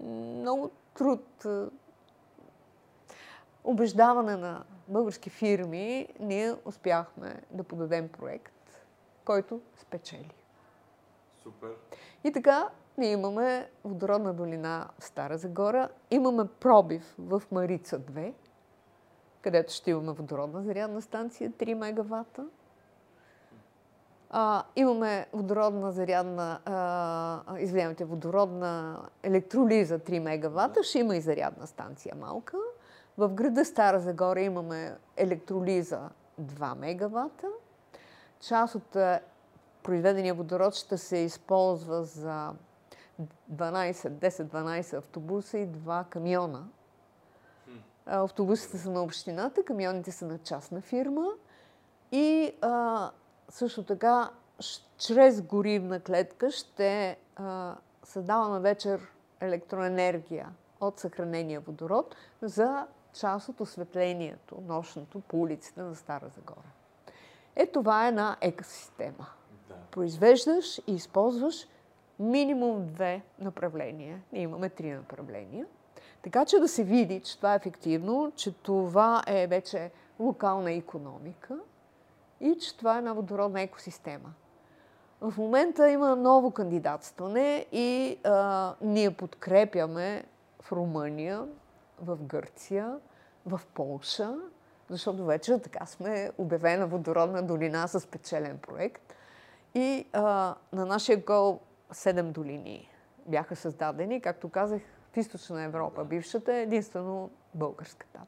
много 0.01 0.71
труд, 0.95 1.47
убеждаване 3.65 4.37
на 4.37 4.65
български 4.89 5.31
фирми, 5.31 6.09
ние 6.21 6.55
успяхме 6.65 7.43
да 7.51 7.65
подадем 7.65 8.09
проект, 8.09 8.87
който 9.25 9.61
спечели. 9.77 10.35
Супер. 11.43 11.71
И 12.25 12.33
така, 12.33 12.69
ние 12.99 13.13
имаме 13.13 13.71
водородна 13.85 14.35
долина 14.35 14.89
в 14.99 15.05
Стара 15.05 15.39
Загора, 15.39 15.89
имаме 16.11 16.45
пробив 16.61 17.15
в 17.19 17.43
Марица 17.53 17.99
2, 18.01 18.33
където 19.41 19.73
ще 19.73 19.91
имаме 19.91 20.13
водородна 20.13 20.63
зарядна 20.63 21.03
станция 21.03 21.51
3 21.51 21.75
мегавата. 21.75 22.47
А, 24.31 24.65
имаме 24.77 25.27
водородна 25.33 25.93
зарядна, 25.93 26.61
а, 26.65 27.59
извинявайте, 27.59 28.05
водородна 28.05 29.01
електролиза 29.23 29.99
3 29.99 30.19
мегавата, 30.19 30.83
ще 30.83 30.99
има 30.99 31.17
и 31.17 31.21
зарядна 31.21 31.67
станция 31.67 32.15
малка. 32.15 32.59
В 33.19 33.29
града 33.29 33.65
Стара 33.65 34.01
Загора 34.01 34.41
имаме 34.41 34.97
електролиза 35.17 36.01
2 36.41 36.79
мегавата. 36.79 37.49
Част 38.41 38.75
от 38.75 38.97
произведения 39.83 40.35
водород 40.35 40.75
ще 40.75 40.99
се 40.99 41.17
използва 41.17 42.05
за 42.05 42.53
12, 43.53 43.93
10-12 43.93 44.97
автобуса 44.99 45.59
и 45.59 45.69
2 45.69 46.09
камиона 46.09 46.65
Автобусите 48.07 48.79
са 48.79 48.91
на 48.91 49.03
общината, 49.03 49.63
камионите 49.63 50.13
са 50.13 50.27
на 50.27 50.39
частна 50.39 50.81
фирма 50.81 51.27
и 52.13 52.53
а, 52.61 53.11
също 53.49 53.83
така 53.83 54.31
чрез 54.99 55.43
горивна 55.43 56.01
клетка 56.01 56.51
ще 56.51 57.19
а, 57.37 57.75
създаваме 58.05 58.61
вечер 58.61 59.01
електроенергия 59.41 60.49
от 60.81 60.99
съхранения 60.99 61.61
водород 61.61 62.17
за 62.43 62.87
част 63.21 63.49
от 63.49 63.61
осветлението, 63.61 64.63
нощното 64.67 65.21
по 65.21 65.41
улиците 65.41 65.83
на 65.83 65.95
Стара 65.95 66.29
Загора. 66.29 66.67
Е, 67.57 67.67
това 67.67 68.05
е 68.05 68.09
една 68.09 68.37
екосистема. 68.41 69.27
Да. 69.69 69.75
Произвеждаш 69.91 70.79
и 70.79 70.95
използваш 70.95 71.67
минимум 72.19 72.87
две 72.87 73.23
направления. 73.39 74.23
Ние 74.33 74.43
имаме 74.43 74.69
три 74.69 74.91
направления. 74.91 75.67
Така 76.23 76.45
че 76.45 76.59
да 76.59 76.69
се 76.69 76.85
види, 76.85 77.21
че 77.21 77.37
това 77.37 77.53
е 77.53 77.57
ефективно, 77.57 78.33
че 78.37 78.53
това 78.53 79.23
е 79.27 79.47
вече 79.47 79.91
локална 80.21 80.73
економика 80.73 81.59
и 82.41 82.57
че 82.61 82.77
това 82.77 82.95
е 82.95 82.99
една 82.99 83.13
водородна 83.13 83.61
екосистема. 83.61 84.33
В 85.21 85.35
момента 85.39 85.91
има 85.91 86.17
ново 86.17 86.51
кандидатстване 86.51 87.67
и 87.73 88.19
а, 88.25 88.75
ние 88.81 89.11
подкрепяме 89.11 90.25
в 90.63 90.73
Румъния, 90.73 91.47
в 91.99 92.19
Гърция, 92.23 92.99
в 93.47 93.61
Полша, 93.75 94.35
защото 94.91 95.25
вече 95.25 95.59
така 95.59 95.87
сме 95.87 96.31
обявена 96.39 96.87
водородна 96.87 97.43
долина 97.43 97.89
с 97.89 98.07
печелен 98.07 98.59
проект. 98.59 99.15
И 99.75 100.07
а, 100.13 100.55
на 100.73 100.87
нашия 100.87 101.17
гол 101.17 101.61
7 101.93 102.23
долини 102.23 102.89
бяха 103.27 103.57
създадени. 103.57 104.21
Както 104.21 104.49
казах, 104.49 104.83
от 105.11 105.17
източна 105.17 105.63
Европа. 105.63 106.05
Бившата 106.05 106.55
е 106.55 106.63
единствено 106.63 107.31
българската. 107.55 108.21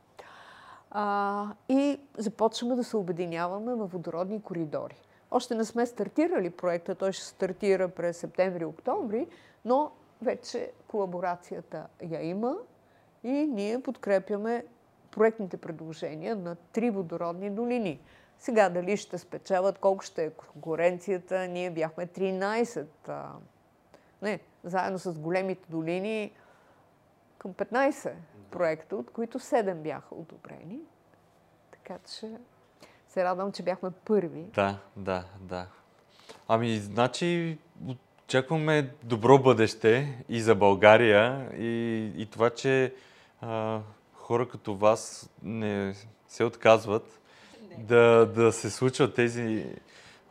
А, 0.91 1.47
и 1.69 2.01
започваме 2.19 2.75
да 2.75 2.85
се 2.85 2.97
обединяваме 2.97 3.75
във 3.75 3.93
водородни 3.93 4.43
коридори. 4.43 5.03
Още 5.31 5.55
не 5.55 5.65
сме 5.65 5.87
стартирали 5.87 6.51
проекта, 6.51 6.95
той 6.95 7.13
ще 7.13 7.25
стартира 7.25 7.89
през 7.89 8.19
септември-октомври, 8.19 9.27
но 9.65 9.91
вече 10.23 10.73
колаборацията 10.89 11.87
я 12.03 12.23
има 12.23 12.57
и 13.25 13.31
ние 13.31 13.83
подкрепяме 13.83 14.65
проектните 15.11 15.57
предложения 15.57 16.37
на 16.37 16.57
три 16.73 16.91
водородни 16.91 17.51
долини. 17.51 18.01
Сега 18.39 18.69
дали 18.69 18.97
ще 18.97 19.19
спечелят, 19.19 19.79
колко 19.79 20.05
ще 20.05 20.25
е 20.25 20.31
конкуренцията, 20.31 21.49
ние 21.49 21.71
бяхме 21.71 22.07
13. 22.07 22.87
А, 23.09 23.33
не, 24.23 24.41
заедно 24.65 24.99
с 24.99 25.19
големите 25.19 25.63
долини 25.69 26.33
към 27.39 27.55
15 27.55 28.13
проекта, 28.51 28.97
от 28.97 29.11
които 29.11 29.39
7 29.39 29.75
бяха 29.75 30.15
одобрени. 30.15 30.79
Така 31.71 31.99
че 31.99 32.31
се 33.09 33.25
радвам, 33.25 33.53
че 33.53 33.63
бяхме 33.63 33.91
първи. 33.91 34.43
Да, 34.43 34.79
да, 34.97 35.25
да. 35.41 35.67
Ами, 36.49 36.77
значи, 36.77 37.59
очакваме 38.25 38.91
добро 39.03 39.39
бъдеще 39.39 40.23
и 40.29 40.41
за 40.41 40.55
България 40.55 41.49
и, 41.57 42.13
и 42.17 42.27
това, 42.27 42.51
че 42.51 42.95
а, 43.41 43.81
хора 44.13 44.49
като 44.49 44.75
вас 44.75 45.31
не 45.43 45.95
се 46.29 46.45
отказват 46.45 47.21
да, 47.79 48.27
да 48.35 48.53
се 48.53 48.71
случват 48.71 49.15
тези 49.15 49.67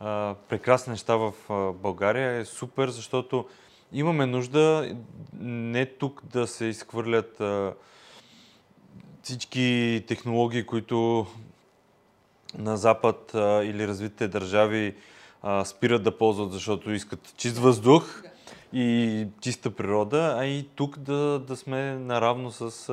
а, 0.00 0.34
прекрасни 0.48 0.90
неща 0.90 1.16
в 1.16 1.32
а, 1.50 1.72
България. 1.72 2.38
Е 2.38 2.44
супер, 2.44 2.88
защото 2.88 3.46
имаме 3.92 4.26
нужда 4.26 4.94
не 5.40 5.86
тук 5.86 6.22
да 6.24 6.46
се 6.46 6.64
изхвърлят 6.64 7.40
а, 7.40 7.74
всички 9.22 10.04
технологии, 10.08 10.66
които 10.66 11.26
на 12.58 12.76
Запад 12.76 13.34
а, 13.34 13.64
или 13.64 13.88
развитите 13.88 14.28
държави 14.28 14.94
а, 15.42 15.64
спират 15.64 16.02
да 16.02 16.18
ползват, 16.18 16.52
защото 16.52 16.90
искат 16.90 17.34
чист 17.36 17.58
въздух 17.58 18.22
и 18.72 19.26
чиста 19.40 19.76
природа, 19.76 20.34
а 20.38 20.44
и 20.44 20.68
тук 20.74 20.98
да, 20.98 21.38
да 21.38 21.56
сме 21.56 21.94
наравно 21.94 22.50
с 22.50 22.90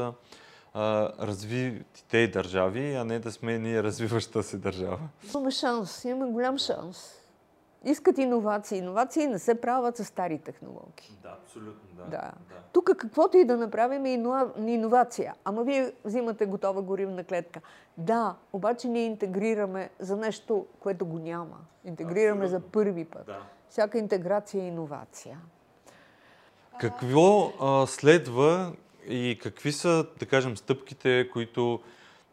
а, 0.74 1.12
развитите 1.28 2.28
държави, 2.28 2.94
а 2.94 3.04
не 3.04 3.20
да 3.20 3.32
сме 3.32 3.60
ние 3.60 3.84
развиваща 3.84 4.44
се 4.44 4.58
държава. 4.58 5.00
Имаме 5.34 5.52
шанс, 5.52 6.06
имаме 6.06 6.32
голям 6.32 6.58
шанс. 6.58 7.22
Искат 7.86 8.18
иновации. 8.18 8.78
Иновации 8.78 9.28
не 9.28 9.40
се 9.40 9.62
правят 9.62 9.98
с 9.98 10.06
стари 10.06 10.40
технологии. 10.40 11.18
Да, 11.24 11.38
абсолютно, 11.44 11.90
да. 11.98 12.04
Да. 12.04 12.32
да. 12.50 12.56
Тук 12.74 12.90
каквото 12.98 13.38
и 13.38 13.46
да 13.46 13.58
направим 13.58 14.06
е 14.06 14.14
иновация. 14.68 15.34
Ама 15.44 15.64
вие 15.64 15.94
взимате 16.06 16.46
готова 16.46 16.82
горивна 16.82 17.24
клетка. 17.24 17.62
Да, 17.98 18.36
обаче 18.54 18.88
ние 18.88 19.06
интегрираме 19.06 19.90
за 20.00 20.16
нещо, 20.18 20.66
което 20.80 21.06
го 21.06 21.20
няма. 21.20 21.58
Интегрираме 21.86 22.46
Абсолютно. 22.46 22.68
за 22.68 22.72
първи 22.72 23.06
път. 23.06 23.26
Да. 23.26 23.40
Всяка 23.70 23.98
интеграция 23.98 24.64
е 24.64 24.68
иновация. 24.68 25.40
Какво 26.80 27.54
а, 27.62 27.88
следва 27.88 28.72
и 29.08 29.40
какви 29.42 29.72
са, 29.72 30.06
да 30.20 30.26
кажем, 30.26 30.58
стъпките, 30.58 31.30
които 31.34 31.80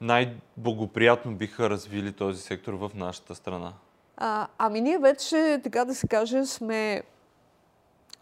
най-благоприятно 0.00 1.34
биха 1.34 1.70
развили 1.70 2.12
този 2.12 2.42
сектор 2.42 2.72
в 2.72 2.90
нашата 2.94 3.34
страна? 3.34 3.72
А, 4.16 4.48
ами 4.58 4.80
ние 4.80 4.98
вече, 4.98 5.60
така 5.62 5.84
да 5.84 5.94
се 5.94 6.08
каже, 6.08 6.44
сме 6.44 7.02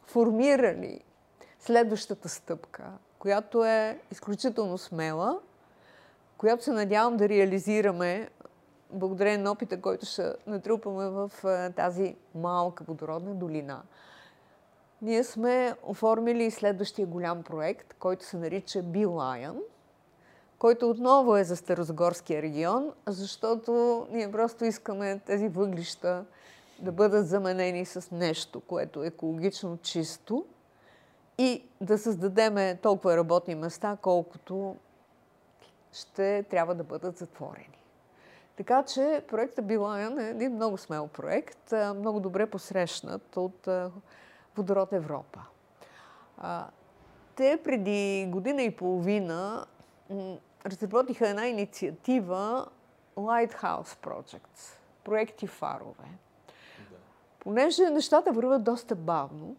формирали 0.06 1.00
следващата 1.58 2.28
стъпка, 2.28 2.84
която 3.18 3.64
е 3.64 3.98
изключително 4.10 4.78
смела, 4.78 5.38
която 6.38 6.64
се 6.64 6.72
надявам 6.72 7.16
да 7.16 7.28
реализираме 7.28 8.28
благодарение 8.92 9.38
на 9.38 9.52
опита, 9.52 9.80
който 9.80 10.06
ще 10.06 10.32
натрупаме 10.46 11.08
в 11.08 11.30
тази 11.76 12.16
малка 12.34 12.84
водородна 12.84 13.34
долина. 13.34 13.82
Ние 15.02 15.24
сме 15.24 15.74
оформили 15.82 16.50
следващия 16.50 17.06
голям 17.06 17.42
проект, 17.42 17.94
който 17.94 18.24
се 18.24 18.36
нарича 18.36 18.82
Lion, 18.82 19.60
който 20.58 20.90
отново 20.90 21.36
е 21.36 21.44
за 21.44 21.56
Старозагорския 21.56 22.42
регион, 22.42 22.92
защото 23.06 24.06
ние 24.10 24.32
просто 24.32 24.64
искаме 24.64 25.20
тези 25.26 25.48
въглища 25.48 26.24
да 26.78 26.92
бъдат 26.92 27.28
заменени 27.28 27.84
с 27.84 28.10
нещо, 28.10 28.60
което 28.60 29.02
е 29.04 29.06
екологично 29.06 29.78
чисто 29.82 30.44
и 31.38 31.64
да 31.80 31.98
създадеме 31.98 32.78
толкова 32.82 33.16
работни 33.16 33.54
места, 33.54 33.96
колкото 34.02 34.76
ще 35.92 36.42
трябва 36.42 36.74
да 36.74 36.84
бъдат 36.84 37.18
затворени. 37.18 37.84
Така 38.56 38.82
че 38.82 39.24
проектът 39.28 39.66
Билайан 39.66 40.18
е 40.18 40.28
един 40.28 40.54
много 40.54 40.78
смел 40.78 41.06
проект, 41.06 41.72
много 41.96 42.20
добре 42.20 42.46
посрещнат 42.46 43.36
от 43.36 43.68
Водород 44.56 44.92
Европа. 44.92 45.40
Те 47.36 47.60
преди 47.64 48.26
година 48.28 48.62
и 48.62 48.76
половина 48.76 49.66
разработиха 50.66 51.28
една 51.28 51.46
инициатива 51.46 52.66
Lighthouse 53.16 54.06
Projects, 54.06 54.78
проекти 55.04 55.46
фарове. 55.46 56.04
Да. 56.90 56.96
Понеже 57.38 57.90
нещата 57.90 58.32
върват 58.32 58.64
доста 58.64 58.96
бавно, 58.96 59.56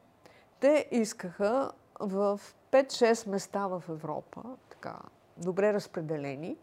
те 0.59 0.87
искаха 0.91 1.71
в 1.99 2.39
5-6 2.71 3.29
места 3.29 3.67
в 3.67 3.83
Европа, 3.89 4.43
така 4.69 4.95
добре 5.37 5.73
разпределени, 5.73 6.57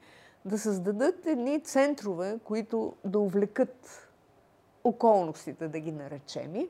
да 0.45 0.59
създадат 0.59 1.27
едни 1.27 1.61
центрове, 1.61 2.39
които 2.45 2.97
да 3.05 3.19
увлекат 3.19 4.09
околностите, 4.85 5.69
да 5.69 5.81
ги 5.81 5.93
наречеми, 5.93 6.69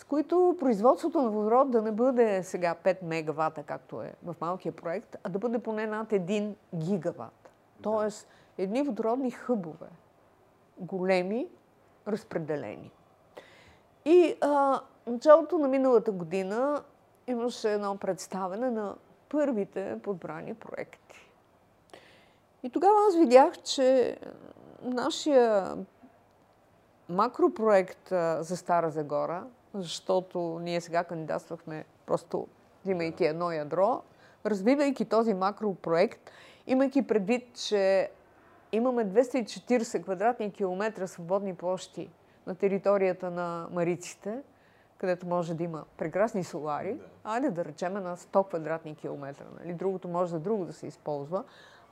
с 0.00 0.04
които 0.04 0.56
производството 0.60 1.22
на 1.22 1.30
водород 1.30 1.70
да 1.70 1.82
не 1.82 1.92
бъде 1.92 2.42
сега 2.42 2.74
5 2.84 3.02
мегавата, 3.02 3.62
както 3.62 4.02
е 4.02 4.12
в 4.22 4.34
малкия 4.40 4.72
проект, 4.72 5.16
а 5.24 5.28
да 5.28 5.38
бъде 5.38 5.58
поне 5.58 5.86
над 5.86 6.10
1 6.10 6.54
гигават. 6.74 7.50
Тоест, 7.82 8.28
едни 8.58 8.82
водородни 8.82 9.30
хъбове, 9.30 9.86
големи, 10.78 11.48
разпределени. 12.08 12.92
И 14.04 14.36
а, 14.40 14.80
началото 15.06 15.58
на 15.58 15.68
миналата 15.68 16.12
година 16.12 16.82
имаше 17.26 17.72
едно 17.72 17.96
представене 17.96 18.70
на 18.70 18.94
първите 19.28 19.98
подбрани 20.02 20.54
проекти. 20.54 21.30
И 22.62 22.70
тогава 22.70 22.96
аз 23.08 23.16
видях, 23.16 23.62
че 23.62 24.16
нашия 24.82 25.76
макропроект 27.08 28.08
за 28.40 28.56
Стара 28.56 28.90
Загора, 28.90 29.44
защото 29.74 30.58
ние 30.62 30.80
сега 30.80 31.04
кандидатствахме 31.04 31.84
просто 32.06 32.46
взимайки 32.84 33.24
едно 33.24 33.52
ядро, 33.52 34.02
развивайки 34.46 35.04
този 35.04 35.34
макропроект, 35.34 36.30
имайки 36.66 37.06
предвид, 37.06 37.54
че 37.54 38.10
имаме 38.72 39.04
240 39.04 40.02
квадратни 40.02 40.52
километра 40.52 41.06
свободни 41.06 41.54
площи 41.54 42.10
на 42.46 42.54
територията 42.54 43.30
на 43.30 43.68
Мариците, 43.70 44.42
където 44.98 45.26
може 45.26 45.54
да 45.54 45.64
има 45.64 45.84
прекрасни 45.96 46.44
солари, 46.44 46.94
да. 46.94 47.04
айде 47.24 47.50
да 47.50 47.64
речем 47.64 47.92
на 47.92 48.16
100 48.16 48.48
квадратни 48.48 48.94
километра. 48.94 49.44
Нали? 49.60 49.74
Другото 49.74 50.08
може 50.08 50.30
за 50.30 50.40
друго 50.40 50.64
да 50.64 50.72
се 50.72 50.86
използва. 50.86 51.44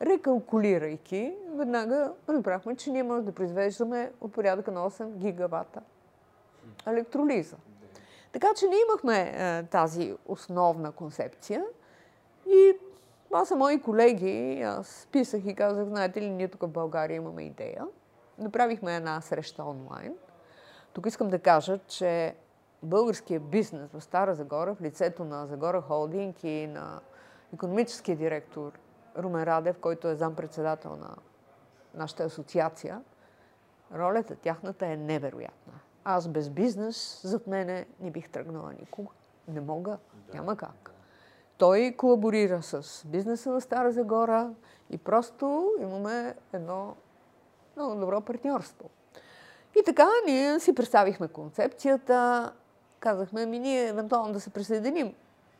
Рекалкулирайки, 0.02 1.34
веднага 1.54 2.12
разбрахме, 2.28 2.76
че 2.76 2.90
ние 2.90 3.02
можем 3.02 3.24
да 3.24 3.32
произвеждаме 3.32 4.12
от 4.20 4.32
порядъка 4.32 4.70
на 4.70 4.90
8 4.90 5.16
гигавата 5.16 5.80
електролиза. 6.86 7.56
Така 8.40 8.54
че 8.54 8.66
ние 8.66 8.78
имахме 8.88 9.32
е, 9.34 9.62
тази 9.62 10.16
основна 10.26 10.92
концепция 10.92 11.64
и 12.46 12.72
това 13.26 13.44
са 13.44 13.56
мои 13.56 13.82
колеги. 13.82 14.62
Аз 14.62 15.08
писах 15.12 15.46
и 15.46 15.54
казах, 15.54 15.84
знаете 15.86 16.20
ли, 16.20 16.30
ние 16.30 16.48
тук 16.48 16.62
в 16.62 16.68
България 16.68 17.16
имаме 17.16 17.42
идея. 17.42 17.86
Направихме 18.38 18.96
една 18.96 19.20
среща 19.20 19.64
онлайн. 19.64 20.14
Тук 20.92 21.06
искам 21.06 21.28
да 21.28 21.38
кажа, 21.38 21.78
че 21.78 22.34
българския 22.82 23.40
бизнес 23.40 23.90
в 23.92 24.00
Стара 24.00 24.34
Загора, 24.34 24.74
в 24.74 24.80
лицето 24.80 25.24
на 25.24 25.46
Загора 25.46 25.80
Холдинг 25.80 26.44
и 26.44 26.66
на 26.66 27.00
економическия 27.54 28.16
директор 28.16 28.72
Румен 29.18 29.44
Радев, 29.44 29.78
който 29.78 30.08
е 30.08 30.14
зампредседател 30.14 30.96
на 30.96 31.16
нашата 31.94 32.22
асоциация, 32.22 33.00
ролята 33.94 34.36
тяхната 34.36 34.86
е 34.86 34.96
невероятна. 34.96 35.80
Аз 36.10 36.28
без 36.28 36.50
бизнес 36.50 37.20
зад 37.24 37.46
мене 37.46 37.86
не 38.00 38.10
бих 38.10 38.28
тръгнала 38.28 38.72
никога. 38.80 39.12
Не 39.48 39.60
мога, 39.60 39.90
да, 39.90 40.34
няма 40.34 40.56
как. 40.56 40.90
Той 41.58 41.94
колаборира 41.98 42.62
с 42.62 43.06
бизнеса 43.06 43.50
на 43.50 43.60
Стара 43.60 43.92
Загора 43.92 44.50
и 44.90 44.98
просто 44.98 45.72
имаме 45.80 46.34
едно 46.52 46.96
много 47.76 47.94
добро 47.94 48.20
партньорство. 48.20 48.90
И 49.80 49.82
така 49.84 50.06
ние 50.26 50.60
си 50.60 50.74
представихме 50.74 51.28
концепцията, 51.28 52.52
казахме 53.00 53.46
ми 53.46 53.58
ние 53.58 53.88
евентуално 53.88 54.32
да 54.32 54.40
се 54.40 54.50
присъединим. 54.50 55.14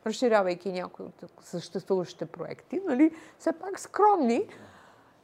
разширявайки 0.06 0.72
някои 0.72 1.06
от 1.06 1.24
съществуващите 1.40 2.26
проекти, 2.26 2.80
нали, 2.86 3.14
все 3.38 3.52
пак 3.52 3.80
скромни. 3.80 4.48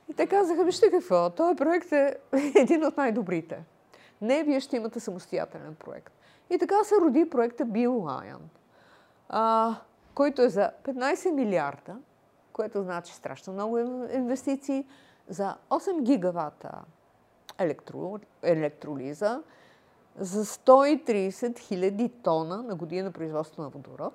И 0.08 0.14
те 0.14 0.26
казаха, 0.26 0.64
вижте 0.64 0.90
какво, 0.90 1.30
този 1.30 1.56
проект 1.56 1.92
е 1.92 2.16
един 2.54 2.84
от 2.84 2.96
най-добрите. 2.96 3.64
Не, 4.24 4.44
вие 4.44 4.60
ще 4.60 4.76
имате 4.76 5.00
самостоятелен 5.00 5.74
проект. 5.74 6.12
И 6.50 6.58
така 6.58 6.84
се 6.84 6.94
роди 7.00 7.30
проекта 7.30 7.66
BioLion, 7.66 8.40
а, 9.28 9.74
който 10.14 10.42
е 10.42 10.48
за 10.48 10.70
15 10.84 11.30
милиарда, 11.30 11.96
което 12.52 12.82
значи 12.82 13.12
страшно 13.12 13.52
много 13.52 13.78
инвестиции, 14.12 14.86
за 15.28 15.56
8 15.70 16.02
гигавата 16.02 16.70
електро, 17.58 18.18
електролиза, 18.42 19.42
за 20.18 20.44
130 20.44 21.58
хиляди 21.58 22.08
тона 22.08 22.62
на 22.62 22.74
година 22.74 23.12
производство 23.12 23.62
на 23.62 23.68
водород, 23.68 24.14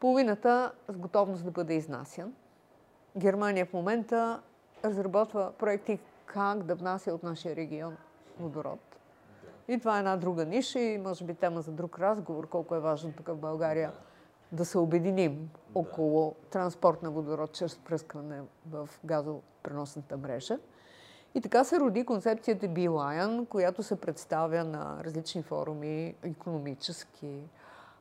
половината 0.00 0.72
с 0.88 0.98
готовност 0.98 1.44
да 1.44 1.50
бъде 1.50 1.74
изнасян. 1.74 2.34
Германия 3.16 3.66
в 3.66 3.72
момента 3.72 4.40
разработва 4.84 5.52
проекти 5.58 5.98
как 6.26 6.62
да 6.62 6.74
внася 6.74 7.14
от 7.14 7.22
нашия 7.22 7.56
регион 7.56 7.96
водород. 8.40 8.80
И 9.68 9.78
това 9.78 9.96
е 9.96 9.98
една 9.98 10.16
друга 10.16 10.44
ниша 10.44 10.80
и 10.80 10.98
може 10.98 11.24
би 11.24 11.34
тема 11.34 11.62
за 11.62 11.72
друг 11.72 11.98
разговор, 11.98 12.48
колко 12.48 12.74
е 12.74 12.80
важно 12.80 13.12
тук 13.12 13.26
в 13.28 13.36
България 13.36 13.92
да 14.52 14.64
се 14.64 14.78
обединим 14.78 15.50
около 15.74 16.34
транспорт 16.50 17.02
на 17.02 17.10
водород 17.10 17.52
чрез 17.52 17.78
пръскане 17.78 18.42
в 18.70 18.88
газопреносната 19.04 20.16
мрежа. 20.16 20.58
И 21.34 21.40
така 21.40 21.64
се 21.64 21.80
роди 21.80 22.04
концепцията 22.04 22.68
Билайан, 22.68 23.46
която 23.46 23.82
се 23.82 24.00
представя 24.00 24.64
на 24.64 25.04
различни 25.04 25.42
форуми, 25.42 26.14
економически. 26.22 27.42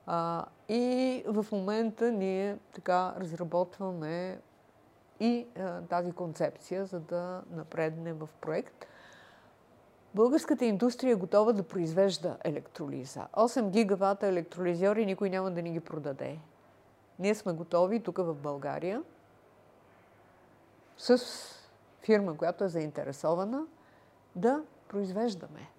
А, 0.05 0.45
и 0.69 1.23
в 1.27 1.45
момента 1.51 2.11
ние 2.11 2.57
така 2.73 3.13
разработваме 3.19 4.39
и 5.19 5.47
а, 5.59 5.81
тази 5.81 6.11
концепция, 6.11 6.85
за 6.85 6.99
да 6.99 7.41
напредне 7.51 8.13
в 8.13 8.29
проект. 8.41 8.85
Българската 10.15 10.65
индустрия 10.65 11.11
е 11.11 11.15
готова 11.15 11.53
да 11.53 11.63
произвежда 11.63 12.37
електролиза. 12.43 13.27
8 13.33 13.69
гигавата 13.69 14.27
електролизьори 14.27 15.05
никой 15.05 15.29
няма 15.29 15.51
да 15.51 15.61
ни 15.61 15.71
ги 15.71 15.79
продаде. 15.79 16.37
Ние 17.19 17.35
сме 17.35 17.53
готови 17.53 17.99
тук 17.99 18.17
в 18.17 18.33
България 18.35 19.03
с 20.97 21.19
фирма, 22.01 22.37
която 22.37 22.63
е 22.63 22.67
заинтересована, 22.67 23.65
да 24.35 24.61
произвеждаме. 24.87 25.69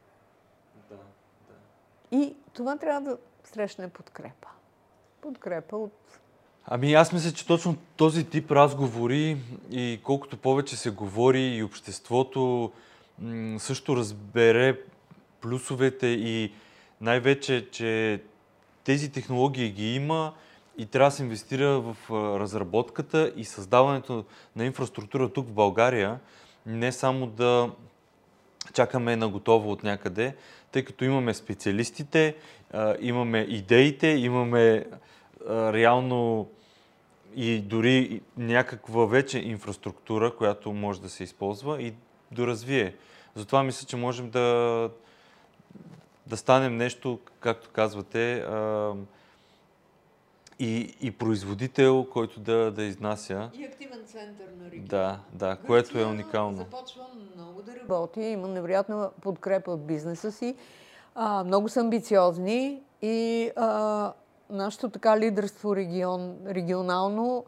Да, 0.90 0.96
да. 0.96 2.18
И 2.18 2.36
това 2.52 2.76
трябва 2.76 3.00
да 3.10 3.18
срещне 3.44 3.88
подкрепа. 3.88 4.48
Подкрепа 5.20 5.76
от 5.76 5.92
Ами 6.66 6.94
аз 6.94 7.12
мисля, 7.12 7.32
че 7.32 7.46
точно 7.46 7.76
този 7.96 8.30
тип 8.30 8.50
разговори 8.50 9.36
и 9.70 10.00
колкото 10.04 10.36
повече 10.36 10.76
се 10.76 10.90
говори 10.90 11.42
и 11.42 11.62
обществото 11.62 12.72
също 13.58 13.96
разбере 13.96 14.80
плюсовете 15.40 16.06
и 16.06 16.52
най-вече, 17.00 17.70
че 17.70 18.22
тези 18.84 19.12
технологии 19.12 19.70
ги 19.70 19.94
има 19.94 20.34
и 20.78 20.86
трябва 20.86 21.10
да 21.10 21.16
се 21.16 21.22
инвестира 21.22 21.80
в 21.80 21.96
разработката 22.40 23.32
и 23.36 23.44
създаването 23.44 24.24
на 24.56 24.64
инфраструктура 24.64 25.28
тук 25.28 25.48
в 25.48 25.52
България, 25.52 26.18
не 26.66 26.92
само 26.92 27.26
да 27.26 27.70
чакаме 28.74 29.16
на 29.16 29.28
готово 29.28 29.70
от 29.70 29.82
някъде, 29.82 30.36
тъй 30.72 30.84
като 30.84 31.04
имаме 31.04 31.34
специалистите, 31.34 32.36
имаме 33.00 33.38
идеите, 33.38 34.06
имаме 34.06 34.84
реално 35.48 36.48
и 37.36 37.58
дори 37.58 38.20
някаква 38.36 39.06
вече 39.06 39.38
инфраструктура, 39.38 40.36
която 40.36 40.72
може 40.72 41.00
да 41.00 41.08
се 41.08 41.24
използва 41.24 41.82
и 41.82 41.94
доразвие. 42.36 42.94
Затова 43.34 43.62
мисля, 43.62 43.86
че 43.86 43.96
можем 43.96 44.30
да, 44.30 44.90
да 46.26 46.36
станем 46.36 46.76
нещо, 46.76 47.18
както 47.40 47.70
казвате, 47.70 48.44
и, 50.58 50.96
и 51.00 51.10
производител, 51.10 52.06
който 52.12 52.40
да, 52.40 52.72
да 52.72 52.82
изнася. 52.82 53.50
И 53.54 53.64
активен 53.64 54.00
център 54.06 54.46
на 54.60 54.70
регион. 54.70 54.86
Да, 54.86 55.20
да, 55.32 55.56
което 55.66 55.98
е 55.98 56.04
уникално. 56.04 56.56
Започва 56.56 57.04
много 57.36 57.62
да 57.62 57.72
работи, 57.76 58.20
има 58.20 58.48
невероятна 58.48 59.10
подкрепа 59.20 59.70
от 59.70 59.86
бизнеса 59.86 60.32
си. 60.32 60.56
А, 61.14 61.44
много 61.44 61.68
са 61.68 61.80
амбициозни 61.80 62.82
и 63.02 63.50
а, 63.56 64.12
нашето 64.50 64.90
така 64.90 65.18
лидерство 65.18 65.76
регион, 65.76 66.36
регионално 66.46 67.44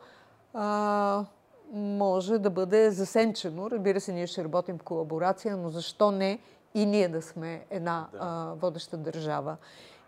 а, 0.55 1.24
може 1.73 2.39
да 2.39 2.51
бъде 2.51 2.91
засенчено. 2.91 3.71
Разбира 3.71 4.01
се, 4.01 4.12
ние 4.12 4.27
ще 4.27 4.45
работим 4.45 4.79
в 4.79 4.83
колаборация, 4.83 5.57
но 5.57 5.71
защо 5.71 6.11
не 6.11 6.39
и 6.75 6.87
ние 6.87 7.09
да 7.09 7.23
сме 7.23 7.66
една 7.71 8.09
да. 8.12 8.19
а, 8.21 8.55
водеща 8.55 8.97
държава. 8.97 9.57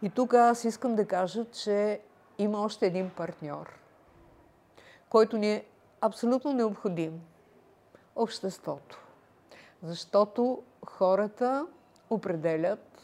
И 0.03 0.11
тук 0.11 0.35
аз 0.35 0.65
искам 0.65 0.95
да 0.95 1.07
кажа, 1.07 1.45
че 1.45 2.01
има 2.39 2.61
още 2.61 2.87
един 2.87 3.11
партньор, 3.11 3.79
който 5.09 5.39
ни 5.39 5.53
е 5.53 5.65
абсолютно 6.01 6.53
необходим. 6.53 7.21
Обществото. 8.17 8.99
Защото 9.83 10.63
хората 10.87 11.67
определят 12.11 13.01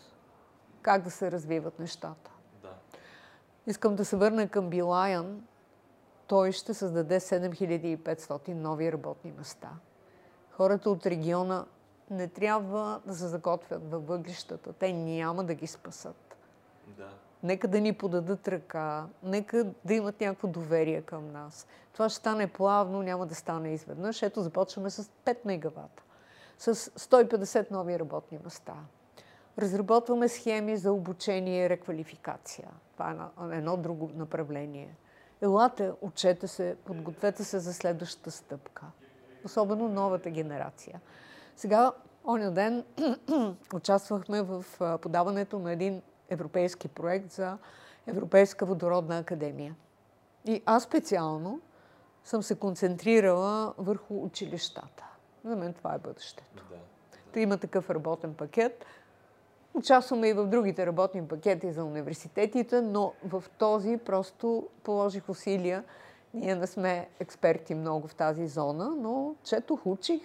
как 0.83 1.03
да 1.03 1.11
се 1.11 1.31
развиват 1.31 1.79
нещата. 1.79 2.31
Да. 2.63 2.69
Искам 3.67 3.97
да 3.97 4.05
се 4.05 4.17
върна 4.17 4.49
към 4.49 4.71
Билайан. 4.71 5.43
Той 6.27 6.53
ще 6.53 6.75
създаде 6.75 7.21
7500 7.21 8.55
нови 8.55 8.93
работни 8.93 9.33
места. 9.39 9.71
Хората 10.51 10.91
от 10.91 11.07
региона 11.07 11.65
не 12.11 12.29
трябва 12.29 13.01
да 13.07 13.15
се 13.15 13.27
заготвят 13.27 13.91
във 13.91 14.07
въглищата. 14.07 14.73
Те 14.73 14.93
няма 14.93 15.45
да 15.45 15.55
ги 15.55 15.67
спасат. 15.67 16.37
Да 16.87 17.09
нека 17.43 17.69
да 17.69 17.81
ни 17.81 17.93
подадат 17.93 18.49
ръка, 18.49 19.07
нека 19.23 19.67
да 19.85 19.95
имат 19.95 20.21
някакво 20.21 20.49
доверие 20.49 21.03
към 21.03 21.33
нас. 21.33 21.67
Това 21.93 22.09
ще 22.09 22.19
стане 22.19 22.47
плавно, 22.47 23.03
няма 23.03 23.27
да 23.27 23.35
стане 23.35 23.73
изведнъж. 23.73 24.23
Ето 24.23 24.43
започваме 24.43 24.91
с 24.91 25.05
5 25.25 25.37
мегавата, 25.45 26.03
с 26.59 26.75
150 26.75 27.71
нови 27.71 27.99
работни 27.99 28.39
места. 28.45 28.75
Разработваме 29.59 30.29
схеми 30.29 30.77
за 30.77 30.93
обучение 30.93 31.65
и 31.65 31.69
реквалификация. 31.69 32.69
Това 32.93 33.31
е 33.53 33.57
едно 33.57 33.77
друго 33.77 34.11
направление. 34.15 34.97
Елате, 35.43 35.93
учете 36.01 36.49
се, 36.49 36.77
подгответе 36.85 37.45
се 37.45 37.59
за 37.59 37.75
следващата 37.75 38.31
стъпка. 38.31 38.85
Особено 39.45 39.89
новата 39.89 40.31
генерация. 40.31 41.01
Сега, 41.57 41.93
оня 42.25 42.51
ден, 42.51 42.85
участвахме 43.75 44.43
в 44.43 44.65
подаването 45.03 45.59
на 45.59 45.73
един 45.73 46.03
европейски 46.31 46.89
проект 46.89 47.33
за 47.33 47.59
Европейска 48.07 48.67
водородна 48.67 49.19
академия. 49.19 49.75
И 50.45 50.63
аз 50.67 50.83
специално 50.83 51.61
съм 52.25 52.43
се 52.43 52.55
концентрирала 52.55 53.75
върху 53.79 54.25
училищата. 54.25 55.05
За 55.45 55.57
мен 55.57 55.75
това 55.75 55.95
е 55.95 55.99
бъдещето. 55.99 56.65
Да, 56.71 56.77
да. 57.35 57.41
има 57.41 57.59
такъв 57.59 57.91
работен 57.91 58.35
пакет. 58.35 58.85
Участваме 59.77 60.29
и 60.29 60.33
в 60.33 60.47
другите 60.47 60.87
работни 60.87 61.29
пакети 61.29 61.73
за 61.73 61.85
университетите, 61.85 62.81
но 62.81 63.13
в 63.25 63.45
този 63.59 63.99
просто 63.99 64.69
положих 64.83 65.29
усилия. 65.29 65.85
Ние 66.35 66.55
не 66.55 66.67
сме 66.67 67.09
експерти 67.21 67.75
много 67.75 68.09
в 68.09 68.15
тази 68.15 68.47
зона, 68.47 68.91
но 68.97 69.35
четох, 69.45 69.87
учих. 69.87 70.23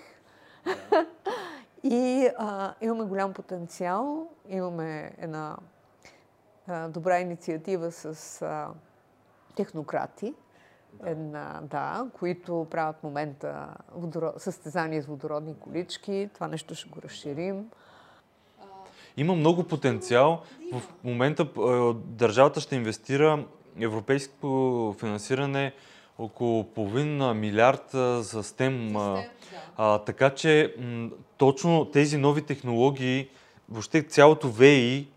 И 1.83 2.29
а, 2.37 2.73
имаме 2.81 3.03
голям 3.03 3.33
потенциал. 3.33 4.27
Имаме 4.49 5.15
една 5.17 5.57
добра 6.89 7.19
инициатива 7.19 7.91
с 7.91 8.41
а, 8.41 8.69
технократи, 9.55 10.33
да. 10.93 11.09
Една, 11.09 11.59
да, 11.63 12.07
които 12.19 12.67
правят 12.71 12.95
в 12.99 13.03
момента 13.03 13.67
водоро... 13.91 14.33
състезания 14.37 15.03
с 15.03 15.05
водородни 15.05 15.59
колички. 15.59 16.29
Това 16.33 16.47
нещо 16.47 16.75
ще 16.75 16.89
го 16.89 17.01
разширим. 17.01 17.69
Има 19.17 19.35
много 19.35 19.63
потенциал. 19.63 20.41
В 20.73 20.81
момента 21.03 21.47
държавата 21.95 22.61
ще 22.61 22.75
инвестира 22.75 23.43
европейско 23.79 24.95
финансиране 24.99 25.73
около 26.19 26.63
половин 26.63 27.39
милиард 27.39 27.89
за 28.23 28.43
STEM. 28.43 28.91
да. 28.93 29.23
а, 29.77 29.97
така 29.97 30.29
че 30.29 30.75
точно 31.37 31.85
тези 31.85 32.17
нови 32.17 32.41
технологии, 32.41 33.27
въобще 33.69 34.03
цялото 34.03 34.49
ВИ 34.49 35.07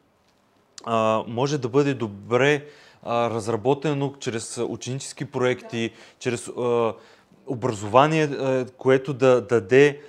може 1.27 1.59
да 1.59 1.69
бъде 1.69 1.95
добре 1.95 2.67
разработено 3.07 4.15
чрез 4.21 4.59
ученически 4.59 5.25
проекти, 5.25 5.91
чрез 6.19 6.49
а, 6.49 6.93
образование, 7.47 8.29
което 8.79 9.15
да 9.15 9.41
даде 9.41 10.01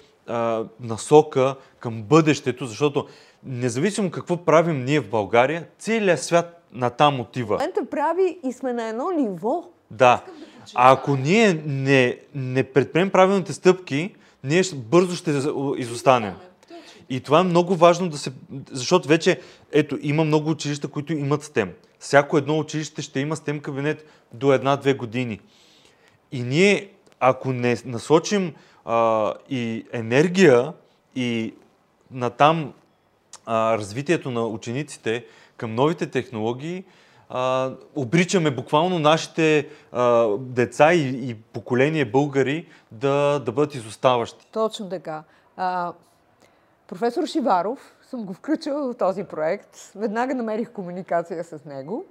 насока 0.79 1.55
към 1.79 2.03
бъдещето, 2.03 2.65
защото 2.65 3.07
независимо 3.45 4.11
какво 4.11 4.37
правим 4.37 4.85
ние 4.85 4.99
в 4.99 5.09
България, 5.09 5.67
целият 5.79 6.23
свят 6.23 6.65
натам 6.73 7.19
отива. 7.19 7.55
Момента 7.55 7.85
прави 7.91 8.37
и 8.43 8.53
сме 8.53 8.73
на 8.73 8.87
едно 8.87 9.11
ниво. 9.11 9.63
Да. 9.91 10.23
А 10.75 10.93
ако 10.93 11.15
ние 11.15 11.61
не, 11.65 12.17
не 12.35 12.63
предприемем 12.63 13.11
правилните 13.11 13.53
стъпки, 13.53 14.15
ние 14.43 14.63
бързо 14.75 15.15
ще 15.15 15.31
изостанем. 15.77 16.33
И 17.09 17.19
това 17.19 17.39
е 17.39 17.43
много 17.43 17.75
важно 17.75 18.09
да 18.09 18.17
се... 18.17 18.31
Защото 18.71 19.07
вече, 19.07 19.39
ето, 19.71 19.97
има 20.01 20.23
много 20.23 20.49
училища, 20.49 20.87
които 20.87 21.13
имат 21.13 21.43
STEM. 21.43 21.69
Всяко 21.99 22.37
едно 22.37 22.59
училище 22.59 23.01
ще 23.01 23.19
има 23.19 23.35
STEM 23.35 23.61
кабинет 23.61 24.05
до 24.33 24.53
една-две 24.53 24.93
години. 24.93 25.39
И 26.31 26.43
ние, 26.43 26.89
ако 27.19 27.53
не 27.53 27.77
насочим 27.85 28.53
а, 28.85 29.33
и 29.49 29.85
енергия 29.93 30.73
и 31.15 31.53
натам 32.11 32.73
а, 33.45 33.77
развитието 33.77 34.31
на 34.31 34.47
учениците 34.47 35.25
към 35.57 35.75
новите 35.75 36.07
технологии, 36.07 36.83
а, 37.29 37.71
обричаме 37.95 38.51
буквално 38.51 38.99
нашите 38.99 39.69
а, 39.91 40.27
деца 40.39 40.93
и, 40.93 41.29
и 41.29 41.35
поколение 41.35 42.05
българи 42.05 42.67
да, 42.91 43.41
да 43.45 43.51
бъдат 43.51 43.75
изоставащи. 43.75 44.47
Точно 44.51 44.89
така. 44.89 45.23
А, 45.57 45.93
професор 46.87 47.25
Шиваров 47.25 47.95
съм 48.09 48.25
го 48.25 48.33
включила 48.33 48.93
в 48.93 48.97
този 48.97 49.23
проект. 49.23 49.91
Веднага 49.95 50.35
намерих 50.35 50.71
комуникация 50.71 51.43
с 51.43 51.65
него. 51.65 52.05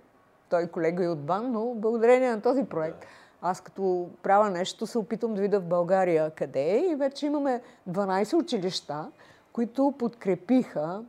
Той 0.51 0.67
колега 0.67 1.05
и 1.05 1.09
от 1.09 1.21
БАН, 1.21 1.53
но 1.53 1.75
благодарение 1.75 2.31
на 2.31 2.41
този 2.41 2.65
проект 2.65 3.07
аз 3.47 3.61
като 3.61 4.09
правя 4.23 4.51
нещо 4.51 4.87
се 4.87 4.99
опитвам 4.99 5.35
да 5.35 5.41
видя 5.41 5.61
в 5.61 5.65
България 5.65 6.31
къде 6.31 6.61
е 6.61 6.87
и 6.93 6.95
вече 6.95 7.27
имаме 7.27 7.63
12 7.91 8.35
училища, 8.35 9.11
които 9.53 9.95
подкрепиха 9.99 11.03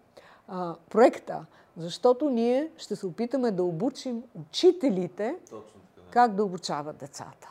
а, 0.48 0.76
проекта, 0.89 1.46
защото 1.78 2.30
ние 2.30 2.72
ще 2.78 2.96
се 2.96 3.08
опитаме 3.08 3.52
да 3.52 3.64
обучим 3.64 4.24
учителите 4.36 5.36
как 6.10 6.36
да 6.36 6.43
обучават 6.43 6.98
децата. 6.98 7.50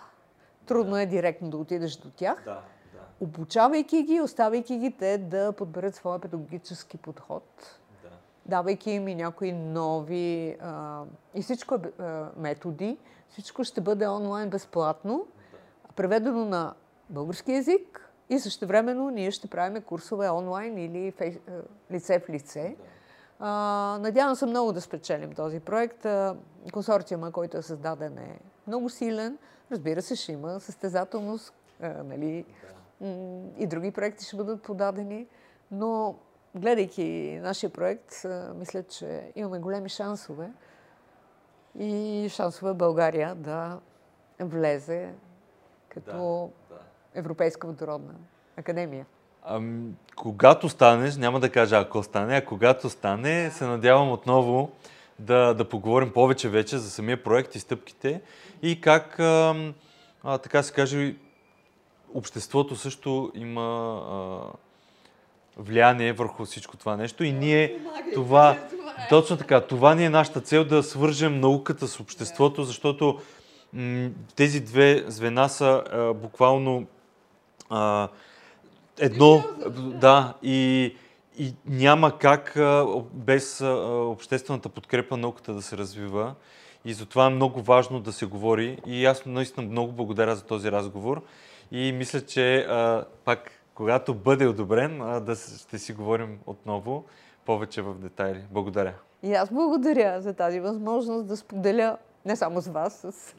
Трудно 0.67 0.97
е 0.97 1.07
директно 1.07 1.51
да 1.51 1.57
отидеш 1.57 1.97
до 1.97 2.11
тях, 2.11 2.43
Да, 2.45 2.51
да. 2.51 2.61
обучавайки 3.21 4.03
ги, 4.03 4.21
оставайки 4.21 4.79
ги 4.79 4.93
те 4.93 5.19
да 5.19 5.53
подберат 5.53 5.95
своя 5.95 6.19
педагогически 6.19 6.97
подход, 6.97 7.79
давайки 8.47 8.91
им 8.91 9.09
и 9.09 9.15
някои 9.15 9.53
нови 9.53 10.57
а, 10.61 11.03
и 11.35 11.43
всичко 11.43 11.75
е 11.75 12.03
а, 12.03 12.29
методи. 12.37 12.99
Всичко 13.29 13.65
ще 13.65 13.81
бъде 13.81 14.09
онлайн 14.09 14.51
безплатно, 14.51 15.27
преведено 15.97 16.45
на 16.45 16.75
български 17.11 17.53
язик 17.53 18.04
и 18.31 18.39
също 18.39 18.67
времено 18.67 19.11
ние 19.11 19.31
ще 19.31 19.47
правим 19.47 19.83
курсове 19.83 20.31
онлайн 20.31 20.79
или 20.79 21.11
фейс, 21.11 21.37
а, 21.49 21.53
лице 21.93 22.19
в 22.19 22.29
лице. 22.29 22.77
А, 23.39 23.99
надявам 24.01 24.37
се 24.37 24.47
много 24.47 24.73
да 24.73 24.81
спечелим 24.81 25.33
този 25.33 25.61
проект. 25.61 26.07
Консорциума, 26.73 27.33
който 27.33 27.57
е 27.57 27.63
създаден 27.63 28.19
е 28.19 28.39
много 28.67 28.89
силен. 28.89 29.39
Разбира 29.73 30.03
се, 30.03 30.17
ще 30.17 30.33
има 30.33 30.61
състезателност, 30.61 31.55
нали, 31.81 32.45
м, 33.01 33.43
и 33.59 33.67
други 33.67 33.91
проекти 33.91 34.25
ще 34.25 34.37
бъдат 34.37 34.63
подадени, 34.63 35.27
но 35.71 36.15
гледайки 36.55 37.39
нашия 37.43 37.71
проект, 37.71 38.15
мисля, 38.55 38.83
че 38.83 39.33
имаме 39.37 39.59
големи 39.59 39.89
шансове 39.89 40.51
и 41.79 42.27
шансове 42.31 42.75
България 42.75 43.35
да 43.35 43.81
влезе 44.41 45.15
като 45.89 46.51
Европейска 47.15 47.67
водородна 47.67 48.15
академия. 48.57 49.07
Ами, 49.43 49.93
когато 50.17 50.69
станеш, 50.69 51.17
няма 51.17 51.41
да 51.41 51.51
кажа 51.51 51.77
ако 51.79 52.03
стане, 52.03 52.37
а 52.37 52.45
когато 52.45 52.91
стане, 52.91 53.51
се 53.51 53.65
надявам 53.65 54.13
отново 54.13 54.71
да, 55.19 55.55
да 55.55 55.69
поговорим 55.69 56.13
повече 56.13 56.49
вече 56.49 56.79
за 56.79 56.91
самия 56.91 57.23
проект 57.23 57.55
и 57.55 57.61
стъпките 57.61 58.21
и 58.63 58.81
как, 58.81 59.19
ам, 59.21 59.75
а, 60.25 60.39
така 60.39 60.63
се 60.63 60.73
каже, 60.73 61.15
обществото 62.15 62.77
също 62.77 63.33
има 63.35 64.01
а, 64.11 64.41
влияние 65.57 66.13
върху 66.13 66.45
всичко 66.45 66.77
това 66.77 66.97
нещо 66.97 67.25
и 67.25 67.33
ние 67.33 67.79
това, 68.15 68.59
точно 69.09 69.37
така, 69.37 69.61
това 69.61 69.95
ни 69.95 70.05
е 70.05 70.11
нашата 70.11 70.41
цел 70.41 70.65
да 70.65 70.83
свържем 70.83 71.41
науката 71.41 71.89
с 71.89 72.01
обществото, 72.01 72.65
защото 72.65 73.21
м, 73.73 74.11
тези 74.37 74.61
две 74.61 75.05
звена 75.07 75.49
са 75.49 75.85
а, 75.93 76.15
буквално 76.15 76.87
а, 77.71 78.09
едно, 78.99 79.43
да, 79.77 80.35
и, 80.43 80.97
и 81.39 81.55
няма 81.67 82.19
как 82.19 82.59
без 83.13 83.61
обществената 83.61 84.69
подкрепа 84.69 85.17
науката 85.17 85.55
да 85.55 85.63
се 85.63 85.77
развива. 85.77 86.35
И 86.85 86.95
затова 86.95 87.27
е 87.27 87.31
много 87.31 87.63
важно 87.63 88.01
да 88.01 88.13
се 88.13 88.27
говори. 88.27 88.79
И 88.87 89.07
аз 89.07 89.27
наистина 89.27 89.67
много 89.67 89.93
благодаря 89.93 90.37
за 90.37 90.45
този 90.45 90.73
разговор. 90.73 91.23
И 91.71 91.93
мисля, 91.93 92.21
че 92.21 92.59
а, 92.59 93.05
пак, 93.25 93.51
когато 93.75 94.15
бъде 94.15 94.47
одобрен, 94.47 95.03
а, 95.03 95.21
да 95.21 95.37
ще 95.37 95.79
си 95.79 95.93
говорим 95.93 96.39
отново 96.47 97.05
повече 97.47 97.83
в 97.83 97.95
детайли. 97.95 98.45
Благодаря. 98.51 98.95
И 99.23 99.35
аз 99.35 99.51
благодаря 99.51 100.21
за 100.21 100.35
тази 100.35 100.61
възможност 100.61 101.27
да 101.27 101.37
споделя 101.37 101.97
не 102.25 102.37
само 102.37 102.61
с 102.61 102.69
вас, 102.69 103.07
с 103.13 103.35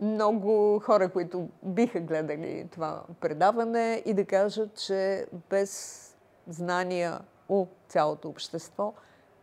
много 0.00 0.80
хора, 0.84 1.08
които 1.08 1.48
биха 1.62 2.00
гледали 2.00 2.66
това 2.72 3.02
предаване 3.20 4.02
и 4.06 4.14
да 4.14 4.24
кажат, 4.24 4.76
че 4.86 5.26
без 5.50 6.02
знания 6.48 7.18
у 7.48 7.66
цялото 7.88 8.28
общество 8.28 8.94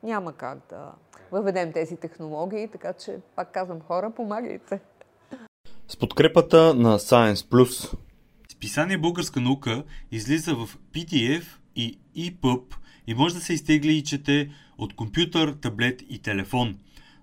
няма 0.03 0.33
как 0.33 0.59
да 0.69 0.91
въведем 1.31 1.73
тези 1.73 1.97
технологии, 1.97 2.67
така 2.67 2.93
че, 2.93 3.17
пак 3.35 3.51
казвам, 3.51 3.81
хора, 3.81 4.11
помагайте. 4.15 4.79
С 5.87 5.97
подкрепата 5.97 6.73
на 6.73 6.99
Science 6.99 7.35
Plus. 7.35 7.97
Списание 8.51 8.97
Българска 8.97 9.41
наука 9.41 9.83
излиза 10.11 10.55
в 10.55 10.77
PDF 10.93 11.45
и 11.75 11.99
EPUB 12.17 12.75
и 13.07 13.13
може 13.13 13.35
да 13.35 13.41
се 13.41 13.53
изтегли 13.53 13.93
и 13.93 14.03
чете 14.03 14.49
от 14.77 14.95
компютър, 14.95 15.55
таблет 15.61 16.01
и 16.09 16.21
телефон. 16.21 16.77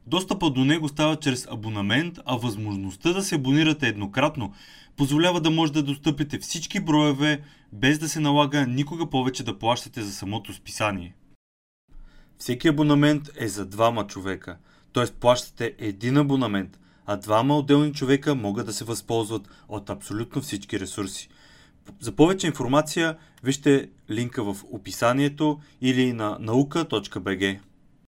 Достъпа 0.07 0.51
до 0.51 0.65
него 0.65 0.89
става 0.89 1.17
чрез 1.17 1.47
абонамент, 1.51 2.19
а 2.27 2.37
възможността 2.37 3.13
да 3.13 3.23
се 3.23 3.35
абонирате 3.35 3.89
еднократно 3.89 4.53
позволява 4.97 5.41
да 5.41 5.51
може 5.51 5.73
да 5.73 5.83
достъпите 5.83 6.39
всички 6.39 6.81
броеве, 6.81 7.43
без 7.73 7.99
да 7.99 8.09
се 8.09 8.21
налага 8.21 8.67
никога 8.67 9.11
повече 9.11 9.45
да 9.45 9.59
плащате 9.59 10.03
за 10.03 10.13
самото 10.13 10.53
списание. 10.53 11.15
Всеки 12.39 12.69
абонамент 12.69 13.31
е 13.37 13.49
за 13.49 13.67
двама 13.67 14.07
човека, 14.07 14.57
т.е. 14.93 15.07
плащате 15.07 15.75
един 15.79 16.17
абонамент, 16.17 16.79
а 17.07 17.17
двама 17.17 17.59
отделни 17.59 17.93
човека 17.93 18.35
могат 18.35 18.67
да 18.67 18.73
се 18.73 18.85
възползват 18.85 19.49
от 19.69 19.91
абсолютно 19.91 20.43
всички 20.43 20.81
ресурси. 20.81 21.29
За 22.01 22.13
повече 22.13 22.47
информация 22.47 23.17
вижте 23.43 23.89
линка 24.11 24.45
в 24.45 24.57
описанието 24.71 25.61
или 25.81 26.13
на 26.13 26.37
наука.bg. 26.41 27.59